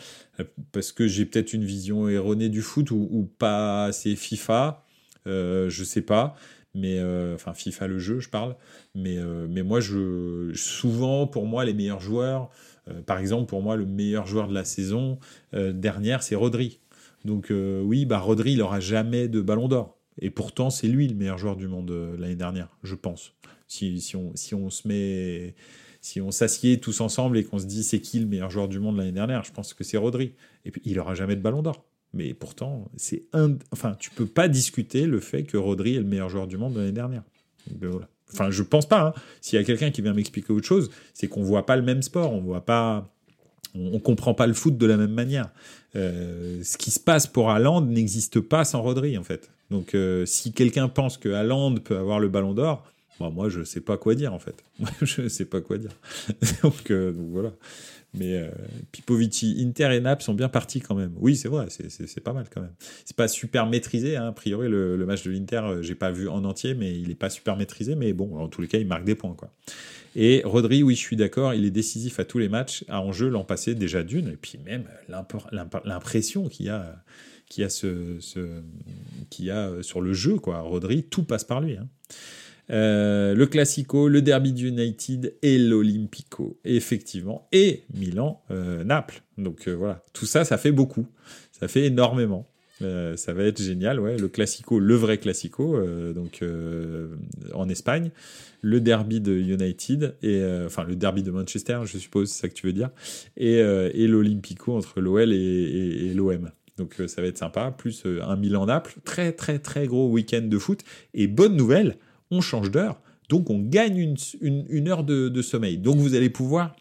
Parce 0.72 0.92
que 0.92 1.08
j'ai 1.08 1.26
peut-être 1.26 1.54
une 1.54 1.64
vision 1.64 2.08
erronée 2.10 2.50
du 2.50 2.62
foot 2.62 2.92
ou, 2.92 3.08
ou 3.12 3.24
pas 3.24 3.86
assez 3.86 4.16
FIFA. 4.16 4.84
je 5.26 5.84
sais 5.84 6.02
pas 6.02 6.36
mais 6.74 7.00
euh, 7.00 7.36
enfin 7.36 7.54
FIFA 7.54 7.88
le 7.88 8.00
jeu, 8.00 8.20
je 8.20 8.30
parle. 8.30 8.56
Mais 8.96 9.18
euh, 9.18 9.48
mais 9.50 9.64
moi, 9.64 9.80
je 9.80 10.52
souvent 10.54 11.28
pour 11.28 11.46
moi 11.46 11.66
les 11.66 11.74
meilleurs 11.74 12.00
joueurs, 12.00 12.50
euh, 12.90 13.02
par 13.02 13.20
exemple 13.20 13.48
pour 13.48 13.62
moi 13.62 13.76
le 13.76 13.86
meilleur 13.86 14.28
joueur 14.28 14.48
de 14.48 14.54
la 14.54 14.66
saison 14.66 15.20
dernière, 15.54 16.24
c'est 16.24 16.36
Rodri. 16.36 16.80
Donc 17.26 17.52
oui, 17.52 18.06
bah 18.06 18.20
Rodri, 18.20 18.54
il 18.54 18.62
aura 18.62 18.80
jamais 18.80 19.28
de 19.28 19.42
Ballon 19.42 19.68
d'Or. 19.68 19.98
Et 20.20 20.30
pourtant, 20.30 20.70
c'est 20.70 20.88
lui 20.88 21.08
le 21.08 21.16
meilleur 21.16 21.38
joueur 21.38 21.56
du 21.56 21.68
monde 21.68 21.92
l'année 22.18 22.36
dernière, 22.36 22.70
je 22.84 22.96
pense. 22.96 23.34
Si, 23.68 24.02
si, 24.02 24.16
on, 24.18 24.36
si 24.36 24.54
on 24.54 24.70
se 24.70 24.88
met 24.88 25.56
si 26.02 26.20
on 26.20 26.32
s'assied 26.32 26.80
tous 26.80 27.00
ensemble 27.00 27.38
et 27.38 27.44
qu'on 27.44 27.60
se 27.60 27.66
dit 27.66 27.84
c'est 27.84 28.02
qui 28.02 28.20
le 28.20 28.26
meilleur 28.26 28.50
joueur 28.50 28.68
du 28.68 28.80
monde 28.80 28.98
l'année 28.98 29.12
dernière, 29.12 29.44
je 29.44 29.52
pense 29.52 29.74
que 29.74 29.84
c'est 29.84 29.98
Rodri. 29.98 30.34
Et 30.66 30.72
puis 30.72 30.82
il 30.84 31.00
aura 31.00 31.14
jamais 31.14 31.36
de 31.36 31.42
ballon 31.42 31.62
d'or. 31.62 31.86
Mais 32.14 32.34
pourtant, 32.34 32.90
c'est 32.98 33.24
un. 33.34 33.56
Enfin, 33.72 33.96
tu 34.00 34.10
peux 34.10 34.26
pas 34.26 34.48
discuter 34.48 35.06
le 35.06 35.20
fait 35.20 35.44
que 35.44 35.58
Rodri 35.58 35.96
est 35.96 36.00
le 36.00 36.06
meilleur 36.06 36.30
joueur 36.30 36.48
du 36.48 36.58
monde 36.58 36.76
l'année 36.76 36.92
dernière. 36.92 37.24
voilà. 37.82 38.08
Enfin, 38.34 38.50
je 38.50 38.64
pense 38.64 38.88
pas. 38.88 39.08
Hein. 39.08 39.14
S'il 39.42 39.60
y 39.60 39.62
a 39.62 39.66
quelqu'un 39.66 39.92
qui 39.92 40.02
vient 40.02 40.14
m'expliquer 40.14 40.54
autre 40.54 40.68
chose, 40.68 40.90
c'est 41.14 41.28
qu'on 41.28 41.44
voit 41.44 41.66
pas 41.66 41.76
le 41.76 41.82
même 41.82 42.02
sport, 42.02 42.34
on 42.34 42.40
voit 42.40 42.66
pas, 42.66 43.10
on, 43.76 44.00
comprend 44.00 44.34
pas 44.34 44.48
le 44.48 44.54
foot 44.54 44.78
de 44.78 44.86
la 44.86 44.98
même 44.98 45.14
manière. 45.14 45.50
Euh, 45.96 46.62
ce 46.64 46.78
qui 46.78 46.92
se 46.92 47.00
passe 47.00 47.28
pour 47.28 47.50
Haaland 47.50 47.82
n'existe 47.82 48.40
pas 48.40 48.64
sans 48.64 48.82
Rodri 48.82 49.18
en 49.18 49.24
fait. 49.24 49.50
Donc, 49.70 49.96
euh, 49.96 50.26
si 50.26 50.54
quelqu'un 50.54 50.88
pense 50.88 51.18
que 51.18 51.30
Haaland 51.30 51.76
peut 51.76 51.98
avoir 51.98 52.20
le 52.20 52.30
Ballon 52.30 52.54
d'Or, 52.54 52.86
moi 53.20 53.50
je 53.50 53.64
sais 53.64 53.82
pas 53.82 53.98
quoi 53.98 54.16
dire 54.16 54.34
en 54.34 54.40
fait. 54.40 54.64
je 55.02 55.28
sais 55.28 55.46
pas 55.46 55.62
quoi 55.62 55.78
dire. 55.78 55.92
donc, 56.64 56.90
euh, 56.92 57.12
donc 57.12 57.28
voilà. 57.32 57.52
Mais 58.14 58.36
euh, 58.36 58.50
Pipovici, 58.92 59.64
Inter 59.66 59.96
et 59.96 60.02
Naples 60.02 60.24
sont 60.24 60.34
bien 60.34 60.50
partis 60.50 60.82
quand 60.82 60.96
même. 60.96 61.14
Oui, 61.18 61.38
c'est 61.38 61.48
vrai, 61.48 61.68
c'est 61.70 62.20
pas 62.20 62.34
mal 62.34 62.48
quand 62.54 62.62
même. 62.62 62.74
C'est 63.06 63.16
pas 63.16 63.30
super 63.30 63.68
maîtrisé, 63.68 64.18
hein. 64.18 64.28
a 64.28 64.32
priori, 64.34 64.68
le, 64.68 65.06
match 65.06 65.24
de 65.24 65.32
l'Inter, 65.32 65.62
euh, 65.64 65.82
j'ai 65.82 65.96
pas 65.96 66.12
vu 66.12 66.28
en 66.28 66.44
entier, 66.44 66.74
mais 66.74 66.94
il 67.00 67.10
est 67.10 67.16
pas 67.16 67.30
super 67.30 67.56
maîtrisé. 67.56 67.96
Mais 67.96 68.12
bon, 68.12 68.38
en 68.38 68.50
tous 68.50 68.62
les 68.62 68.68
cas, 68.68 68.80
il 68.80 68.88
marque 68.88 69.06
des 69.06 69.16
points. 69.16 69.34
quoi. 69.34 69.54
Et 70.18 70.42
Rodri, 70.44 70.84
oui, 70.84 70.96
je 70.96 71.00
suis 71.00 71.16
d'accord, 71.16 71.54
il 71.54 71.64
est 71.64 71.72
décisif 71.72 72.20
à 72.20 72.26
tous 72.26 72.38
les 72.38 72.50
matchs, 72.50 72.84
à 72.90 73.02
enjeu 73.02 73.30
l'an 73.30 73.46
passé 73.46 73.76
déjà 73.76 74.04
d'une, 74.04 74.28
et 74.28 74.36
puis 74.36 74.60
même 74.66 74.84
l'impression 75.86 76.50
qu'il 76.50 76.66
y 76.66 76.70
a, 76.70 77.02
qu'il 77.48 77.62
y 77.62 77.66
a, 77.66 77.70
ce, 77.70 78.18
ce 78.20 78.62
qu'il 79.30 79.46
y 79.46 79.52
a 79.52 79.82
sur 79.82 80.02
le 80.02 80.12
jeu. 80.12 80.36
quoi. 80.36 80.60
Rodri, 80.60 81.04
tout 81.04 81.24
passe 81.24 81.46
par 81.46 81.62
lui. 81.62 81.78
Hein. 81.78 81.88
Euh, 82.70 83.34
le 83.34 83.46
Classico, 83.48 84.08
le 84.08 84.22
Derby 84.22 84.54
du 84.54 84.70
United 84.70 85.36
et 85.42 85.58
l'Olympico, 85.58 86.58
effectivement, 86.64 87.48
et 87.52 87.84
Milan-Naples. 87.94 89.22
Euh, 89.40 89.44
Donc 89.44 89.68
euh, 89.68 89.74
voilà, 89.74 90.04
tout 90.14 90.26
ça, 90.26 90.46
ça 90.46 90.58
fait 90.58 90.72
beaucoup, 90.72 91.08
ça 91.52 91.68
fait 91.68 91.86
énormément. 91.86 92.48
ça 92.80 93.34
va 93.34 93.44
être 93.44 93.62
génial, 93.62 94.00
ouais. 94.00 94.18
Le 94.18 94.28
Classico, 94.28 94.80
le 94.80 94.96
vrai 94.96 95.18
Classico, 95.18 95.80
donc 96.16 96.44
en 97.54 97.70
Espagne, 97.70 98.10
le 98.62 98.80
Derby 98.80 99.22
de 99.22 99.34
United 99.34 100.16
et 100.24 100.44
enfin 100.66 100.84
le 100.84 100.96
Derby 100.96 101.22
de 101.22 101.30
Manchester, 101.30 101.82
je 101.86 102.00
suppose, 102.00 102.30
c'est 102.30 102.42
ça 102.42 102.50
que 102.50 102.56
tu 102.56 102.66
veux 102.66 102.74
dire, 102.74 102.90
et, 103.38 103.62
l'Olympico 104.08 104.76
entre 104.76 105.00
l'OL 105.00 105.32
et, 105.32 105.38
et 105.38 106.14
l'OM. 106.16 106.50
Donc 106.78 107.00
ça 107.06 107.22
va 107.22 107.28
être 107.28 107.38
sympa, 107.38 107.70
plus 107.70 108.04
un 108.06 108.36
Milan-Naples, 108.36 108.96
très 109.04 109.32
très 109.32 109.60
très 109.60 109.86
gros 109.86 110.10
week-end 110.10 110.42
de 110.42 110.58
foot. 110.58 110.80
Et 111.14 111.28
bonne 111.28 111.56
nouvelle, 111.56 111.98
on 112.32 112.42
change 112.42 112.72
d'heure. 112.72 113.00
Donc 113.30 113.50
on 113.50 113.60
gagne 113.60 114.16
une, 114.42 114.88
heure 114.90 115.04
de, 115.04 115.42
sommeil. 115.42 115.78
Donc 115.78 115.98
vous 115.98 116.16
allez 116.16 116.30
pouvoir 116.30 116.76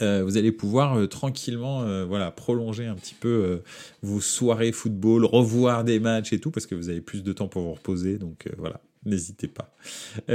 euh, 0.00 0.22
vous 0.24 0.38
allez 0.38 0.52
pouvoir 0.52 0.96
euh, 0.96 1.06
tranquillement 1.06 1.82
euh, 1.82 2.06
voilà 2.06 2.30
prolonger 2.30 2.86
un 2.86 2.94
petit 2.94 3.14
peu 3.14 3.62
vos 4.02 4.20
soirées 4.20 4.72
football, 4.72 5.24
revoir 5.24 5.84
des 5.84 5.98
matchs 5.98 6.32
et 6.32 6.40
tout 6.40 6.50
parce 6.50 6.66
que 6.66 6.74
vous 6.74 6.88
avez 6.88 7.00
plus 7.00 7.22
de 7.22 7.32
temps 7.32 7.48
pour 7.48 7.62
vous 7.62 7.74
reposer 7.74 8.16
donc 8.16 8.48
voilà 8.58 8.80
n'hésitez 9.04 9.48
pas. 9.48 9.74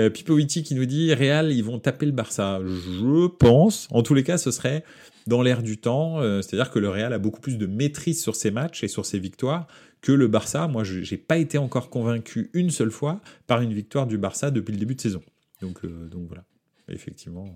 Pipo 0.10 0.38
qui 0.38 0.76
nous 0.76 0.86
dit 0.86 1.14
Real 1.14 1.52
ils 1.52 1.64
vont 1.64 1.80
taper 1.80 2.06
le 2.06 2.12
Barça. 2.12 2.60
Je 2.66 3.28
pense 3.28 3.88
en 3.92 4.04
tous 4.04 4.14
les 4.14 4.24
cas 4.24 4.38
ce 4.38 4.52
serait 4.52 4.84
dans 5.28 5.42
l'air 5.42 5.62
du 5.62 5.78
temps, 5.78 6.22
c'est-à-dire 6.42 6.72
que 6.72 6.80
le 6.80 6.90
Real 6.90 7.14
a 7.14 7.20
beaucoup 7.20 7.42
plus 7.42 7.58
de 7.58 7.66
maîtrise 7.66 8.22
sur 8.22 8.36
ses 8.36 8.52
matchs 8.52 8.84
et 8.84 8.88
sur 8.88 9.06
ses 9.06 9.20
victoires 9.20 9.68
que 10.02 10.12
le 10.12 10.28
Barça. 10.28 10.68
Moi 10.68 10.84
je 10.84 11.00
n'ai 11.00 11.18
pas 11.18 11.38
été 11.38 11.58
encore 11.58 11.90
convaincu 11.90 12.50
une 12.54 12.70
seule 12.70 12.92
fois 12.92 13.22
par 13.48 13.62
une 13.62 13.74
victoire 13.74 14.08
du 14.08 14.18
Barça 14.18 14.52
depuis 14.52 14.72
le 14.72 14.80
début 14.80 14.96
de 14.96 15.02
saison. 15.02 15.22
Donc 15.62 15.86
donc 15.86 16.28
voilà 16.28 16.44
effectivement 16.90 17.54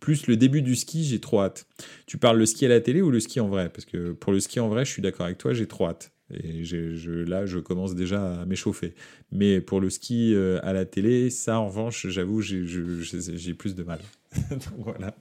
plus 0.00 0.26
le 0.26 0.36
début 0.36 0.62
du 0.62 0.76
ski, 0.76 1.04
j'ai 1.04 1.20
trop 1.20 1.40
hâte. 1.40 1.66
Tu 2.06 2.18
parles 2.18 2.38
le 2.38 2.46
ski 2.46 2.66
à 2.66 2.68
la 2.68 2.80
télé 2.80 3.02
ou 3.02 3.10
le 3.10 3.20
ski 3.20 3.40
en 3.40 3.48
vrai? 3.48 3.68
Parce 3.68 3.84
que 3.84 4.12
pour 4.12 4.32
le 4.32 4.40
ski 4.40 4.60
en 4.60 4.68
vrai, 4.68 4.84
je 4.84 4.90
suis 4.90 5.02
d'accord 5.02 5.26
avec 5.26 5.38
toi, 5.38 5.54
j'ai 5.54 5.66
trop 5.66 5.86
hâte. 5.86 6.12
Et 6.32 6.62
là, 7.04 7.44
je 7.44 7.58
commence 7.58 7.94
déjà 7.94 8.40
à 8.40 8.46
m'échauffer. 8.46 8.94
Mais 9.32 9.60
pour 9.60 9.80
le 9.80 9.90
ski 9.90 10.34
euh, 10.34 10.58
à 10.62 10.72
la 10.72 10.86
télé, 10.86 11.28
ça, 11.28 11.58
en 11.58 11.68
revanche, 11.68 12.06
j'avoue, 12.08 12.40
j'ai 12.40 13.54
plus 13.54 13.74
de 13.74 13.82
mal. 13.82 14.00
voilà. 14.78 15.14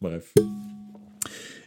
Bref. 0.00 0.32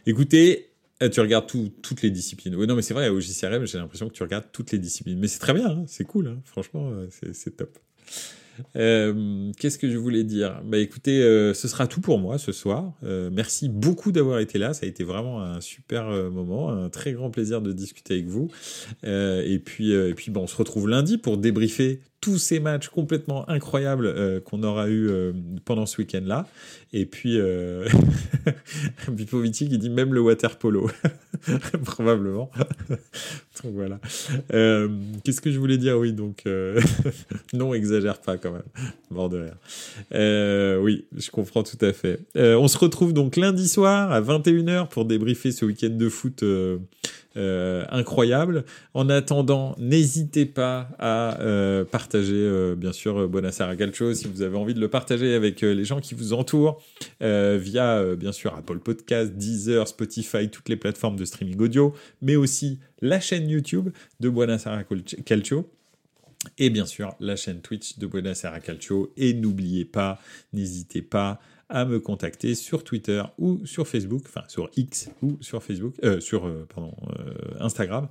Écoutez, 0.06 0.71
euh, 1.02 1.08
tu 1.08 1.20
regardes 1.20 1.46
toutes 1.46 2.02
les 2.02 2.10
disciplines. 2.10 2.54
Oui, 2.54 2.66
non, 2.66 2.76
mais 2.76 2.82
c'est 2.82 2.94
vrai, 2.94 3.08
au 3.08 3.20
JCRM, 3.20 3.66
j'ai 3.66 3.78
l'impression 3.78 4.08
que 4.08 4.14
tu 4.14 4.22
regardes 4.22 4.46
toutes 4.52 4.72
les 4.72 4.78
disciplines. 4.78 5.18
Mais 5.18 5.28
c'est 5.28 5.38
très 5.38 5.54
bien, 5.54 5.68
hein, 5.68 5.84
c'est 5.86 6.04
cool, 6.04 6.28
hein. 6.28 6.40
franchement, 6.44 6.90
euh, 6.90 7.08
c'est 7.32 7.56
top. 7.56 7.78
Euh, 8.76 9.50
qu'est-ce 9.58 9.78
que 9.78 9.90
je 9.90 9.96
voulais 9.96 10.24
dire? 10.24 10.60
Bah 10.64 10.76
écoutez, 10.76 11.22
euh, 11.22 11.54
ce 11.54 11.68
sera 11.68 11.86
tout 11.86 12.02
pour 12.02 12.18
moi 12.18 12.36
ce 12.36 12.52
soir. 12.52 12.92
Merci 13.02 13.70
beaucoup 13.70 14.12
d'avoir 14.12 14.40
été 14.40 14.58
là. 14.58 14.74
Ça 14.74 14.84
a 14.84 14.88
été 14.88 15.04
vraiment 15.04 15.42
un 15.42 15.60
super 15.62 16.04
moment, 16.30 16.70
un 16.70 16.90
très 16.90 17.12
grand 17.12 17.30
plaisir 17.30 17.62
de 17.62 17.72
discuter 17.72 18.14
avec 18.14 18.26
vous. 18.26 18.50
et 19.02 19.58
puis, 19.64 19.92
et 19.92 20.14
puis, 20.14 20.30
bon, 20.30 20.42
on 20.42 20.46
se 20.46 20.56
retrouve 20.56 20.88
lundi 20.88 21.16
pour 21.16 21.38
débriefer 21.38 22.00
tous 22.22 22.38
ces 22.38 22.60
matchs 22.60 22.88
complètement 22.88 23.46
incroyables 23.50 24.06
euh, 24.06 24.40
qu'on 24.40 24.62
aura 24.62 24.88
eu 24.88 25.10
euh, 25.10 25.32
pendant 25.64 25.86
ce 25.86 25.98
week-end-là. 25.98 26.46
Et 26.92 27.04
puis, 27.04 27.36
euh, 27.38 27.88
qui 29.52 29.66
dit 29.66 29.90
même 29.90 30.14
le 30.14 30.20
water 30.20 30.56
polo. 30.56 30.88
Probablement. 31.84 32.48
donc 32.88 33.72
voilà. 33.74 33.98
Euh, 34.54 34.88
qu'est-ce 35.24 35.40
que 35.40 35.50
je 35.50 35.58
voulais 35.58 35.78
dire? 35.78 35.98
Oui, 35.98 36.12
donc 36.12 36.44
non, 37.52 37.74
exagère 37.74 38.20
pas 38.20 38.38
quand 38.38 38.52
même. 38.52 38.62
Mort 39.10 39.28
de 39.28 39.40
rire. 39.40 40.80
oui, 40.80 41.06
je 41.16 41.30
comprends 41.30 41.64
tout 41.64 41.78
à 41.84 41.92
fait. 41.92 42.20
on 42.36 42.68
se 42.68 42.78
retrouve 42.78 43.12
donc 43.12 43.36
lundi 43.36 43.68
soir 43.68 44.12
à 44.12 44.20
21h 44.20 44.88
pour 44.88 45.06
débriefer 45.06 45.50
ce 45.50 45.64
week-end 45.64 45.90
de 45.90 46.08
foot 46.08 46.44
euh, 47.36 47.84
incroyable. 47.90 48.64
En 48.94 49.08
attendant, 49.08 49.74
n'hésitez 49.78 50.46
pas 50.46 50.88
à 50.98 51.40
euh, 51.40 51.84
partager, 51.84 52.34
euh, 52.34 52.74
bien 52.74 52.92
sûr, 52.92 53.28
Buonasera 53.28 53.74
Calcio 53.76 54.14
si 54.14 54.28
vous 54.28 54.42
avez 54.42 54.56
envie 54.56 54.74
de 54.74 54.80
le 54.80 54.88
partager 54.88 55.34
avec 55.34 55.62
les 55.62 55.84
gens 55.84 56.00
qui 56.00 56.14
vous 56.14 56.32
entourent 56.32 56.82
via, 57.20 58.14
bien 58.16 58.32
sûr, 58.32 58.54
Apple 58.54 58.78
Podcast, 58.78 59.32
Deezer, 59.32 59.88
Spotify, 59.88 60.48
toutes 60.50 60.68
les 60.68 60.76
plateformes 60.76 61.16
de 61.16 61.24
streaming 61.24 61.60
audio, 61.60 61.94
mais 62.20 62.36
aussi 62.36 62.80
la 63.00 63.20
chaîne 63.20 63.48
YouTube 63.48 63.90
de 64.20 64.28
Buonasera 64.28 64.84
Calcio 65.24 65.68
et 66.58 66.70
bien 66.70 66.86
sûr 66.86 67.14
la 67.20 67.36
chaîne 67.36 67.60
Twitch 67.60 67.98
de 67.98 68.06
Buonasera 68.06 68.60
Calcio. 68.60 69.12
Et 69.16 69.34
n'oubliez 69.34 69.84
pas, 69.84 70.20
n'hésitez 70.52 71.02
pas 71.02 71.40
à 71.72 71.86
me 71.86 71.98
contacter 71.98 72.54
sur 72.54 72.84
Twitter 72.84 73.22
ou 73.38 73.64
sur 73.64 73.88
Facebook, 73.88 74.22
enfin 74.26 74.44
sur 74.46 74.70
X 74.76 75.10
ou 75.22 75.38
sur 75.40 75.62
Facebook, 75.62 75.94
euh, 76.04 76.20
sur 76.20 76.46
euh, 76.46 76.66
pardon, 76.72 76.94
euh, 77.18 77.32
Instagram, 77.60 78.08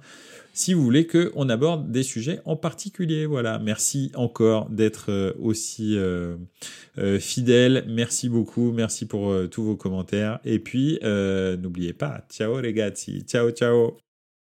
si 0.53 0.73
vous 0.73 0.83
voulez 0.83 1.05
qu'on 1.05 1.47
aborde 1.47 1.91
des 1.91 2.03
sujets 2.03 2.41
en 2.45 2.55
particulier. 2.55 3.25
Voilà, 3.27 3.59
merci 3.59 4.11
encore 4.15 4.69
d'être 4.69 5.35
aussi 5.39 5.97
fidèle. 7.19 7.85
Merci 7.87 8.27
beaucoup, 8.27 8.73
merci 8.73 9.05
pour 9.05 9.33
tous 9.49 9.63
vos 9.63 9.77
commentaires. 9.77 10.39
Et 10.43 10.59
puis, 10.59 10.99
n'oubliez 11.03 11.93
pas, 11.93 12.25
ciao 12.29 12.59
les 12.59 12.73
gars, 12.73 12.91
ciao 12.91 13.51
ciao. 13.51 14.10